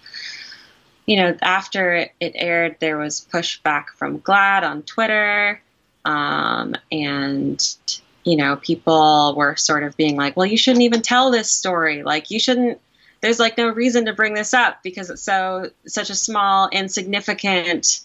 you 1.06 1.16
know 1.16 1.36
after 1.42 2.08
it 2.20 2.32
aired 2.34 2.76
there 2.80 2.98
was 2.98 3.26
pushback 3.32 3.86
from 3.96 4.20
GLAAD 4.20 4.62
on 4.62 4.82
Twitter 4.82 5.60
um, 6.04 6.74
and 6.90 7.76
you 8.24 8.36
know 8.36 8.56
people 8.56 9.34
were 9.36 9.56
sort 9.56 9.82
of 9.82 9.96
being 9.96 10.16
like 10.16 10.36
well 10.36 10.46
you 10.46 10.56
shouldn't 10.56 10.82
even 10.82 11.02
tell 11.02 11.30
this 11.30 11.50
story. 11.50 12.02
Like 12.02 12.30
you 12.30 12.40
shouldn't 12.40 12.80
there's 13.20 13.38
like 13.38 13.58
no 13.58 13.68
reason 13.68 14.06
to 14.06 14.12
bring 14.12 14.34
this 14.34 14.54
up 14.54 14.82
because 14.82 15.10
it's 15.10 15.22
so 15.22 15.70
such 15.86 16.10
a 16.10 16.14
small 16.14 16.68
insignificant 16.70 18.00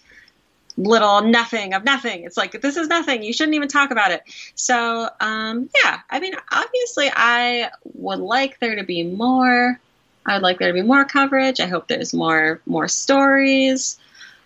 little 0.78 1.22
nothing 1.22 1.74
of 1.74 1.86
nothing. 1.86 2.24
It's 2.24 2.36
like 2.36 2.60
this 2.62 2.76
is 2.76 2.88
nothing. 2.88 3.24
You 3.24 3.32
shouldn't 3.32 3.56
even 3.56 3.70
talk 3.70 3.92
about 3.92 4.12
it. 4.12 4.24
So 4.56 5.10
um, 5.20 5.70
yeah 5.84 6.00
i 6.10 6.20
mean 6.20 6.34
obviously 6.52 7.10
i 7.16 7.70
would 7.94 8.20
like 8.20 8.60
there 8.60 8.76
to 8.76 8.84
be 8.84 9.04
more. 9.04 9.80
I 10.26 10.34
would 10.34 10.44
like 10.44 10.58
there 10.58 10.70
to 10.70 10.74
be 10.74 10.82
more 10.82 11.06
coverage. 11.06 11.60
I 11.60 11.68
hope 11.68 11.88
there's 11.88 12.14
more 12.14 12.60
more 12.66 12.88
stories 12.88 14.00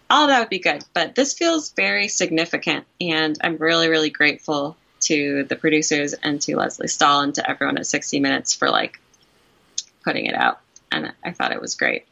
all 0.09 0.27
that 0.27 0.39
would 0.39 0.49
be 0.49 0.59
good 0.59 0.83
but 0.93 1.15
this 1.15 1.33
feels 1.33 1.71
very 1.71 2.07
significant 2.07 2.85
and 2.99 3.37
i'm 3.43 3.57
really 3.57 3.89
really 3.89 4.09
grateful 4.09 4.75
to 5.01 5.43
the 5.45 5.55
producers 5.55 6.13
and 6.13 6.41
to 6.41 6.55
Lesley 6.55 6.87
Stahl 6.87 7.21
and 7.21 7.35
to 7.35 7.49
everyone 7.49 7.77
at 7.77 7.87
60 7.87 8.19
minutes 8.19 8.53
for 8.53 8.69
like 8.69 8.99
putting 10.03 10.25
it 10.25 10.35
out, 10.35 10.59
and 10.91 11.13
I 11.23 11.31
thought 11.31 11.51
it 11.51 11.61
was 11.61 11.75
great. 11.75 12.05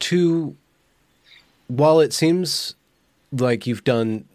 To 0.00 0.56
while 1.68 2.00
it 2.00 2.12
seems 2.12 2.74
like 3.32 3.66
you've 3.66 3.84
done 3.84 4.26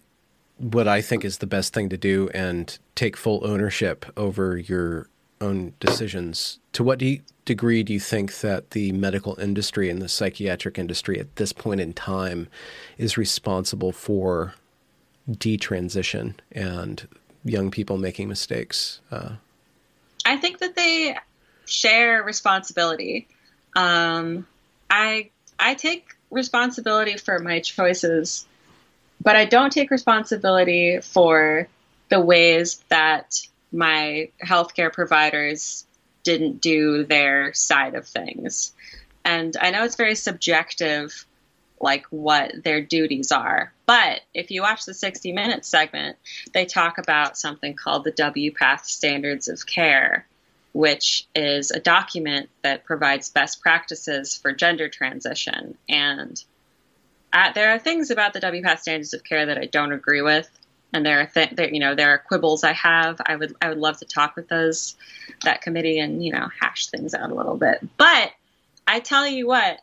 what 0.58 0.88
I 0.88 1.02
think 1.02 1.26
is 1.26 1.40
the 1.40 1.48
best 1.48 1.74
thing 1.74 1.90
to 1.90 1.98
do 1.98 2.30
and 2.34 2.78
take 2.96 3.18
full 3.18 3.46
ownership 3.46 4.06
over 4.16 4.58
your 4.58 5.10
own 5.42 5.74
decisions, 5.80 6.60
to 6.76 6.84
what 6.84 7.00
de- 7.00 7.22
degree 7.46 7.84
do 7.84 7.94
you 7.94 8.02
think 8.02 8.42
that 8.42 8.72
the 8.72 8.92
medical 8.92 9.40
industry 9.40 9.90
and 9.90 10.02
the 10.02 10.10
psychiatric 10.10 10.78
industry 10.78 11.18
at 11.18 11.38
this 11.38 11.54
point 11.54 11.80
in 11.80 11.94
time 11.94 12.50
is 12.98 13.18
responsible 13.18 13.94
for 13.94 14.56
detransition 15.32 16.34
and 16.52 17.08
young 17.46 17.72
people 17.72 17.98
making 17.98 18.28
mistakes? 18.28 19.00
Uh, 19.10 19.36
I 20.26 20.36
think 20.36 20.60
that 20.60 20.76
they 20.76 21.16
share 21.66 22.22
responsibility. 22.24 23.30
Um, 23.74 24.46
I 24.90 25.30
I 25.58 25.76
take 25.76 26.10
responsibility 26.30 27.16
for 27.16 27.40
my 27.40 27.62
choices, 27.62 28.46
but 29.22 29.38
I 29.38 29.46
don't 29.46 29.72
take 29.72 29.92
responsibility 29.92 31.00
for 31.00 31.70
the 32.10 32.20
ways 32.20 32.84
that 32.90 33.40
my 33.72 34.30
healthcare 34.44 34.92
providers 34.92 35.86
didn't 36.26 36.60
do 36.60 37.06
their 37.06 37.54
side 37.54 37.96
of 37.96 38.06
things. 38.06 38.74
And 39.24 39.56
I 39.60 39.72
know 39.72 39.86
it's 39.86 39.96
very 39.96 40.16
subjective, 40.16 41.26
like 41.80 42.06
what 42.10 42.64
their 42.64 42.82
duties 42.82 43.32
are. 43.32 43.72
But 43.86 44.22
if 44.34 44.52
you 44.52 44.64
watch 44.64 44.86
the 44.86 44.94
60 44.94 45.32
Minutes 45.32 45.70
segment, 45.70 46.18
they 46.54 46.66
talk 46.66 46.98
about 46.98 47.38
something 47.38 47.76
called 47.76 48.04
the 48.04 48.12
WPATH 48.12 48.86
Standards 48.86 49.48
of 49.48 49.66
Care, 49.66 50.26
which 50.74 51.26
is 51.34 51.72
a 51.72 51.80
document 51.80 52.50
that 52.64 52.84
provides 52.84 53.30
best 53.30 53.62
practices 53.62 54.36
for 54.36 54.52
gender 54.52 54.90
transition. 54.90 55.78
And 55.88 56.44
uh, 57.32 57.52
there 57.54 57.72
are 57.72 57.80
things 57.80 58.12
about 58.12 58.34
the 58.34 58.42
WPATH 58.42 58.80
standards 58.80 59.14
of 59.14 59.24
care 59.24 59.46
that 59.46 59.58
I 59.58 59.66
don't 59.66 59.92
agree 59.92 60.22
with, 60.22 60.50
and 60.96 61.06
there 61.06 61.20
are 61.20 61.26
th- 61.26 61.52
there, 61.52 61.70
you 61.70 61.80
know 61.80 61.94
there 61.94 62.12
are 62.12 62.18
quibbles 62.18 62.64
I 62.64 62.72
have. 62.72 63.20
I 63.26 63.36
would 63.36 63.56
I 63.62 63.70
would 63.70 63.78
love 63.78 63.98
to 63.98 64.06
talk 64.06 64.36
with 64.36 64.48
those 64.48 64.96
that 65.44 65.62
committee 65.62 66.00
and 66.00 66.24
you 66.24 66.32
know 66.32 66.48
hash 66.60 66.88
things 66.88 67.14
out 67.14 67.30
a 67.30 67.36
little 67.36 67.58
bit. 67.58 67.86
But 67.98 68.32
I 68.88 69.02
tell 69.02 69.28
you 69.28 69.46
what, 69.46 69.80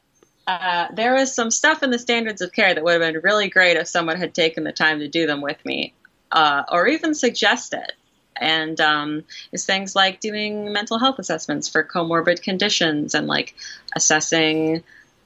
uh, 0.46 0.88
there 0.94 1.14
was 1.14 1.34
some 1.34 1.50
stuff 1.50 1.82
in 1.82 1.90
the 1.90 1.98
standards 1.98 2.40
of 2.40 2.52
care 2.52 2.74
that 2.74 2.82
would 2.82 3.00
have 3.00 3.12
been 3.12 3.22
really 3.22 3.50
great 3.50 3.76
if 3.76 3.88
someone 3.88 4.16
had 4.16 4.34
taken 4.34 4.64
the 4.64 4.72
time 4.72 5.00
to 5.00 5.08
do 5.08 5.26
them 5.26 5.42
with 5.42 5.62
me, 5.66 5.92
uh, 6.30 6.62
or 6.70 6.88
even 6.88 7.14
suggest 7.14 7.74
it 7.74 7.92
and 8.36 8.80
um, 8.80 9.22
is 9.52 9.66
things 9.66 9.94
like 9.94 10.18
doing 10.20 10.72
mental 10.72 10.98
health 10.98 11.18
assessments 11.18 11.68
for 11.68 11.84
comorbid 11.84 12.40
conditions 12.42 13.14
and 13.14 13.26
like 13.26 13.54
assessing 13.94 14.82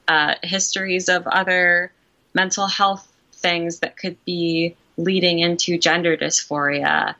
uh, 0.09 0.35
histories 0.43 1.07
of 1.07 1.25
other 1.27 1.93
mental 2.33 2.67
health 2.67 3.07
things 3.31 3.79
that 3.79 3.95
could 3.95 4.17
be 4.25 4.75
leading 4.97 5.39
into 5.39 5.77
gender 5.77 6.17
dysphoria 6.17 7.15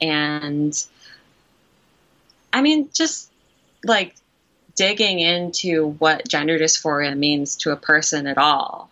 and 0.00 0.86
i 2.52 2.60
mean 2.60 2.88
just 2.92 3.30
like 3.84 4.14
digging 4.74 5.20
into 5.20 5.90
what 5.98 6.26
gender 6.28 6.58
dysphoria 6.58 7.16
means 7.16 7.56
to 7.56 7.70
a 7.70 7.76
person 7.76 8.26
at 8.26 8.38
all 8.38 8.90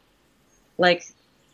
like 0.78 1.06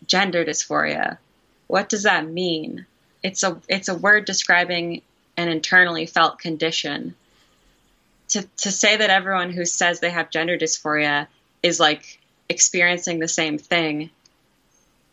gender 0.06 0.44
dysphoria 0.44 1.18
what 1.66 1.88
does 1.88 2.02
that 2.02 2.26
mean 2.26 2.86
it's 3.22 3.42
a 3.42 3.60
it's 3.68 3.88
a 3.88 3.94
word 3.94 4.24
describing 4.24 5.02
an 5.36 5.48
internally 5.48 6.06
felt 6.06 6.38
condition. 6.38 7.14
To 8.28 8.42
to 8.58 8.72
say 8.72 8.96
that 8.96 9.10
everyone 9.10 9.50
who 9.50 9.64
says 9.64 10.00
they 10.00 10.10
have 10.10 10.30
gender 10.30 10.58
dysphoria 10.58 11.28
is 11.62 11.78
like 11.78 12.20
experiencing 12.48 13.18
the 13.18 13.28
same 13.28 13.58
thing. 13.58 14.10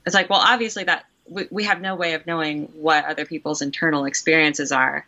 It's 0.05 0.15
like, 0.15 0.29
well, 0.29 0.43
obviously 0.43 0.83
that 0.85 1.05
we, 1.29 1.47
we 1.51 1.63
have 1.63 1.81
no 1.81 1.95
way 1.95 2.13
of 2.13 2.25
knowing 2.27 2.65
what 2.75 3.05
other 3.05 3.25
people's 3.25 3.61
internal 3.61 4.05
experiences 4.05 4.71
are. 4.71 5.05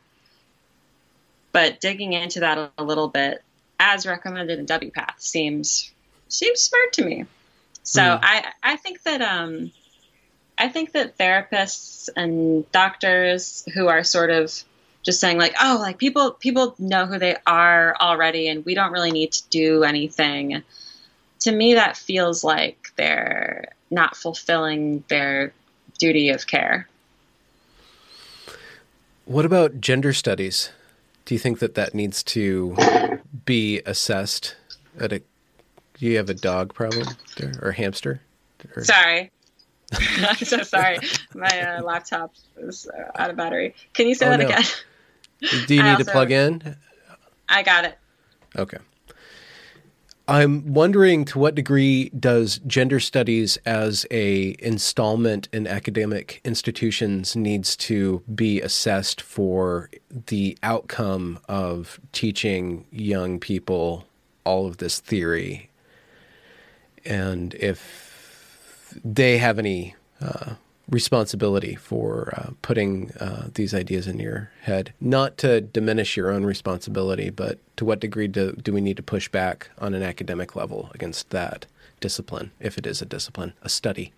but 1.52 1.80
digging 1.80 2.12
into 2.14 2.42
that 2.42 2.72
a 2.78 2.84
little 2.84 3.08
bit, 3.08 3.42
as 3.80 4.06
recommended 4.06 4.60
in 4.60 4.66
WPATH, 4.66 5.20
seems 5.20 5.92
seems 6.28 6.60
smart 6.60 6.94
to 6.94 7.06
me. 7.06 7.26
So 7.84 8.02
mm. 8.02 8.20
I 8.22 8.52
I 8.62 8.76
think 8.76 9.04
that 9.04 9.22
um 9.22 9.72
I 10.58 10.68
think 10.70 10.92
that 10.94 11.18
therapists 11.18 12.10
and 12.16 12.70
doctors 12.72 13.66
who 13.74 13.88
are 13.88 14.04
sort 14.04 14.32
of 14.32 14.52
just 15.04 15.20
saying 15.20 15.38
like 15.38 15.56
oh 15.62 15.78
like 15.80 15.98
people 15.98 16.32
people 16.32 16.76
know 16.80 17.06
who 17.06 17.20
they 17.20 17.38
are 17.46 17.96
already 18.02 18.48
and 18.50 18.66
we 18.66 18.74
don't 18.74 18.92
really 18.92 19.12
need 19.12 19.32
to 19.34 19.44
do 19.50 19.84
anything 19.84 20.64
to 21.42 21.52
me 21.52 21.76
that 21.76 21.96
feels 21.96 22.44
like 22.44 22.92
they're 22.96 23.70
not 23.92 24.18
fulfilling 24.18 25.04
their 25.08 25.54
duty 26.00 26.30
of 26.30 26.48
care 26.48 26.88
what 29.26 29.46
about 29.46 29.80
gender 29.82 30.14
studies 30.14 30.70
do 31.26 31.34
you 31.34 31.40
think 31.40 31.60
that 31.60 31.76
that 31.76 31.94
needs 31.94 32.24
to 32.24 32.76
be 33.46 33.82
assessed 33.86 34.56
at 35.00 35.12
a 35.12 35.20
do 35.20 36.06
you 36.06 36.18
have 36.18 36.30
a 36.30 36.34
dog 36.34 36.74
problem 36.74 37.08
there, 37.38 37.54
or 37.62 37.72
hamster 37.72 38.22
or... 38.76 38.84
sorry 38.84 39.32
i'm 39.94 40.36
so 40.38 40.62
sorry 40.64 40.98
my 41.34 41.62
uh, 41.62 41.82
laptop 41.82 42.34
is 42.58 42.88
uh, 42.88 43.22
out 43.22 43.30
of 43.30 43.36
battery 43.36 43.74
can 43.94 44.08
you 44.08 44.16
say 44.16 44.28
oh, 44.28 44.32
that 44.32 44.40
no. 44.40 44.48
again 44.48 44.64
do 45.40 45.76
you 45.76 45.84
need 45.84 45.90
also, 45.90 46.04
to 46.04 46.12
plug 46.12 46.32
in? 46.32 46.76
I 47.50 47.64
got 47.64 47.86
it. 47.86 47.98
Okay. 48.58 48.78
I'm 50.28 50.74
wondering 50.74 51.24
to 51.26 51.40
what 51.40 51.54
degree 51.54 52.10
does 52.10 52.60
gender 52.66 53.00
studies 53.00 53.58
as 53.66 54.08
a 54.10 54.56
installment 54.60 55.48
in 55.54 55.68
academic 55.68 56.42
institutions 56.44 57.36
needs 57.36 57.76
to 57.78 58.24
be 58.34 58.60
assessed 58.60 59.22
for 59.22 59.92
the 60.28 60.58
outcome 60.64 61.40
of 61.48 62.00
teaching 62.12 62.88
young 62.92 63.40
people 63.40 64.08
all 64.46 64.66
of 64.66 64.78
this 64.78 65.00
theory? 65.00 65.70
And 67.06 67.54
if 67.54 68.98
they 69.04 69.38
have 69.38 69.60
any 69.60 69.96
uh, 70.20 70.56
responsibility 70.90 71.76
for 71.76 72.34
uh, 72.38 72.52
putting 72.62 73.12
uh, 73.14 73.50
these 73.54 73.74
ideas 73.74 74.08
in 74.08 74.20
your 74.20 74.52
head. 74.62 74.94
Not 75.02 75.38
to 75.40 75.62
diminish 75.62 76.16
your 76.16 76.32
own 76.32 76.46
responsibility, 76.46 77.30
but 77.30 77.60
to 77.78 77.86
what 77.86 78.00
degree 78.00 78.28
do, 78.28 78.54
do 78.54 78.72
we 78.72 78.82
need 78.82 78.98
to 78.98 79.04
push 79.04 79.28
back 79.28 79.70
on 79.80 79.94
an 79.94 80.04
academic 80.04 80.56
level 80.56 80.92
against 80.94 81.32
that 81.32 81.66
discipline, 82.00 82.52
if 82.60 82.78
it 82.78 82.86
is 82.86 83.02
a 83.02 83.06
discipline, 83.06 83.54
a 83.62 83.70
study? 83.70 84.14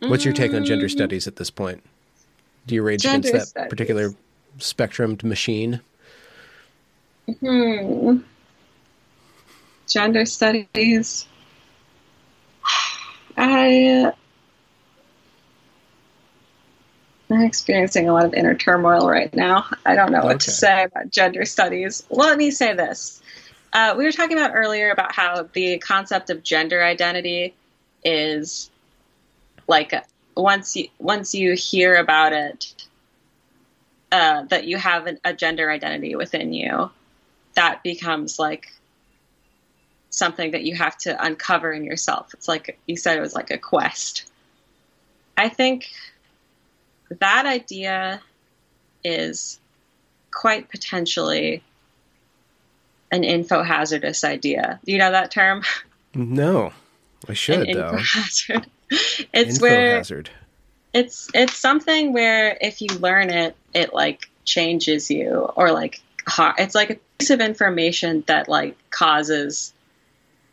What's 0.00 0.24
your 0.24 0.34
take 0.34 0.52
on 0.52 0.64
gender 0.64 0.86
mm. 0.86 0.90
studies 0.90 1.26
at 1.26 1.36
this 1.36 1.50
point? 1.50 1.82
Do 2.66 2.74
you 2.74 2.82
rage 2.82 3.02
gender 3.02 3.28
against 3.28 3.32
that 3.32 3.48
studies. 3.48 3.70
particular 3.70 4.14
spectrumed 4.58 5.22
machine? 5.24 5.80
Hmm. 7.40 8.18
Gender 9.88 10.26
studies. 10.26 11.26
I 13.36 14.12
I'm 17.30 17.42
experiencing 17.42 18.08
a 18.08 18.12
lot 18.12 18.24
of 18.24 18.34
inner 18.34 18.54
turmoil 18.54 19.08
right 19.08 19.34
now. 19.34 19.66
I 19.84 19.96
don't 19.96 20.12
know 20.12 20.22
what 20.22 20.36
okay. 20.36 20.44
to 20.44 20.50
say 20.50 20.84
about 20.84 21.10
gender 21.10 21.44
studies. 21.44 22.04
Let 22.08 22.38
me 22.38 22.50
say 22.50 22.74
this. 22.74 23.20
Uh, 23.72 23.94
we 23.98 24.04
were 24.04 24.12
talking 24.12 24.38
about 24.38 24.52
earlier 24.54 24.90
about 24.90 25.12
how 25.12 25.48
the 25.52 25.78
concept 25.78 26.30
of 26.30 26.42
gender 26.42 26.82
identity 26.82 27.54
is 28.04 28.70
like 29.66 29.92
once 30.36 30.76
you 30.76 30.88
once 30.98 31.34
you 31.34 31.54
hear 31.54 31.96
about 31.96 32.32
it, 32.32 32.86
uh, 34.12 34.42
that 34.44 34.64
you 34.64 34.76
have 34.76 35.06
an, 35.06 35.18
a 35.24 35.34
gender 35.34 35.68
identity 35.68 36.14
within 36.14 36.52
you, 36.52 36.90
that 37.54 37.82
becomes 37.82 38.38
like 38.38 38.72
something 40.16 40.52
that 40.52 40.62
you 40.62 40.74
have 40.74 40.96
to 40.96 41.24
uncover 41.24 41.72
in 41.72 41.84
yourself. 41.84 42.32
It's 42.34 42.48
like 42.48 42.78
you 42.86 42.96
said, 42.96 43.18
it 43.18 43.20
was 43.20 43.34
like 43.34 43.50
a 43.50 43.58
quest. 43.58 44.24
I 45.36 45.48
think 45.48 45.90
that 47.20 47.44
idea 47.46 48.22
is 49.04 49.60
quite 50.32 50.70
potentially 50.70 51.62
an 53.12 53.24
info 53.24 53.62
hazardous 53.62 54.24
idea. 54.24 54.80
Do 54.84 54.92
you 54.92 54.98
know 54.98 55.10
that 55.10 55.30
term? 55.30 55.62
No, 56.14 56.72
I 57.28 57.34
should 57.34 57.68
though. 57.74 57.96
Hazard. 57.96 58.66
It's 58.90 59.56
info 59.56 59.62
where 59.62 59.96
hazard. 59.98 60.30
It's 60.94 61.28
it's 61.34 61.54
something 61.54 62.14
where 62.14 62.56
if 62.60 62.80
you 62.80 62.88
learn 62.98 63.28
it, 63.28 63.54
it 63.74 63.92
like 63.92 64.30
changes 64.46 65.10
you, 65.10 65.50
or 65.56 65.72
like 65.72 66.00
it's 66.58 66.74
like 66.74 66.90
a 66.90 66.96
piece 67.18 67.30
of 67.30 67.40
information 67.40 68.24
that 68.26 68.48
like 68.48 68.76
causes 68.90 69.74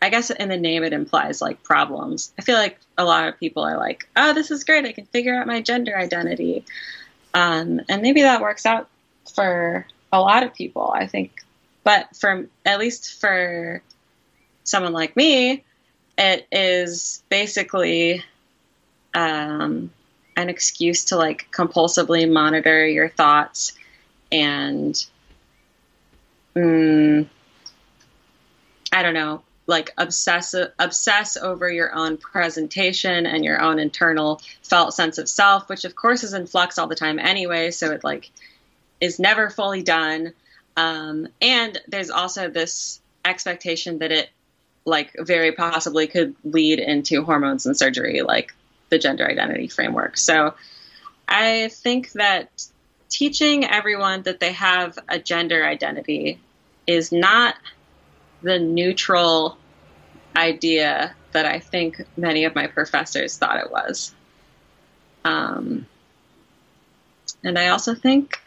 I 0.04 0.10
guess 0.10 0.28
in 0.28 0.50
the 0.50 0.58
name 0.58 0.84
it 0.84 0.92
implies 0.92 1.40
like 1.40 1.62
problems. 1.62 2.30
I 2.38 2.42
feel 2.42 2.56
like 2.56 2.78
a 2.98 3.04
lot 3.04 3.26
of 3.26 3.40
people 3.40 3.62
are 3.62 3.78
like, 3.78 4.06
oh, 4.16 4.34
this 4.34 4.50
is 4.50 4.62
great. 4.62 4.84
I 4.84 4.92
can 4.92 5.06
figure 5.06 5.34
out 5.34 5.46
my 5.46 5.62
gender 5.62 5.96
identity. 5.96 6.66
Um, 7.32 7.80
and 7.88 8.02
maybe 8.02 8.20
that 8.20 8.42
works 8.42 8.66
out 8.66 8.90
for 9.34 9.86
a 10.12 10.20
lot 10.20 10.42
of 10.42 10.52
people, 10.52 10.92
I 10.94 11.06
think. 11.06 11.42
But 11.84 12.14
for 12.16 12.46
at 12.66 12.78
least 12.78 13.18
for 13.18 13.82
someone 14.62 14.92
like 14.92 15.16
me, 15.16 15.64
it 16.18 16.46
is 16.52 17.22
basically 17.30 18.22
um, 19.14 19.90
an 20.36 20.50
excuse 20.50 21.06
to 21.06 21.16
like 21.16 21.48
compulsively 21.50 22.30
monitor 22.30 22.86
your 22.86 23.08
thoughts 23.08 23.72
and 24.30 25.02
mm, 26.54 27.26
I 28.92 29.02
don't 29.02 29.14
know, 29.14 29.42
like 29.66 29.92
obsess 29.96 30.54
obsess 30.78 31.36
over 31.36 31.70
your 31.70 31.94
own 31.94 32.16
presentation 32.16 33.26
and 33.26 33.44
your 33.44 33.60
own 33.60 33.78
internal 33.78 34.40
felt 34.62 34.92
sense 34.92 35.18
of 35.18 35.28
self 35.28 35.68
which 35.68 35.84
of 35.84 35.96
course 35.96 36.22
is 36.22 36.34
in 36.34 36.46
flux 36.46 36.78
all 36.78 36.86
the 36.86 36.94
time 36.94 37.18
anyway 37.18 37.70
so 37.70 37.90
it 37.92 38.04
like 38.04 38.30
is 39.04 39.18
never 39.18 39.50
fully 39.50 39.82
done. 39.82 40.32
Um, 40.76 41.28
and 41.40 41.80
there's 41.86 42.10
also 42.10 42.48
this 42.48 43.00
expectation 43.24 43.98
that 43.98 44.10
it 44.10 44.30
like 44.84 45.12
very 45.18 45.52
possibly 45.52 46.06
could 46.06 46.34
lead 46.44 46.78
into 46.78 47.22
hormones 47.22 47.64
and 47.66 47.76
surgery 47.76 48.22
like 48.22 48.52
the 48.90 48.98
gender 48.98 49.26
identity 49.26 49.68
framework. 49.68 50.16
So 50.16 50.54
i 51.26 51.68
think 51.68 52.12
that 52.12 52.50
teaching 53.08 53.64
everyone 53.64 54.20
that 54.24 54.40
they 54.40 54.52
have 54.52 54.98
a 55.08 55.18
gender 55.18 55.64
identity 55.64 56.38
is 56.86 57.10
not 57.10 57.54
the 58.44 58.58
neutral 58.58 59.56
idea 60.36 61.14
that 61.32 61.46
I 61.46 61.58
think 61.58 62.02
many 62.16 62.44
of 62.44 62.54
my 62.54 62.66
professors 62.66 63.36
thought 63.36 63.58
it 63.58 63.70
was. 63.70 64.14
Um, 65.24 65.86
and 67.42 67.58
I 67.58 67.68
also 67.68 67.94
think 67.94 68.40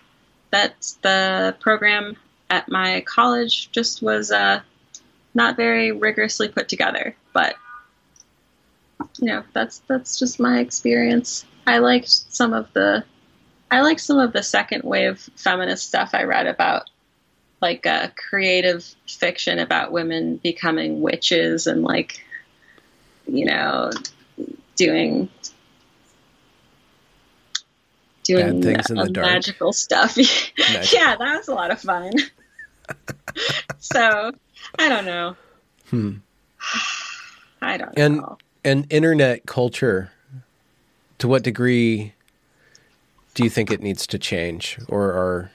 that 0.51 0.93
the 1.01 1.55
program 1.59 2.15
at 2.49 2.69
my 2.69 3.01
college 3.01 3.71
just 3.71 4.01
was 4.01 4.31
uh, 4.31 4.61
not 5.33 5.57
very 5.57 5.91
rigorously 5.91 6.47
put 6.47 6.69
together. 6.69 7.15
But 7.33 7.55
you 9.19 9.27
know, 9.27 9.43
that's 9.53 9.79
that's 9.87 10.19
just 10.19 10.39
my 10.39 10.59
experience. 10.59 11.45
I 11.65 11.79
liked 11.79 12.09
some 12.09 12.53
of 12.53 12.71
the 12.73 13.03
I 13.69 13.81
liked 13.81 14.01
some 14.01 14.19
of 14.19 14.31
the 14.31 14.43
second 14.43 14.83
wave 14.83 15.29
feminist 15.35 15.87
stuff 15.87 16.11
I 16.13 16.23
read 16.23 16.47
about 16.47 16.89
like 17.61 17.85
a 17.85 18.13
creative 18.29 18.83
fiction 19.07 19.59
about 19.59 19.91
women 19.91 20.37
becoming 20.37 21.01
witches 21.01 21.67
and 21.67 21.83
like 21.83 22.23
you 23.27 23.45
know 23.45 23.91
doing 24.75 25.29
doing 28.23 28.61
things 28.61 28.89
in 28.89 28.97
the 28.97 29.09
dark. 29.09 29.25
magical 29.25 29.73
stuff. 29.73 30.17
yeah, 30.57 31.15
that 31.15 31.37
was 31.37 31.47
a 31.47 31.53
lot 31.53 31.71
of 31.71 31.81
fun. 31.81 32.11
so 33.79 34.31
I 34.77 34.89
don't 34.89 35.05
know. 35.05 35.35
Hmm. 35.89 36.15
I 37.61 37.77
don't 37.77 37.97
and, 37.97 38.17
know. 38.17 38.37
And 38.63 38.85
internet 38.91 39.45
culture, 39.45 40.11
to 41.17 41.27
what 41.27 41.43
degree 41.43 42.13
do 43.33 43.43
you 43.43 43.49
think 43.49 43.71
it 43.71 43.81
needs 43.81 44.05
to 44.07 44.19
change, 44.19 44.77
or 44.87 45.05
are 45.05 45.51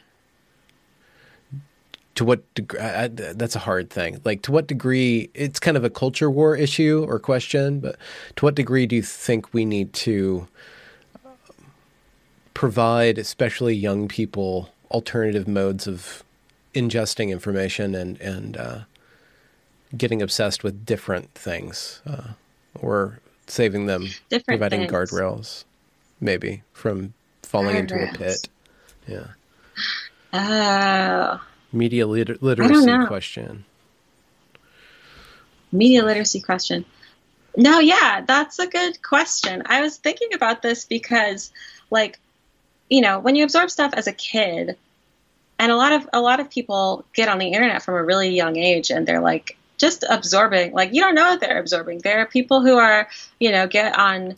to 2.15 2.25
what 2.25 2.55
degree 2.55 2.79
that's 2.81 3.57
a 3.57 3.61
hard 3.61 3.91
thing 3.91 4.21
like 4.25 4.43
to 4.43 4.53
what 4.53 4.67
degree 4.67 5.31
it's 5.35 5.59
kind 5.61 5.77
of 5.77 5.85
a 5.85 5.91
culture 5.91 6.31
war 6.31 6.57
issue 6.57 7.05
or 7.09 7.19
question 7.19 7.81
but 7.81 7.97
to 8.37 8.45
what 8.45 8.55
degree 8.55 8.87
do 8.87 8.97
you 8.97 9.03
think 9.03 9.53
we 9.55 9.65
need 9.65 9.93
to 9.93 10.47
provide 12.55 13.19
especially 13.19 13.75
young 13.75 14.09
people 14.09 14.71
alternative 14.91 15.49
modes 15.49 15.87
of 15.87 16.23
ingesting 16.75 17.31
information 17.31 17.95
and 17.95 18.21
and 18.21 18.57
uh, 18.57 18.81
getting 19.97 20.21
obsessed 20.23 20.63
with 20.63 20.85
different 20.87 21.33
things 21.35 22.03
uh, 22.07 22.29
or 22.81 23.19
saving 23.47 23.87
them 23.87 24.05
different 24.31 24.61
providing 24.61 24.81
things. 24.89 24.93
guardrails 24.93 25.65
maybe 26.21 26.63
from 26.73 27.15
falling 27.43 27.77
guardrails. 27.77 27.81
into 27.81 28.05
a 28.05 28.09
pit 28.19 28.49
yeah 29.09 29.27
Oh. 30.35 31.41
Media 31.73 32.07
liter- 32.07 32.39
literacy 32.41 33.07
question. 33.07 33.65
Media 35.71 36.05
literacy 36.05 36.41
question. 36.41 36.85
No, 37.57 37.79
yeah, 37.79 38.23
that's 38.27 38.59
a 38.59 38.67
good 38.67 39.03
question. 39.03 39.63
I 39.67 39.81
was 39.81 39.97
thinking 39.97 40.35
about 40.35 40.63
this 40.63 40.85
because, 40.85 41.53
like, 41.91 42.19
you 42.89 43.01
know, 43.01 43.19
when 43.19 43.37
you 43.37 43.45
absorb 43.45 43.71
stuff 43.71 43.93
as 43.95 44.07
a 44.07 44.13
kid, 44.13 44.77
and 45.59 45.71
a 45.71 45.77
lot 45.77 45.93
of 45.93 46.09
a 46.13 46.21
lot 46.21 46.41
of 46.41 46.51
people 46.51 47.05
get 47.15 47.29
on 47.29 47.39
the 47.39 47.49
internet 47.49 47.83
from 47.83 47.95
a 47.95 48.03
really 48.03 48.31
young 48.31 48.57
age, 48.57 48.91
and 48.91 49.07
they're 49.07 49.21
like 49.21 49.57
just 49.79 50.05
absorbing. 50.09 50.73
Like, 50.73 50.95
you 50.95 51.01
don't 51.01 51.15
know 51.15 51.31
what 51.31 51.41
they're 51.41 51.59
absorbing. 51.59 51.99
There 51.99 52.21
are 52.21 52.27
people 52.27 52.63
who 52.63 52.77
are, 52.77 53.09
you 53.41 53.51
know, 53.51 53.67
get 53.67 53.99
on 53.99 54.37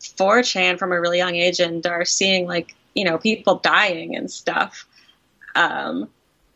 4chan 0.00 0.78
from 0.78 0.92
a 0.92 1.00
really 1.00 1.18
young 1.18 1.36
age 1.36 1.60
and 1.60 1.84
are 1.86 2.04
seeing 2.04 2.46
like, 2.46 2.74
you 2.94 3.04
know, 3.04 3.18
people 3.18 3.56
dying 3.56 4.16
and 4.16 4.30
stuff. 4.30 4.86
Um, 5.54 6.08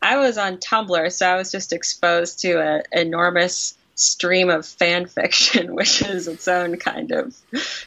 I 0.03 0.17
was 0.17 0.37
on 0.37 0.57
Tumblr, 0.57 1.11
so 1.13 1.25
I 1.25 1.37
was 1.37 1.49
just 1.49 1.71
exposed 1.71 2.41
to 2.41 2.59
an 2.61 2.83
enormous 2.91 3.77
stream 3.95 4.49
of 4.49 4.65
fan 4.65 5.05
fiction, 5.05 5.73
which 5.75 6.01
is 6.01 6.27
its 6.27 6.45
own 6.49 6.77
kind 6.77 7.11
of 7.13 7.33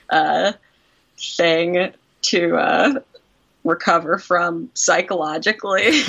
uh, 0.09 0.53
thing 1.19 1.93
to 2.23 2.57
uh, 2.57 3.01
recover 3.65 4.17
from 4.19 4.71
psychologically. 4.73 5.93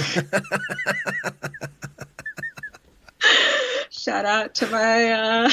shout 3.89 4.23
out 4.25 4.55
to 4.55 4.67
my 4.67 5.11
uh, 5.11 5.49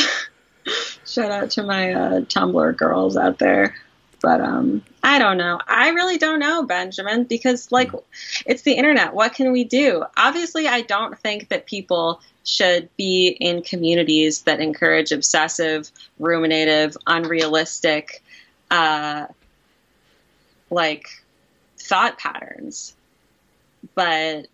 shout 1.05 1.33
out 1.33 1.51
to 1.51 1.65
my 1.65 1.93
uh, 1.93 2.21
Tumblr 2.21 2.77
girls 2.77 3.17
out 3.17 3.41
there. 3.41 3.75
But 4.23 4.41
um, 4.41 4.85
I 5.05 5.19
don't 5.19 5.37
know. 5.37 5.61
I 5.69 5.91
really 5.91 6.17
don't 6.17 6.41
know, 6.41 6.63
Benjamin, 6.63 7.25
because 7.25 7.71
like 7.71 7.93
it's 8.47 8.63
the 8.63 8.73
internet. 8.73 9.13
What 9.13 9.35
can 9.35 9.53
we 9.53 9.63
do? 9.63 10.03
Obviously, 10.17 10.67
I 10.67 10.81
don't 10.81 11.19
think 11.19 11.51
that 11.51 11.67
people 11.67 12.23
should 12.45 12.89
be 12.97 13.29
in 13.29 13.63
communities 13.63 14.43
that 14.43 14.61
encourage 14.61 15.13
obsessive, 15.13 15.91
ruminative, 16.19 16.97
unrealistic, 17.07 18.23
uh, 18.71 19.27
like 20.71 21.07
thought 21.79 22.19
patterns. 22.19 22.97
But 23.95 24.47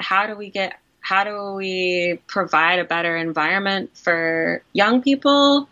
how 0.00 0.26
do 0.26 0.34
we 0.34 0.50
get 0.50 0.80
how 1.00 1.22
do 1.22 1.52
we 1.52 2.18
provide 2.26 2.80
a 2.80 2.84
better 2.84 3.16
environment 3.16 3.96
for 3.96 4.64
young 4.72 5.00
people 5.00 5.68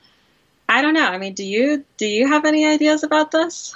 I 0.69 0.81
don't 0.81 0.95
know. 0.95 1.07
I 1.07 1.19
mean, 1.19 1.35
do 1.35 1.45
you 1.45 1.85
do 1.99 2.07
you 2.07 2.29
have 2.29 2.45
any 2.45 2.65
ideas 2.65 3.03
about 3.03 3.33
this? 3.33 3.75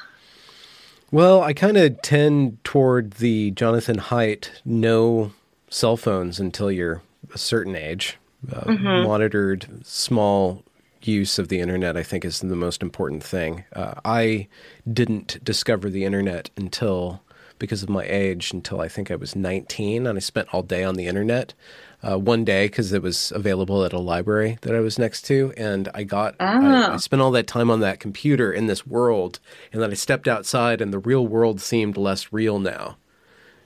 Well, 1.11 1.43
I 1.43 1.55
kind 1.55 1.77
of 1.77 2.01
tend 2.03 2.63
toward 2.65 3.13
the 3.13 3.51
Jonathan 3.53 3.99
Haidt 3.99 4.51
no 4.65 5.33
cell 5.71 5.97
phones 5.97 6.39
until 6.39 6.71
you're 6.71 7.03
a 7.35 7.39
certain 7.39 7.75
age. 7.75 8.19
Uh, 8.53 8.61
mm-hmm. 8.61 9.07
Monitored 9.07 9.67
small 9.85 10.63
use 11.03 11.39
of 11.39 11.49
the 11.49 11.61
internet, 11.61 11.97
I 11.97 12.03
think, 12.03 12.25
is 12.25 12.41
the 12.41 12.55
most 12.55 12.83
important 12.83 13.23
thing. 13.25 13.65
Uh, 13.73 13.95
I 14.05 14.49
didn't 14.91 15.43
discover 15.43 15.89
the 15.89 16.05
internet 16.05 16.51
until 16.57 17.23
because 17.59 17.83
of 17.83 17.89
my 17.89 18.05
age 18.05 18.53
until 18.53 18.81
I 18.81 18.89
think 18.89 19.11
I 19.11 19.17
was 19.17 19.35
19, 19.35 20.07
and 20.07 20.17
I 20.17 20.21
spent 20.21 20.49
all 20.53 20.63
day 20.63 20.85
on 20.85 20.95
the 20.95 21.07
internet 21.07 21.55
uh, 22.03 22.19
one 22.19 22.45
day 22.45 22.67
because 22.67 22.93
it 22.93 23.03
was 23.03 23.33
available 23.35 23.85
at 23.85 23.93
a 23.93 23.99
library 23.99 24.59
that 24.63 24.75
I 24.75 24.81
was 24.81 24.99
next 24.99 25.23
to, 25.23 25.53
and 25.57 25.89
I 25.95 26.05
got 26.05 26.37
oh. 26.39 26.45
I, 26.47 26.95
I, 26.95 26.97
spent 26.99 27.23
all 27.23 27.33
that 27.33 27.47
time 27.47 27.71
on 27.71 27.81
that 27.81 28.01
computer 28.01 28.53
in 28.53 28.67
this 28.67 28.87
world, 28.87 29.41
and 29.73 29.83
then 29.83 29.91
I 29.91 29.95
stepped 29.95 30.29
outside, 30.29 30.81
and 30.81 30.93
the 30.93 30.99
real 30.99 31.27
world 31.27 31.61
seemed 31.61 31.97
less 31.97 32.33
real 32.33 32.59
now. 32.59 32.97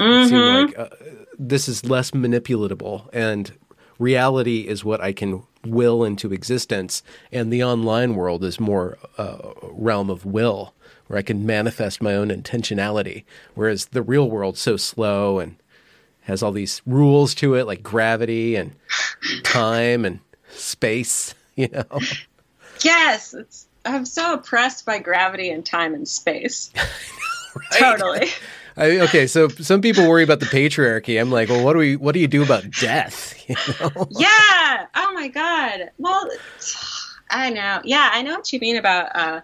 Mm-hmm. 0.01 0.13
It 0.13 0.29
seemed 0.29 0.43
mm-hmm. 0.43 0.81
like 0.81 0.93
uh, 0.93 0.97
this 1.39 1.69
is 1.69 1.85
less 1.85 2.13
manipulatable, 2.13 3.09
and 3.13 3.53
reality 3.99 4.67
is 4.67 4.85
what 4.85 5.01
I 5.01 5.13
can 5.13 5.43
will 5.65 6.03
into 6.03 6.33
existence, 6.33 7.03
and 7.31 7.53
the 7.53 7.63
online 7.63 8.15
world 8.15 8.45
is 8.45 8.59
more 8.59 8.99
uh, 9.19 9.53
realm 9.63 10.11
of 10.11 10.25
will, 10.25 10.75
where 11.07 11.19
I 11.19 11.23
can 11.23 11.45
manifest 11.45 12.03
my 12.03 12.15
own 12.15 12.29
intentionality, 12.29 13.25
whereas 13.55 13.87
the 13.87 14.03
real 14.03 14.31
world's 14.31 14.61
so 14.61 14.77
slow 14.77 15.39
and 15.39 15.57
has 16.23 16.43
all 16.43 16.53
these 16.53 16.83
rules 16.87 17.35
to 17.37 17.55
it, 17.55 17.67
like 17.67 17.83
gravity 17.83 18.57
and 18.57 18.75
time 19.45 20.05
and 20.05 20.21
space. 20.51 21.35
You 21.55 21.69
know. 21.69 22.01
Yes, 22.83 23.35
I'm 23.85 24.07
so 24.07 24.33
oppressed 24.33 24.87
by 24.87 25.01
gravity 25.01 25.51
and 25.51 25.67
time 25.67 25.93
and 25.93 26.09
space. 26.09 26.73
right? 27.55 27.79
Totally. 27.79 28.29
I, 28.77 29.01
okay, 29.01 29.27
so 29.27 29.49
some 29.49 29.83
people 29.83 30.09
worry 30.09 30.23
about 30.23 30.41
the 30.41 30.47
patriarchy. 30.47 31.21
I'm 31.21 31.31
like, 31.31 31.51
well, 31.51 31.63
what 31.63 31.75
do 31.75 31.79
we? 31.79 31.97
What 31.97 32.13
do 32.13 32.21
you 32.21 32.27
do 32.27 32.43
about 32.43 32.71
death? 32.71 33.35
You 33.49 33.57
know? 33.81 34.07
Yeah. 34.11 34.87
Oh 34.95 35.13
my 35.13 35.29
god. 35.29 35.91
Well, 35.99 36.31
I 37.29 37.51
know. 37.51 37.83
Yeah, 37.85 38.09
I 38.13 38.23
know 38.23 38.37
what 38.37 38.51
you 38.51 38.61
mean 38.61 38.77
about 38.77 39.15
uh, 39.15 39.41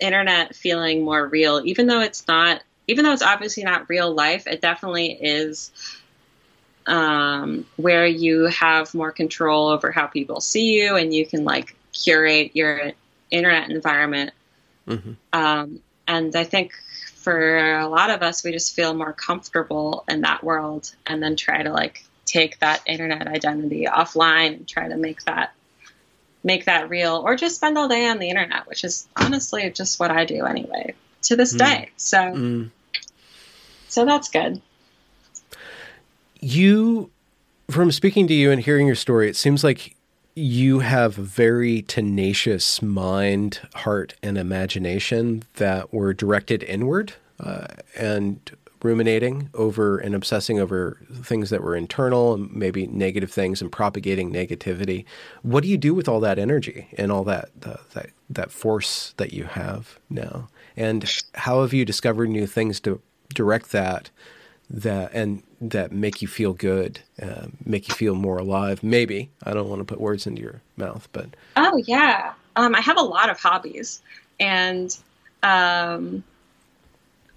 internet 0.00 0.56
feeling 0.56 1.04
more 1.04 1.28
real, 1.28 1.62
even 1.64 1.86
though 1.86 2.00
it's 2.00 2.26
not. 2.26 2.62
Even 2.88 3.04
though 3.04 3.12
it's 3.12 3.22
obviously 3.22 3.62
not 3.62 3.88
real 3.88 4.12
life, 4.12 4.48
it 4.48 4.60
definitely 4.60 5.12
is 5.12 5.70
um, 6.86 7.66
where 7.76 8.06
you 8.06 8.46
have 8.46 8.94
more 8.94 9.12
control 9.12 9.68
over 9.68 9.90
how 9.90 10.06
people 10.06 10.40
see 10.40 10.80
you 10.80 10.96
and 10.96 11.14
you 11.14 11.26
can 11.26 11.44
like 11.44 11.76
curate 11.92 12.54
your 12.54 12.92
internet 13.30 13.70
environment. 13.70 14.32
Mm-hmm. 14.86 15.12
Um, 15.32 15.80
and 16.06 16.34
I 16.34 16.44
think 16.44 16.72
for 17.16 17.78
a 17.78 17.88
lot 17.88 18.10
of 18.10 18.22
us, 18.22 18.42
we 18.42 18.52
just 18.52 18.74
feel 18.74 18.94
more 18.94 19.12
comfortable 19.12 20.04
in 20.08 20.22
that 20.22 20.42
world 20.42 20.94
and 21.06 21.22
then 21.22 21.36
try 21.36 21.62
to 21.62 21.72
like 21.72 22.04
take 22.24 22.58
that 22.60 22.82
internet 22.86 23.26
identity 23.26 23.86
offline 23.86 24.56
and 24.56 24.68
try 24.68 24.88
to 24.88 24.96
make 24.96 25.22
that 25.24 25.52
make 26.44 26.64
that 26.64 26.88
real 26.88 27.22
or 27.24 27.36
just 27.36 27.56
spend 27.56 27.78
all 27.78 27.88
day 27.88 28.08
on 28.08 28.18
the 28.18 28.28
internet 28.28 28.66
which 28.66 28.84
is 28.84 29.06
honestly 29.16 29.70
just 29.70 30.00
what 30.00 30.10
i 30.10 30.24
do 30.24 30.44
anyway 30.44 30.94
to 31.20 31.36
this 31.36 31.54
mm. 31.54 31.58
day 31.58 31.90
so 31.96 32.18
mm. 32.18 32.70
so 33.88 34.04
that's 34.04 34.28
good 34.28 34.60
you, 36.42 37.10
from 37.70 37.90
speaking 37.92 38.26
to 38.26 38.34
you 38.34 38.50
and 38.50 38.60
hearing 38.60 38.86
your 38.86 38.96
story, 38.96 39.28
it 39.28 39.36
seems 39.36 39.64
like 39.64 39.96
you 40.34 40.80
have 40.80 41.18
a 41.18 41.22
very 41.22 41.82
tenacious 41.82 42.82
mind, 42.82 43.60
heart, 43.74 44.14
and 44.22 44.36
imagination 44.36 45.44
that 45.56 45.92
were 45.92 46.12
directed 46.12 46.62
inward 46.64 47.14
uh, 47.38 47.66
and 47.96 48.56
ruminating 48.82 49.48
over 49.54 49.98
and 49.98 50.14
obsessing 50.14 50.58
over 50.58 50.98
things 51.22 51.50
that 51.50 51.62
were 51.62 51.76
internal 51.76 52.34
and 52.34 52.52
maybe 52.52 52.86
negative 52.88 53.30
things 53.30 53.62
and 53.62 53.70
propagating 53.70 54.32
negativity. 54.32 55.04
What 55.42 55.62
do 55.62 55.68
you 55.68 55.76
do 55.76 55.94
with 55.94 56.08
all 56.08 56.20
that 56.20 56.38
energy 56.38 56.88
and 56.98 57.12
all 57.12 57.24
that 57.24 57.50
uh, 57.64 57.76
that 57.92 58.10
that 58.30 58.50
force 58.50 59.14
that 59.18 59.32
you 59.32 59.44
have 59.44 59.98
now? 60.10 60.48
And 60.76 61.08
how 61.34 61.60
have 61.60 61.72
you 61.72 61.84
discovered 61.84 62.30
new 62.30 62.46
things 62.46 62.80
to 62.80 63.00
direct 63.34 63.70
that 63.72 64.10
that 64.72 65.12
and 65.12 65.42
that 65.60 65.92
make 65.92 66.22
you 66.22 66.28
feel 66.28 66.54
good, 66.54 67.00
uh, 67.20 67.46
make 67.64 67.88
you 67.88 67.94
feel 67.94 68.14
more 68.14 68.38
alive. 68.38 68.82
Maybe 68.82 69.30
I 69.44 69.52
don't 69.52 69.68
want 69.68 69.80
to 69.80 69.84
put 69.84 70.00
words 70.00 70.26
into 70.26 70.42
your 70.42 70.62
mouth, 70.76 71.08
but 71.12 71.28
oh 71.56 71.76
yeah, 71.86 72.32
um, 72.56 72.74
I 72.74 72.80
have 72.80 72.96
a 72.96 73.02
lot 73.02 73.30
of 73.30 73.38
hobbies, 73.38 74.00
and 74.40 74.96
um, 75.42 76.24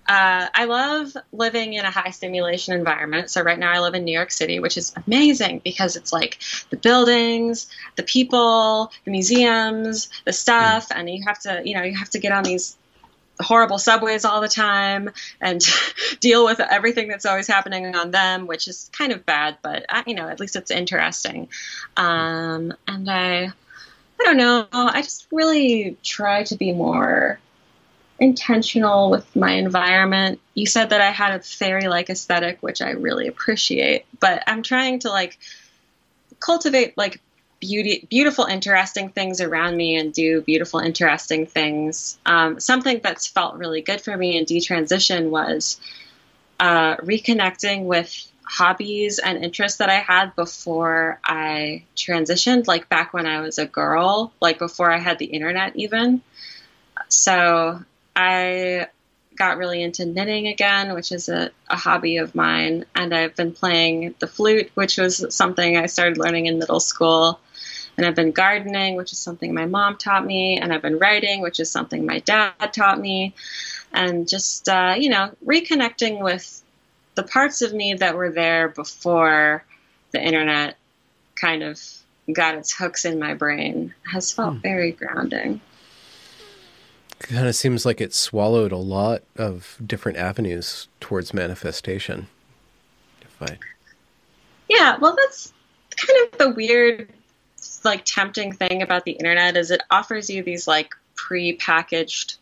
uh, 0.08 0.48
I 0.54 0.66
love 0.66 1.18
living 1.32 1.74
in 1.74 1.84
a 1.84 1.92
high 1.92 2.12
stimulation 2.12 2.74
environment. 2.74 3.30
So 3.30 3.42
right 3.42 3.58
now 3.58 3.72
I 3.72 3.80
live 3.80 3.96
in 3.96 4.06
New 4.06 4.14
York 4.14 4.32
City, 4.32 4.60
which 4.60 4.78
is 4.78 4.94
amazing 5.06 5.62
because 5.64 5.96
it's 5.96 6.14
like 6.14 6.40
the 6.70 6.78
buildings, 6.78 7.68
the 7.96 8.04
people, 8.04 8.92
the 9.04 9.12
museums, 9.12 10.10
the 10.24 10.34
stuff, 10.34 10.90
mm. 10.90 10.98
and 10.98 11.10
you 11.10 11.24
have 11.26 11.40
to, 11.40 11.62
you 11.66 11.76
know, 11.76 11.84
you 11.84 11.98
have 11.98 12.10
to 12.12 12.20
get 12.20 12.32
on 12.32 12.44
these 12.44 12.78
horrible 13.40 13.78
subways 13.78 14.26
all 14.26 14.42
the 14.42 14.48
time 14.48 15.10
and 15.42 15.62
deal 16.20 16.46
with 16.46 16.60
everything 16.60 17.08
that's 17.08 17.26
always 17.26 17.48
happening 17.48 17.96
on 17.96 18.12
them, 18.12 18.48
which 18.48 18.68
is 18.68 18.90
kind 18.94 19.12
of 19.12 19.26
bad, 19.26 19.58
but 19.62 19.86
I, 19.90 20.04
you 20.08 20.16
know, 20.16 20.28
at 20.28 20.40
least 20.40 20.56
it's 20.56 20.72
interesting. 20.72 21.50
Um, 21.98 22.74
and 22.88 23.10
I, 23.10 23.46
I 23.48 24.24
don't 24.24 24.38
know, 24.38 24.68
I 24.72 25.02
just 25.02 25.28
really 25.32 25.98
try 26.04 26.44
to 26.44 26.56
be 26.56 26.72
more 26.72 27.40
intentional 28.20 29.10
with 29.10 29.36
my 29.36 29.52
environment. 29.52 30.40
You 30.54 30.66
said 30.66 30.92
that 30.92 31.02
I 31.02 31.12
had 31.12 31.34
a 31.34 31.44
fairy-like 31.44 32.10
aesthetic, 32.10 32.60
which 32.62 32.82
I 32.82 32.92
really 32.92 33.28
appreciate, 33.28 34.06
but 34.20 34.44
I'm 34.48 34.64
trying 34.64 35.00
to 35.00 35.10
like 35.10 35.38
cultivate 36.40 36.98
like 36.98 37.20
beauty, 37.66 38.08
beautiful, 38.10 38.46
interesting 38.46 39.10
things 39.10 39.42
around 39.42 39.76
me 39.76 39.96
and 39.96 40.14
do 40.14 40.42
beautiful, 40.42 40.80
interesting 40.80 41.46
things. 41.46 42.18
Um, 42.26 42.60
something 42.60 43.00
that's 43.04 43.28
felt 43.28 43.56
really 43.56 43.82
good 43.82 44.02
for 44.02 44.16
me 44.16 44.38
in 44.38 44.46
detransition 44.46 45.30
was 45.30 45.80
uh, 46.60 46.98
reconnecting 46.98 47.86
with 47.86 48.32
hobbies 48.44 49.20
and 49.20 49.44
interests 49.44 49.80
that 49.80 49.90
I 49.90 50.00
had 50.00 50.36
before 50.36 51.20
I 51.24 51.84
transitioned, 51.96 52.68
like 52.68 52.90
back 52.90 53.14
when 53.14 53.26
I 53.26 53.42
was 53.42 53.58
a 53.58 53.66
girl, 53.66 54.32
like 54.40 54.60
before 54.60 54.92
I 54.92 55.00
had 55.00 55.18
the 55.18 55.26
internet, 55.26 55.76
even. 55.76 56.22
So 57.10 57.82
I 58.16 58.88
got 59.36 59.58
really 59.58 59.82
into 59.82 60.06
knitting 60.06 60.48
again, 60.48 60.94
which 60.94 61.12
is 61.12 61.28
a, 61.28 61.52
a 61.70 61.76
hobby 61.76 62.18
of 62.18 62.36
mine. 62.36 62.86
And 62.96 63.14
I've 63.14 63.36
been 63.36 63.52
playing 63.52 64.16
the 64.20 64.28
flute, 64.28 64.72
which 64.76 64.98
was 64.98 65.26
something 65.36 65.78
I 65.78 65.88
started 65.88 66.18
learning 66.18 66.46
in 66.46 66.60
middle 66.60 66.80
school. 66.80 67.40
And 67.98 68.06
I've 68.06 68.16
been 68.16 68.32
gardening, 68.32 68.96
which 68.96 69.14
is 69.14 69.20
something 69.20 69.54
my 69.54 69.66
mom 69.66 69.98
taught 69.98 70.26
me. 70.26 70.58
And 70.58 70.74
I've 70.74 70.82
been 70.82 71.00
writing, 71.00 71.42
which 71.42 71.60
is 71.60 71.72
something 71.72 72.06
my 72.06 72.20
dad 72.20 72.74
taught 72.74 73.00
me. 73.00 73.34
And 73.94 74.28
just, 74.28 74.68
uh, 74.68 74.96
you 74.98 75.10
know, 75.10 75.32
reconnecting 75.46 76.22
with 76.22 76.62
the 77.16 77.24
parts 77.24 77.62
of 77.62 77.74
me 77.74 77.94
that 77.94 78.16
were 78.16 78.32
there 78.32 78.70
before 78.70 79.64
the 80.12 80.22
internet 80.22 80.78
kind 81.36 81.64
of 81.64 81.82
got 82.32 82.56
its 82.56 82.74
hooks 82.74 83.06
in 83.06 83.20
my 83.20 83.34
brain 83.34 83.94
has 84.12 84.32
felt 84.32 84.56
hmm. 84.56 84.60
very 84.60 84.92
grounding. 84.92 85.62
Kind 87.20 87.48
of 87.48 87.56
seems 87.56 87.86
like 87.86 88.02
it 88.02 88.14
swallowed 88.14 88.72
a 88.72 88.78
lot 88.78 89.24
of 89.38 89.78
different 89.86 90.18
avenues 90.18 90.88
towards 91.00 91.34
manifestation. 91.34 92.28
If 93.22 93.42
I... 93.42 93.58
Yeah, 94.70 94.98
well, 94.98 95.16
that's 95.16 95.54
kind 95.96 96.20
of 96.26 96.38
the 96.38 96.50
weird, 96.52 97.10
like, 97.86 98.04
tempting 98.06 98.52
thing 98.52 98.82
about 98.82 99.06
the 99.06 99.12
internet 99.12 99.56
is 99.56 99.72
it 99.72 99.82
offers 99.90 100.30
you 100.30 100.44
these 100.44 100.68
like 100.68 100.96
pre-packaged 101.16 102.38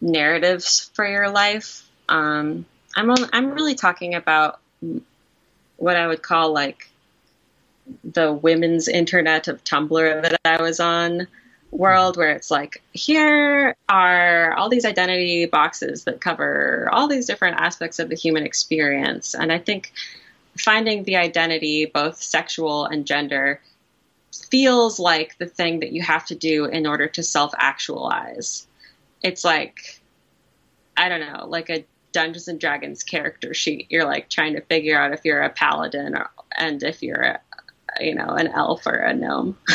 narratives 0.00 0.90
for 0.94 1.06
your 1.06 1.30
life. 1.30 1.88
Um, 2.08 2.66
I'm 2.94 3.10
I'm 3.32 3.52
really 3.52 3.74
talking 3.74 4.14
about 4.14 4.60
what 5.76 5.96
I 5.96 6.06
would 6.06 6.22
call 6.22 6.52
like 6.52 6.90
the 8.04 8.32
women's 8.32 8.88
internet 8.88 9.48
of 9.48 9.64
Tumblr 9.64 10.22
that 10.22 10.40
I 10.44 10.62
was 10.62 10.80
on 10.80 11.26
world 11.70 12.16
where 12.16 12.32
it's 12.32 12.50
like 12.50 12.82
here 12.92 13.76
are 13.88 14.52
all 14.54 14.68
these 14.68 14.84
identity 14.84 15.46
boxes 15.46 16.04
that 16.04 16.20
cover 16.20 16.88
all 16.92 17.06
these 17.06 17.26
different 17.26 17.60
aspects 17.60 18.00
of 18.00 18.08
the 18.08 18.16
human 18.16 18.44
experience 18.44 19.34
and 19.34 19.52
i 19.52 19.58
think 19.58 19.92
finding 20.58 21.04
the 21.04 21.14
identity 21.14 21.86
both 21.86 22.20
sexual 22.20 22.86
and 22.86 23.06
gender 23.06 23.60
feels 24.50 24.98
like 24.98 25.36
the 25.38 25.46
thing 25.46 25.80
that 25.80 25.92
you 25.92 26.02
have 26.02 26.26
to 26.26 26.34
do 26.34 26.64
in 26.64 26.86
order 26.86 27.06
to 27.06 27.22
self 27.22 27.52
actualize 27.56 28.66
it's 29.22 29.44
like 29.44 30.00
i 30.96 31.08
don't 31.08 31.20
know 31.20 31.46
like 31.46 31.70
a 31.70 31.84
dungeons 32.12 32.48
and 32.48 32.58
dragons 32.58 33.04
character 33.04 33.54
sheet 33.54 33.86
you're 33.88 34.04
like 34.04 34.28
trying 34.28 34.54
to 34.54 34.60
figure 34.62 34.98
out 34.98 35.12
if 35.12 35.24
you're 35.24 35.42
a 35.42 35.50
paladin 35.50 36.16
or, 36.16 36.28
and 36.56 36.82
if 36.82 37.02
you're 37.02 37.22
a, 37.22 37.40
you 38.00 38.14
know, 38.14 38.28
an 38.28 38.48
elf 38.48 38.86
or 38.86 38.94
a 38.94 39.14
gnome. 39.14 39.56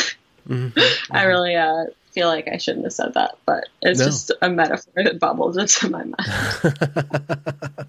Mm-hmm. 0.48 1.12
I 1.12 1.24
really 1.24 1.56
uh, 1.56 1.86
feel 2.12 2.28
like 2.28 2.48
I 2.48 2.58
shouldn't 2.58 2.86
have 2.86 2.94
said 2.94 3.16
that, 3.16 3.40
but 3.48 3.68
it's 3.82 4.00
no. 4.00 4.06
just 4.06 4.32
a 4.44 4.48
metaphor 4.48 5.04
that 5.04 5.20
bubbles 5.20 5.58
into 5.58 5.90
my 5.90 6.04
mind. 6.04 6.16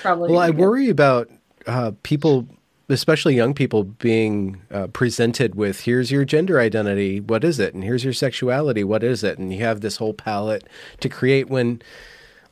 Probably. 0.00 0.32
Well, 0.32 0.40
I 0.40 0.48
worry 0.48 0.88
about 0.88 1.28
uh, 1.66 1.92
people, 2.02 2.48
especially 2.88 3.34
young 3.34 3.54
people, 3.54 3.84
being 3.84 4.60
uh, 4.70 4.88
presented 4.88 5.54
with 5.54 5.80
here's 5.80 6.10
your 6.10 6.24
gender 6.24 6.60
identity, 6.60 7.20
what 7.20 7.44
is 7.44 7.58
it? 7.58 7.74
And 7.74 7.84
here's 7.84 8.04
your 8.04 8.12
sexuality, 8.12 8.84
what 8.84 9.02
is 9.02 9.24
it? 9.24 9.38
And 9.38 9.52
you 9.52 9.60
have 9.60 9.80
this 9.80 9.96
whole 9.96 10.14
palette 10.14 10.68
to 11.00 11.08
create 11.08 11.48
when 11.48 11.82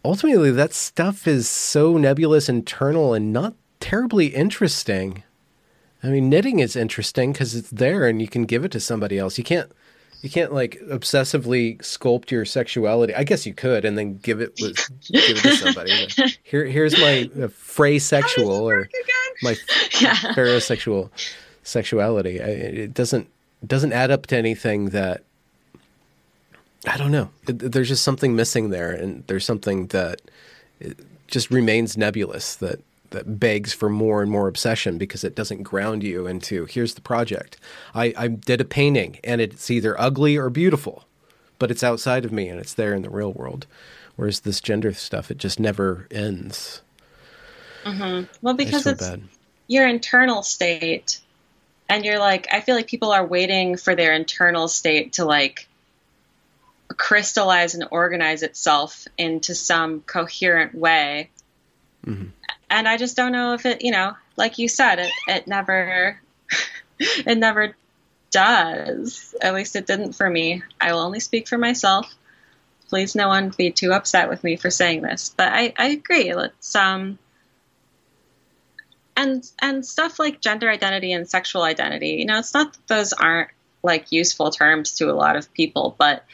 ultimately 0.05 0.51
that 0.51 0.72
stuff 0.72 1.26
is 1.26 1.49
so 1.49 1.97
nebulous, 1.97 2.49
internal, 2.49 3.14
and 3.14 3.33
not 3.33 3.55
terribly 3.81 4.28
interesting. 4.28 5.24
I 6.03 6.09
mean, 6.09 6.28
knitting 6.28 6.61
is 6.61 6.76
interesting 6.76 7.33
because 7.33 7.55
it's 7.55 7.70
there 7.70 8.07
and 8.07 8.20
you 8.20 8.28
can 8.28 8.45
give 8.45 8.64
it 8.64 8.72
to 8.72 8.81
somebody 8.81 9.18
else. 9.18 9.37
You 9.37 9.45
can't, 9.45 9.70
you 10.22 10.31
can't 10.31 10.53
like 10.53 10.81
obsessively 10.91 11.78
sculpt 11.78 12.31
your 12.31 12.45
sexuality. 12.45 13.14
I 13.14 13.24
guess 13.24 13.45
you 13.45 13.53
could, 13.53 13.85
and 13.85 13.99
then 13.99 14.18
give 14.18 14.41
it 14.41 14.59
with, 14.61 14.76
give 15.11 15.37
it 15.37 15.43
to 15.43 15.57
somebody. 15.57 16.09
Here, 16.43 16.64
here's 16.64 16.99
my 16.99 17.31
uh, 17.35 17.49
phrasexual 17.49 18.61
or 18.61 18.89
my 19.43 19.57
yeah. 20.01 20.14
pherosexual 20.14 21.11
sexuality. 21.62 22.41
I, 22.41 22.47
it 22.47 22.95
doesn't 22.95 23.28
doesn't 23.66 23.93
add 23.93 24.11
up 24.11 24.26
to 24.28 24.36
anything 24.36 24.86
that 24.91 25.22
I 26.86 26.97
don't 26.97 27.12
know. 27.12 27.30
It, 27.47 27.59
there's 27.59 27.88
just 27.88 28.05
something 28.05 28.34
missing 28.34 28.70
there, 28.70 28.91
and 28.91 29.24
there's 29.26 29.45
something 29.45 29.88
that 29.88 30.20
just 31.26 31.51
remains 31.51 31.97
nebulous 31.97 32.55
that 32.57 32.80
that 33.11 33.41
begs 33.41 33.72
for 33.72 33.88
more 33.88 34.22
and 34.22 34.30
more 34.30 34.49
obsession 34.49 34.97
because 34.97 35.24
it 35.24 35.34
doesn't 35.34 35.64
ground 35.64 36.03
you 36.03 36.26
into 36.26 36.64
here's 36.66 36.95
the 36.95 37.01
project. 37.01 37.57
I, 37.95 38.14
I 38.16 38.28
did 38.28 38.61
a 38.61 38.64
painting 38.64 39.18
and 39.24 39.41
it's 39.41 39.70
either 39.70 40.01
ugly 40.01 40.36
or 40.36 40.49
beautiful, 40.49 41.05
but 41.59 41.70
it's 41.70 41.82
outside 41.82 42.24
of 42.24 42.32
me 42.32 42.49
and 42.49 42.61
it's 42.61 42.74
there 42.74 42.95
in 42.95 43.03
the 43.03 43.11
real 43.11 43.32
world. 43.32 43.66
Whereas 44.16 44.41
this 44.41 44.61
gender 44.61 44.93
stuff, 44.93 45.30
it 45.30 45.38
just 45.38 45.59
never 45.59 46.07
ends. 46.11 46.82
Mm-hmm. 47.85 48.33
Well, 48.43 48.55
because 48.55 48.87
it's 48.87 49.07
bad. 49.07 49.22
your 49.66 49.87
internal 49.87 50.43
state, 50.43 51.20
and 51.89 52.05
you're 52.05 52.18
like, 52.18 52.53
I 52.53 52.61
feel 52.61 52.74
like 52.74 52.87
people 52.87 53.12
are 53.12 53.24
waiting 53.24 53.76
for 53.76 53.95
their 53.95 54.12
internal 54.12 54.68
state 54.68 55.14
to 55.14 55.24
like 55.24 55.68
crystallize 56.97 57.74
and 57.74 57.89
organize 57.91 58.43
itself 58.43 59.07
into 59.16 59.55
some 59.55 60.01
coherent 60.01 60.74
way. 60.74 61.31
Mm-hmm 62.07 62.28
and 62.70 62.89
I 62.89 62.97
just 62.97 63.16
don't 63.16 63.33
know 63.33 63.55
if 63.55 63.66
it, 63.66 63.83
you 63.83 63.91
know, 63.91 64.16
like 64.37 64.59
you 64.59 64.68
said, 64.68 65.01
it, 65.01 65.11
it 65.26 65.49
never, 65.49 66.20
it 66.99 67.37
never 67.37 67.74
does. 68.31 69.35
At 69.43 69.55
least 69.55 69.76
it 69.76 69.87
didn't 69.87 70.12
for 70.12 70.31
me. 70.31 70.62
I 70.81 70.93
will 70.93 71.01
only 71.01 71.20
speak 71.20 71.49
for 71.49 71.59
myself. 71.59 72.14
Please, 72.89 73.14
no 73.14 73.28
one 73.28 73.53
be 73.57 73.70
too 73.72 73.93
upset 73.93 74.28
with 74.28 74.43
me 74.43 74.57
for 74.57 74.70
saying 74.70 75.03
this, 75.03 75.35
but 75.37 75.49
I, 75.53 75.72
I 75.76 75.89
agree. 75.89 76.33
Let's 76.35 76.74
um, 76.74 77.18
and 79.16 79.48
and 79.61 79.84
stuff 79.84 80.18
like 80.18 80.40
gender 80.40 80.70
identity 80.70 81.12
and 81.12 81.28
sexual 81.28 81.62
identity. 81.62 82.16
You 82.18 82.26
know, 82.26 82.38
it's 82.38 82.54
not 82.54 82.72
that 82.72 82.86
those 82.86 83.12
aren't 83.12 83.50
like 83.82 84.12
useful 84.12 84.50
terms 84.50 84.92
to 84.96 85.11
a 85.11 85.14
lot 85.14 85.36
of 85.36 85.52
people, 85.52 85.94
but 85.98 86.24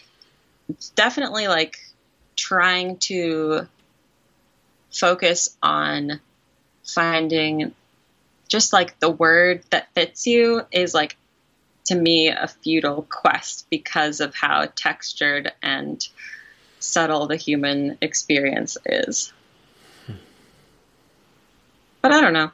it's 0.68 0.90
definitely 0.90 1.48
like 1.48 1.78
trying 2.34 2.98
to 2.98 3.66
focus 4.90 5.56
on 5.62 6.20
finding 6.84 7.74
just 8.48 8.72
like 8.72 8.98
the 9.00 9.10
word 9.10 9.62
that 9.70 9.92
fits 9.94 10.26
you 10.26 10.62
is 10.70 10.94
like 10.94 11.16
to 11.86 11.94
me 11.94 12.28
a 12.28 12.48
futile 12.48 13.06
quest 13.08 13.66
because 13.70 14.20
of 14.20 14.34
how 14.34 14.66
textured 14.74 15.52
and 15.62 16.06
subtle 16.80 17.26
the 17.26 17.36
human 17.36 17.98
experience 18.00 18.76
is. 18.84 19.32
Hmm. 20.06 20.12
But 22.02 22.12
I 22.12 22.20
don't 22.20 22.32
know. 22.32 22.50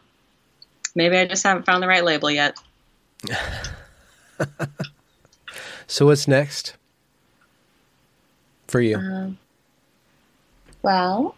Maybe 0.94 1.16
I 1.16 1.26
just 1.26 1.42
haven't 1.42 1.64
found 1.64 1.82
the 1.82 1.88
right 1.88 2.04
label 2.04 2.30
yet. 2.30 2.56
so 5.86 6.06
what's 6.06 6.28
next 6.28 6.76
for 8.66 8.80
you? 8.80 8.96
Um, 8.96 9.38
well, 10.82 11.36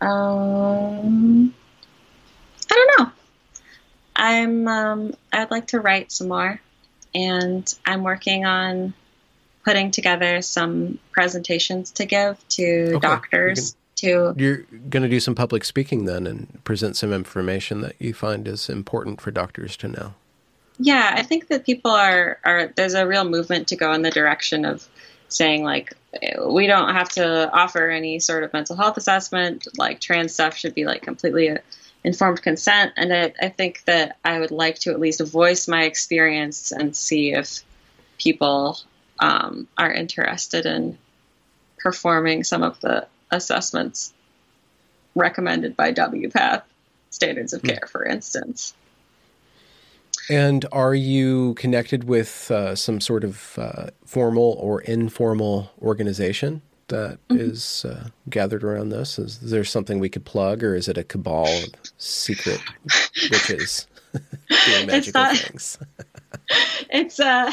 um, 0.00 1.54
I 2.70 2.74
don't 2.74 2.98
know. 2.98 3.12
I'm. 4.14 4.68
Um, 4.68 5.14
I'd 5.32 5.50
like 5.50 5.68
to 5.68 5.80
write 5.80 6.12
some 6.12 6.28
more, 6.28 6.60
and 7.14 7.74
I'm 7.84 8.02
working 8.02 8.44
on 8.44 8.94
putting 9.64 9.90
together 9.90 10.42
some 10.42 10.98
presentations 11.10 11.90
to 11.92 12.04
give 12.04 12.48
to 12.50 12.92
okay. 12.94 12.98
doctors. 13.00 13.76
To 13.96 14.34
you're 14.36 14.58
going 14.88 15.02
to 15.02 15.08
do 15.08 15.20
some 15.20 15.34
public 15.34 15.64
speaking 15.64 16.04
then, 16.04 16.26
and 16.26 16.62
present 16.64 16.96
some 16.96 17.12
information 17.12 17.80
that 17.80 17.96
you 17.98 18.14
find 18.14 18.46
is 18.46 18.68
important 18.68 19.20
for 19.20 19.30
doctors 19.30 19.76
to 19.78 19.88
know. 19.88 20.14
Yeah, 20.78 21.14
I 21.16 21.22
think 21.22 21.48
that 21.48 21.64
people 21.64 21.90
are 21.90 22.38
are. 22.44 22.72
There's 22.76 22.94
a 22.94 23.06
real 23.06 23.24
movement 23.24 23.68
to 23.68 23.76
go 23.76 23.92
in 23.92 24.02
the 24.02 24.10
direction 24.10 24.64
of 24.64 24.86
saying 25.28 25.64
like 25.64 25.94
we 26.46 26.66
don't 26.66 26.94
have 26.94 27.08
to 27.10 27.50
offer 27.52 27.90
any 27.90 28.18
sort 28.18 28.44
of 28.44 28.52
mental 28.52 28.76
health 28.76 28.96
assessment. 28.96 29.66
Like 29.76 30.00
trans 30.00 30.34
stuff 30.34 30.56
should 30.56 30.74
be 30.74 30.84
like 30.84 31.02
completely 31.02 31.56
informed 32.04 32.40
consent. 32.40 32.92
And 32.96 33.12
I, 33.12 33.32
I 33.40 33.48
think 33.48 33.84
that 33.84 34.16
I 34.24 34.38
would 34.38 34.52
like 34.52 34.78
to 34.80 34.92
at 34.92 35.00
least 35.00 35.20
voice 35.20 35.66
my 35.66 35.82
experience 35.82 36.70
and 36.72 36.96
see 36.96 37.32
if 37.32 37.62
people 38.18 38.78
um, 39.18 39.66
are 39.76 39.92
interested 39.92 40.66
in 40.66 40.98
performing 41.78 42.44
some 42.44 42.62
of 42.62 42.80
the 42.80 43.06
assessments 43.30 44.12
recommended 45.14 45.76
by 45.76 45.92
WPATH 45.92 46.62
standards 47.10 47.52
of 47.52 47.62
hmm. 47.62 47.68
care, 47.68 47.88
for 47.90 48.04
instance. 48.04 48.74
And 50.28 50.64
are 50.72 50.94
you 50.94 51.54
connected 51.54 52.04
with 52.04 52.50
uh, 52.50 52.74
some 52.74 53.00
sort 53.00 53.22
of 53.22 53.58
uh, 53.58 53.86
formal 54.04 54.56
or 54.60 54.80
informal 54.80 55.70
organization 55.80 56.62
that 56.88 57.18
mm-hmm. 57.28 57.38
is 57.38 57.84
uh, 57.84 58.08
gathered 58.28 58.64
around 58.64 58.88
this? 58.88 59.18
Is, 59.18 59.38
there 59.38 59.64
something 59.64 59.98
we 60.00 60.08
could 60.08 60.24
plug, 60.24 60.64
or 60.64 60.74
is 60.74 60.88
it 60.88 60.98
a 60.98 61.04
cabal 61.04 61.46
of 61.46 61.74
secret 61.98 62.60
witches 63.30 63.86
doing 64.66 64.86
magical 64.86 65.22
it's 65.26 65.40
things? 65.42 65.78
it's 66.90 67.20
uh, 67.20 67.52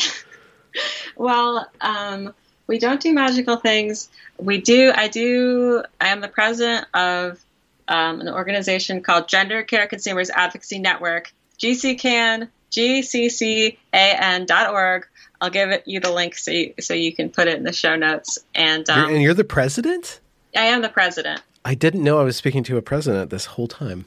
well, 1.15 1.67
um, 1.81 2.33
we 2.67 2.79
don't 2.79 3.01
do 3.01 3.13
magical 3.13 3.57
things. 3.57 4.09
We 4.37 4.61
do. 4.61 4.91
I 4.95 5.07
do. 5.07 5.83
I 5.99 6.07
am 6.09 6.21
the 6.21 6.27
president 6.27 6.87
of 6.93 7.43
um, 7.87 8.21
an 8.21 8.29
organization 8.29 9.01
called 9.01 9.27
Gender 9.27 9.63
Care 9.63 9.87
Consumers 9.87 10.29
Advocacy 10.29 10.79
Network, 10.79 11.33
GCCAN, 11.59 12.47
G-C-C-A-N.org. 12.69 13.77
I'll 15.41 15.49
give 15.49 15.71
it, 15.71 15.83
you 15.85 15.99
the 15.99 16.11
link 16.11 16.35
so 16.35 16.51
you, 16.51 16.73
so 16.79 16.93
you 16.93 17.13
can 17.13 17.29
put 17.29 17.49
it 17.49 17.57
in 17.57 17.63
the 17.63 17.73
show 17.73 17.97
notes. 17.97 18.39
And 18.55 18.89
um, 18.89 18.99
you're, 18.99 19.09
and 19.09 19.21
you're 19.21 19.33
the 19.33 19.43
president. 19.43 20.21
I 20.55 20.65
am 20.65 20.81
the 20.81 20.89
president. 20.89 21.41
I 21.65 21.75
didn't 21.75 22.03
know 22.03 22.19
I 22.19 22.23
was 22.23 22.37
speaking 22.37 22.63
to 22.63 22.77
a 22.77 22.81
president 22.81 23.29
this 23.29 23.45
whole 23.45 23.67
time. 23.67 24.05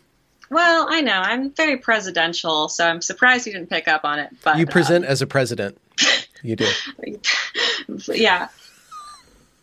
Well, 0.49 0.87
I 0.89 1.01
know 1.01 1.13
I'm 1.13 1.51
very 1.51 1.77
presidential, 1.77 2.69
so 2.69 2.87
I'm 2.87 3.03
surprised 3.03 3.47
you 3.47 3.53
didn't 3.53 3.69
pick 3.69 3.89
up 3.89 4.05
on 4.05 4.19
it. 4.21 4.31
But 4.45 4.59
you 4.59 4.67
present 4.67 5.05
um, 5.05 5.11
as 5.11 5.21
a 5.21 5.27
president. 5.27 5.77
You 6.43 6.55
do. 6.55 6.69
yeah. 8.09 8.49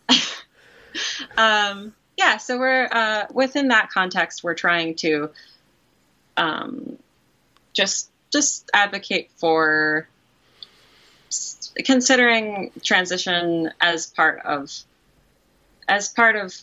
um, 1.37 1.93
yeah. 2.17 2.37
So 2.37 2.59
we're 2.59 2.87
uh, 2.91 3.25
within 3.31 3.69
that 3.69 3.89
context. 3.89 4.43
We're 4.43 4.55
trying 4.55 4.95
to 4.95 5.31
um, 6.37 6.97
just 7.73 8.09
just 8.31 8.69
advocate 8.73 9.31
for 9.37 10.07
considering 11.85 12.71
transition 12.83 13.71
as 13.81 14.07
part 14.07 14.41
of 14.45 14.71
as 15.87 16.09
part 16.09 16.35
of 16.35 16.53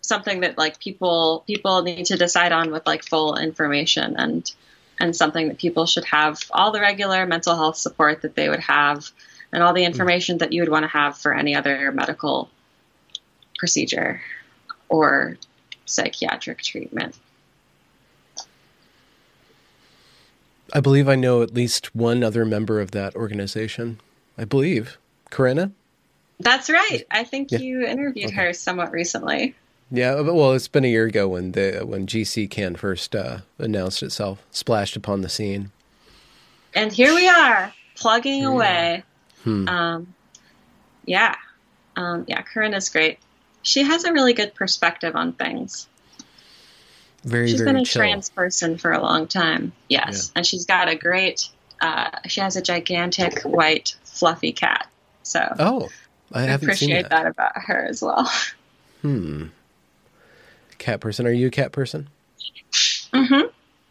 something 0.00 0.40
that 0.40 0.58
like 0.58 0.80
people 0.80 1.44
people 1.46 1.82
need 1.82 2.06
to 2.06 2.16
decide 2.16 2.52
on 2.52 2.70
with 2.70 2.86
like 2.86 3.04
full 3.04 3.36
information 3.36 4.16
and 4.16 4.50
and 5.00 5.14
something 5.16 5.48
that 5.48 5.58
people 5.58 5.86
should 5.86 6.04
have 6.04 6.40
all 6.50 6.72
the 6.72 6.80
regular 6.80 7.26
mental 7.26 7.56
health 7.56 7.76
support 7.76 8.22
that 8.22 8.34
they 8.34 8.48
would 8.48 8.60
have 8.60 9.10
and 9.54 9.62
all 9.62 9.72
the 9.72 9.84
hmm. 9.84 9.92
information 9.92 10.38
that 10.38 10.52
you 10.52 10.60
would 10.60 10.68
want 10.68 10.82
to 10.82 10.88
have 10.88 11.16
for 11.16 11.32
any 11.32 11.54
other 11.54 11.92
medical 11.92 12.50
procedure 13.56 14.20
or 14.88 15.38
psychiatric 15.86 16.60
treatment. 16.60 17.16
I 20.72 20.80
believe 20.80 21.08
I 21.08 21.14
know 21.14 21.40
at 21.42 21.54
least 21.54 21.94
one 21.94 22.24
other 22.24 22.44
member 22.44 22.80
of 22.80 22.90
that 22.90 23.14
organization. 23.14 24.00
I 24.36 24.44
believe. 24.44 24.98
Corinna? 25.30 25.70
That's 26.40 26.68
right. 26.68 27.04
I 27.10 27.22
think 27.22 27.52
yeah. 27.52 27.58
you 27.58 27.82
interviewed 27.82 28.26
okay. 28.26 28.46
her 28.46 28.52
somewhat 28.52 28.90
recently. 28.90 29.54
Yeah, 29.90 30.20
well, 30.20 30.52
it's 30.52 30.66
been 30.66 30.84
a 30.84 30.88
year 30.88 31.06
ago 31.06 31.28
when 31.28 31.52
the 31.52 31.82
when 31.84 32.08
GCCAN 32.08 32.76
first 32.76 33.14
uh, 33.14 33.38
announced 33.58 34.02
itself, 34.02 34.44
splashed 34.50 34.96
upon 34.96 35.20
the 35.20 35.28
scene. 35.28 35.70
And 36.74 36.92
here 36.92 37.14
we 37.14 37.28
are, 37.28 37.72
plugging 37.94 38.42
yeah. 38.42 38.48
away. 38.48 39.04
Hmm. 39.44 39.68
Um, 39.68 40.14
yeah, 41.04 41.36
um, 41.96 42.24
yeah. 42.26 42.42
Corinna's 42.42 42.88
great. 42.88 43.18
She 43.62 43.82
has 43.82 44.04
a 44.04 44.12
really 44.12 44.32
good 44.32 44.54
perspective 44.54 45.14
on 45.14 45.32
things. 45.32 45.88
Very, 47.22 47.48
she's 47.48 47.60
very 47.60 47.72
been 47.72 47.82
a 47.82 47.84
chill. 47.84 48.00
trans 48.00 48.30
person 48.30 48.76
for 48.76 48.92
a 48.92 49.00
long 49.00 49.26
time. 49.26 49.72
Yes, 49.88 50.30
yeah. 50.32 50.38
and 50.38 50.46
she's 50.46 50.66
got 50.66 50.88
a 50.88 50.96
great. 50.96 51.48
Uh, 51.80 52.10
she 52.26 52.40
has 52.40 52.56
a 52.56 52.62
gigantic 52.62 53.42
white 53.42 53.94
fluffy 54.04 54.52
cat. 54.52 54.88
So 55.22 55.54
oh, 55.58 55.88
I, 56.32 56.42
I 56.42 56.52
appreciate 56.52 57.02
that. 57.02 57.10
that 57.10 57.26
about 57.26 57.52
her 57.54 57.86
as 57.86 58.02
well. 58.02 58.30
Hmm. 59.02 59.48
Cat 60.78 61.00
person? 61.00 61.26
Are 61.26 61.30
you 61.30 61.48
a 61.48 61.50
cat 61.50 61.72
person? 61.72 62.08
Mm-hmm. 63.12 63.48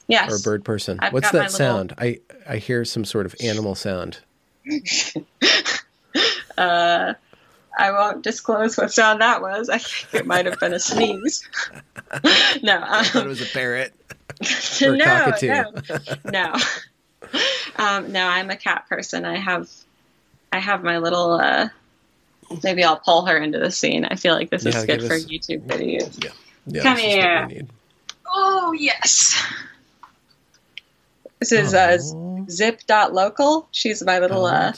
Yes. 0.07 0.31
Or 0.31 0.37
a 0.37 0.39
bird 0.39 0.65
person? 0.65 0.99
I've 0.99 1.13
What's 1.13 1.29
that 1.29 1.51
sound? 1.51 1.93
I 1.99 2.19
I 2.49 2.57
hear 2.57 2.83
some 2.83 3.05
sort 3.05 3.27
of 3.27 3.35
animal 3.39 3.75
sound. 3.75 4.21
uh, 6.57 7.13
I 7.77 7.91
won't 7.91 8.23
disclose 8.23 8.77
what 8.77 8.93
sound 8.93 9.21
that 9.21 9.41
was. 9.41 9.69
I 9.69 9.79
think 9.79 10.13
it 10.13 10.27
might 10.27 10.45
have 10.45 10.59
been 10.59 10.73
a 10.73 10.79
sneeze. 10.79 11.47
no, 12.63 12.77
um, 12.77 12.83
I 12.87 13.03
thought 13.03 13.25
it 13.25 13.29
was 13.29 13.41
a 13.41 13.51
parrot. 13.51 13.93
or 14.81 14.95
no, 14.95 15.05
cockatoo. 15.05 15.47
no, 15.47 15.71
no. 16.31 16.55
Um, 17.77 18.11
no, 18.11 18.27
I'm 18.27 18.49
a 18.49 18.55
cat 18.55 18.85
person. 18.87 19.25
I 19.25 19.37
have, 19.37 19.69
I 20.51 20.59
have 20.59 20.83
my 20.83 20.99
little. 20.99 21.33
Uh, 21.33 21.69
maybe 22.63 22.83
I'll 22.83 22.97
pull 22.97 23.25
her 23.25 23.37
into 23.37 23.59
the 23.59 23.71
scene. 23.71 24.05
I 24.05 24.15
feel 24.15 24.35
like 24.35 24.49
this 24.49 24.65
yeah, 24.65 24.77
is 24.77 24.85
good 24.85 25.01
for 25.01 25.13
us, 25.13 25.25
YouTube 25.25 25.65
videos. 25.65 26.23
Yeah, 26.23 26.31
yeah. 26.67 26.83
Come 26.83 26.97
here. 26.97 27.67
Oh 28.27 28.73
yes. 28.73 29.41
This 31.39 31.51
is 31.51 31.73
uh, 31.73 31.97
zip.local. 32.49 33.67
She's 33.71 34.03
my 34.03 34.19
little. 34.19 34.45
Uh, 34.45 34.73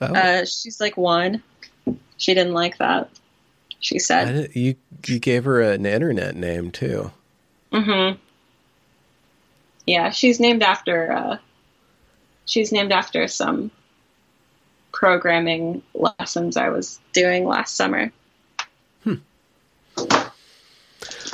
oh. 0.00 0.14
uh, 0.14 0.44
she's 0.44 0.80
like 0.80 0.96
one. 0.96 1.42
She 2.16 2.34
didn't 2.34 2.54
like 2.54 2.78
that. 2.78 3.10
She 3.78 3.98
said 3.98 4.50
you 4.54 4.76
you 5.06 5.18
gave 5.18 5.44
her 5.44 5.60
an 5.60 5.86
internet 5.86 6.34
name 6.34 6.70
too. 6.70 7.12
Mm-hmm. 7.72 8.18
Yeah, 9.86 10.10
she's 10.10 10.40
named 10.40 10.62
after. 10.62 11.12
Uh, 11.12 11.38
she's 12.46 12.72
named 12.72 12.92
after 12.92 13.28
some 13.28 13.70
programming 14.92 15.82
lessons 15.94 16.56
I 16.56 16.70
was 16.70 16.98
doing 17.12 17.44
last 17.44 17.76
summer. 17.76 18.12
Hmm. 19.04 19.16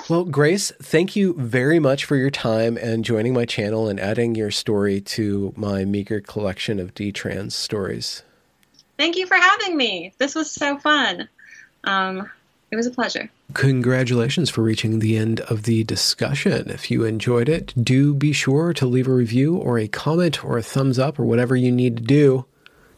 Well, 0.09 0.25
Grace, 0.25 0.73
thank 0.83 1.15
you 1.15 1.35
very 1.35 1.79
much 1.79 2.05
for 2.05 2.17
your 2.17 2.31
time 2.31 2.77
and 2.77 3.05
joining 3.05 3.35
my 3.35 3.45
channel 3.45 3.89
and 3.89 4.01
adding 4.01 4.35
your 4.35 4.51
story 4.51 5.01
to 5.01 5.53
my 5.57 5.85
meager 5.85 6.21
collection 6.21 6.81
of 6.81 6.93
D-Trans 6.95 7.55
stories. 7.55 8.23
Thank 8.99 9.17
you 9.17 9.27
for 9.27 9.37
having 9.37 9.77
me. 9.77 10.13
This 10.19 10.35
was 10.35 10.51
so 10.51 10.77
fun. 10.79 11.29
Um, 11.85 12.29
it 12.73 12.77
was 12.77 12.87
a 12.87 12.91
pleasure. 12.91 13.31
Congratulations 13.55 14.51
for 14.51 14.63
reaching 14.63 14.99
the 14.99 15.17
end 15.17 15.41
of 15.43 15.65
the 15.65 15.85
discussion. 15.85 16.69
If 16.71 16.91
you 16.91 17.05
enjoyed 17.05 17.49
it, 17.49 17.73
do 17.83 18.13
be 18.13 18.33
sure 18.33 18.73
to 18.75 18.87
leave 18.87 19.07
a 19.07 19.13
review 19.13 19.57
or 19.57 19.79
a 19.79 19.89
comment 19.89 20.45
or 20.45 20.59
a 20.59 20.63
thumbs 20.63 20.99
up 20.99 21.19
or 21.19 21.25
whatever 21.25 21.55
you 21.55 21.71
need 21.71 21.97
to 21.99 22.03
do 22.03 22.45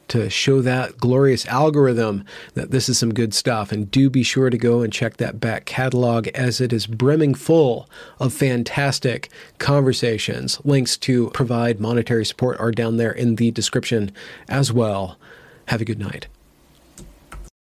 to 0.08 0.28
show 0.30 0.60
that 0.62 0.98
glorious 0.98 1.46
algorithm 1.46 2.24
that 2.54 2.70
this 2.70 2.88
is 2.88 2.98
some 2.98 3.14
good 3.14 3.34
stuff. 3.34 3.72
And 3.72 3.90
do 3.90 4.10
be 4.10 4.22
sure 4.22 4.50
to 4.50 4.58
go 4.58 4.82
and 4.82 4.92
check 4.92 5.16
that 5.16 5.40
back 5.40 5.64
catalog 5.64 6.28
as 6.28 6.60
it 6.60 6.72
is 6.72 6.86
brimming 6.86 7.34
full 7.34 7.88
of 8.18 8.32
fantastic 8.32 9.30
conversations. 9.58 10.60
Links 10.64 10.96
to 10.98 11.30
provide 11.30 11.80
monetary 11.80 12.24
support 12.24 12.58
are 12.60 12.72
down 12.72 12.96
there 12.96 13.12
in 13.12 13.36
the 13.36 13.50
description 13.50 14.12
as 14.48 14.72
well. 14.72 15.18
Have 15.68 15.80
a 15.80 15.84
good 15.84 15.98
night. 15.98 16.26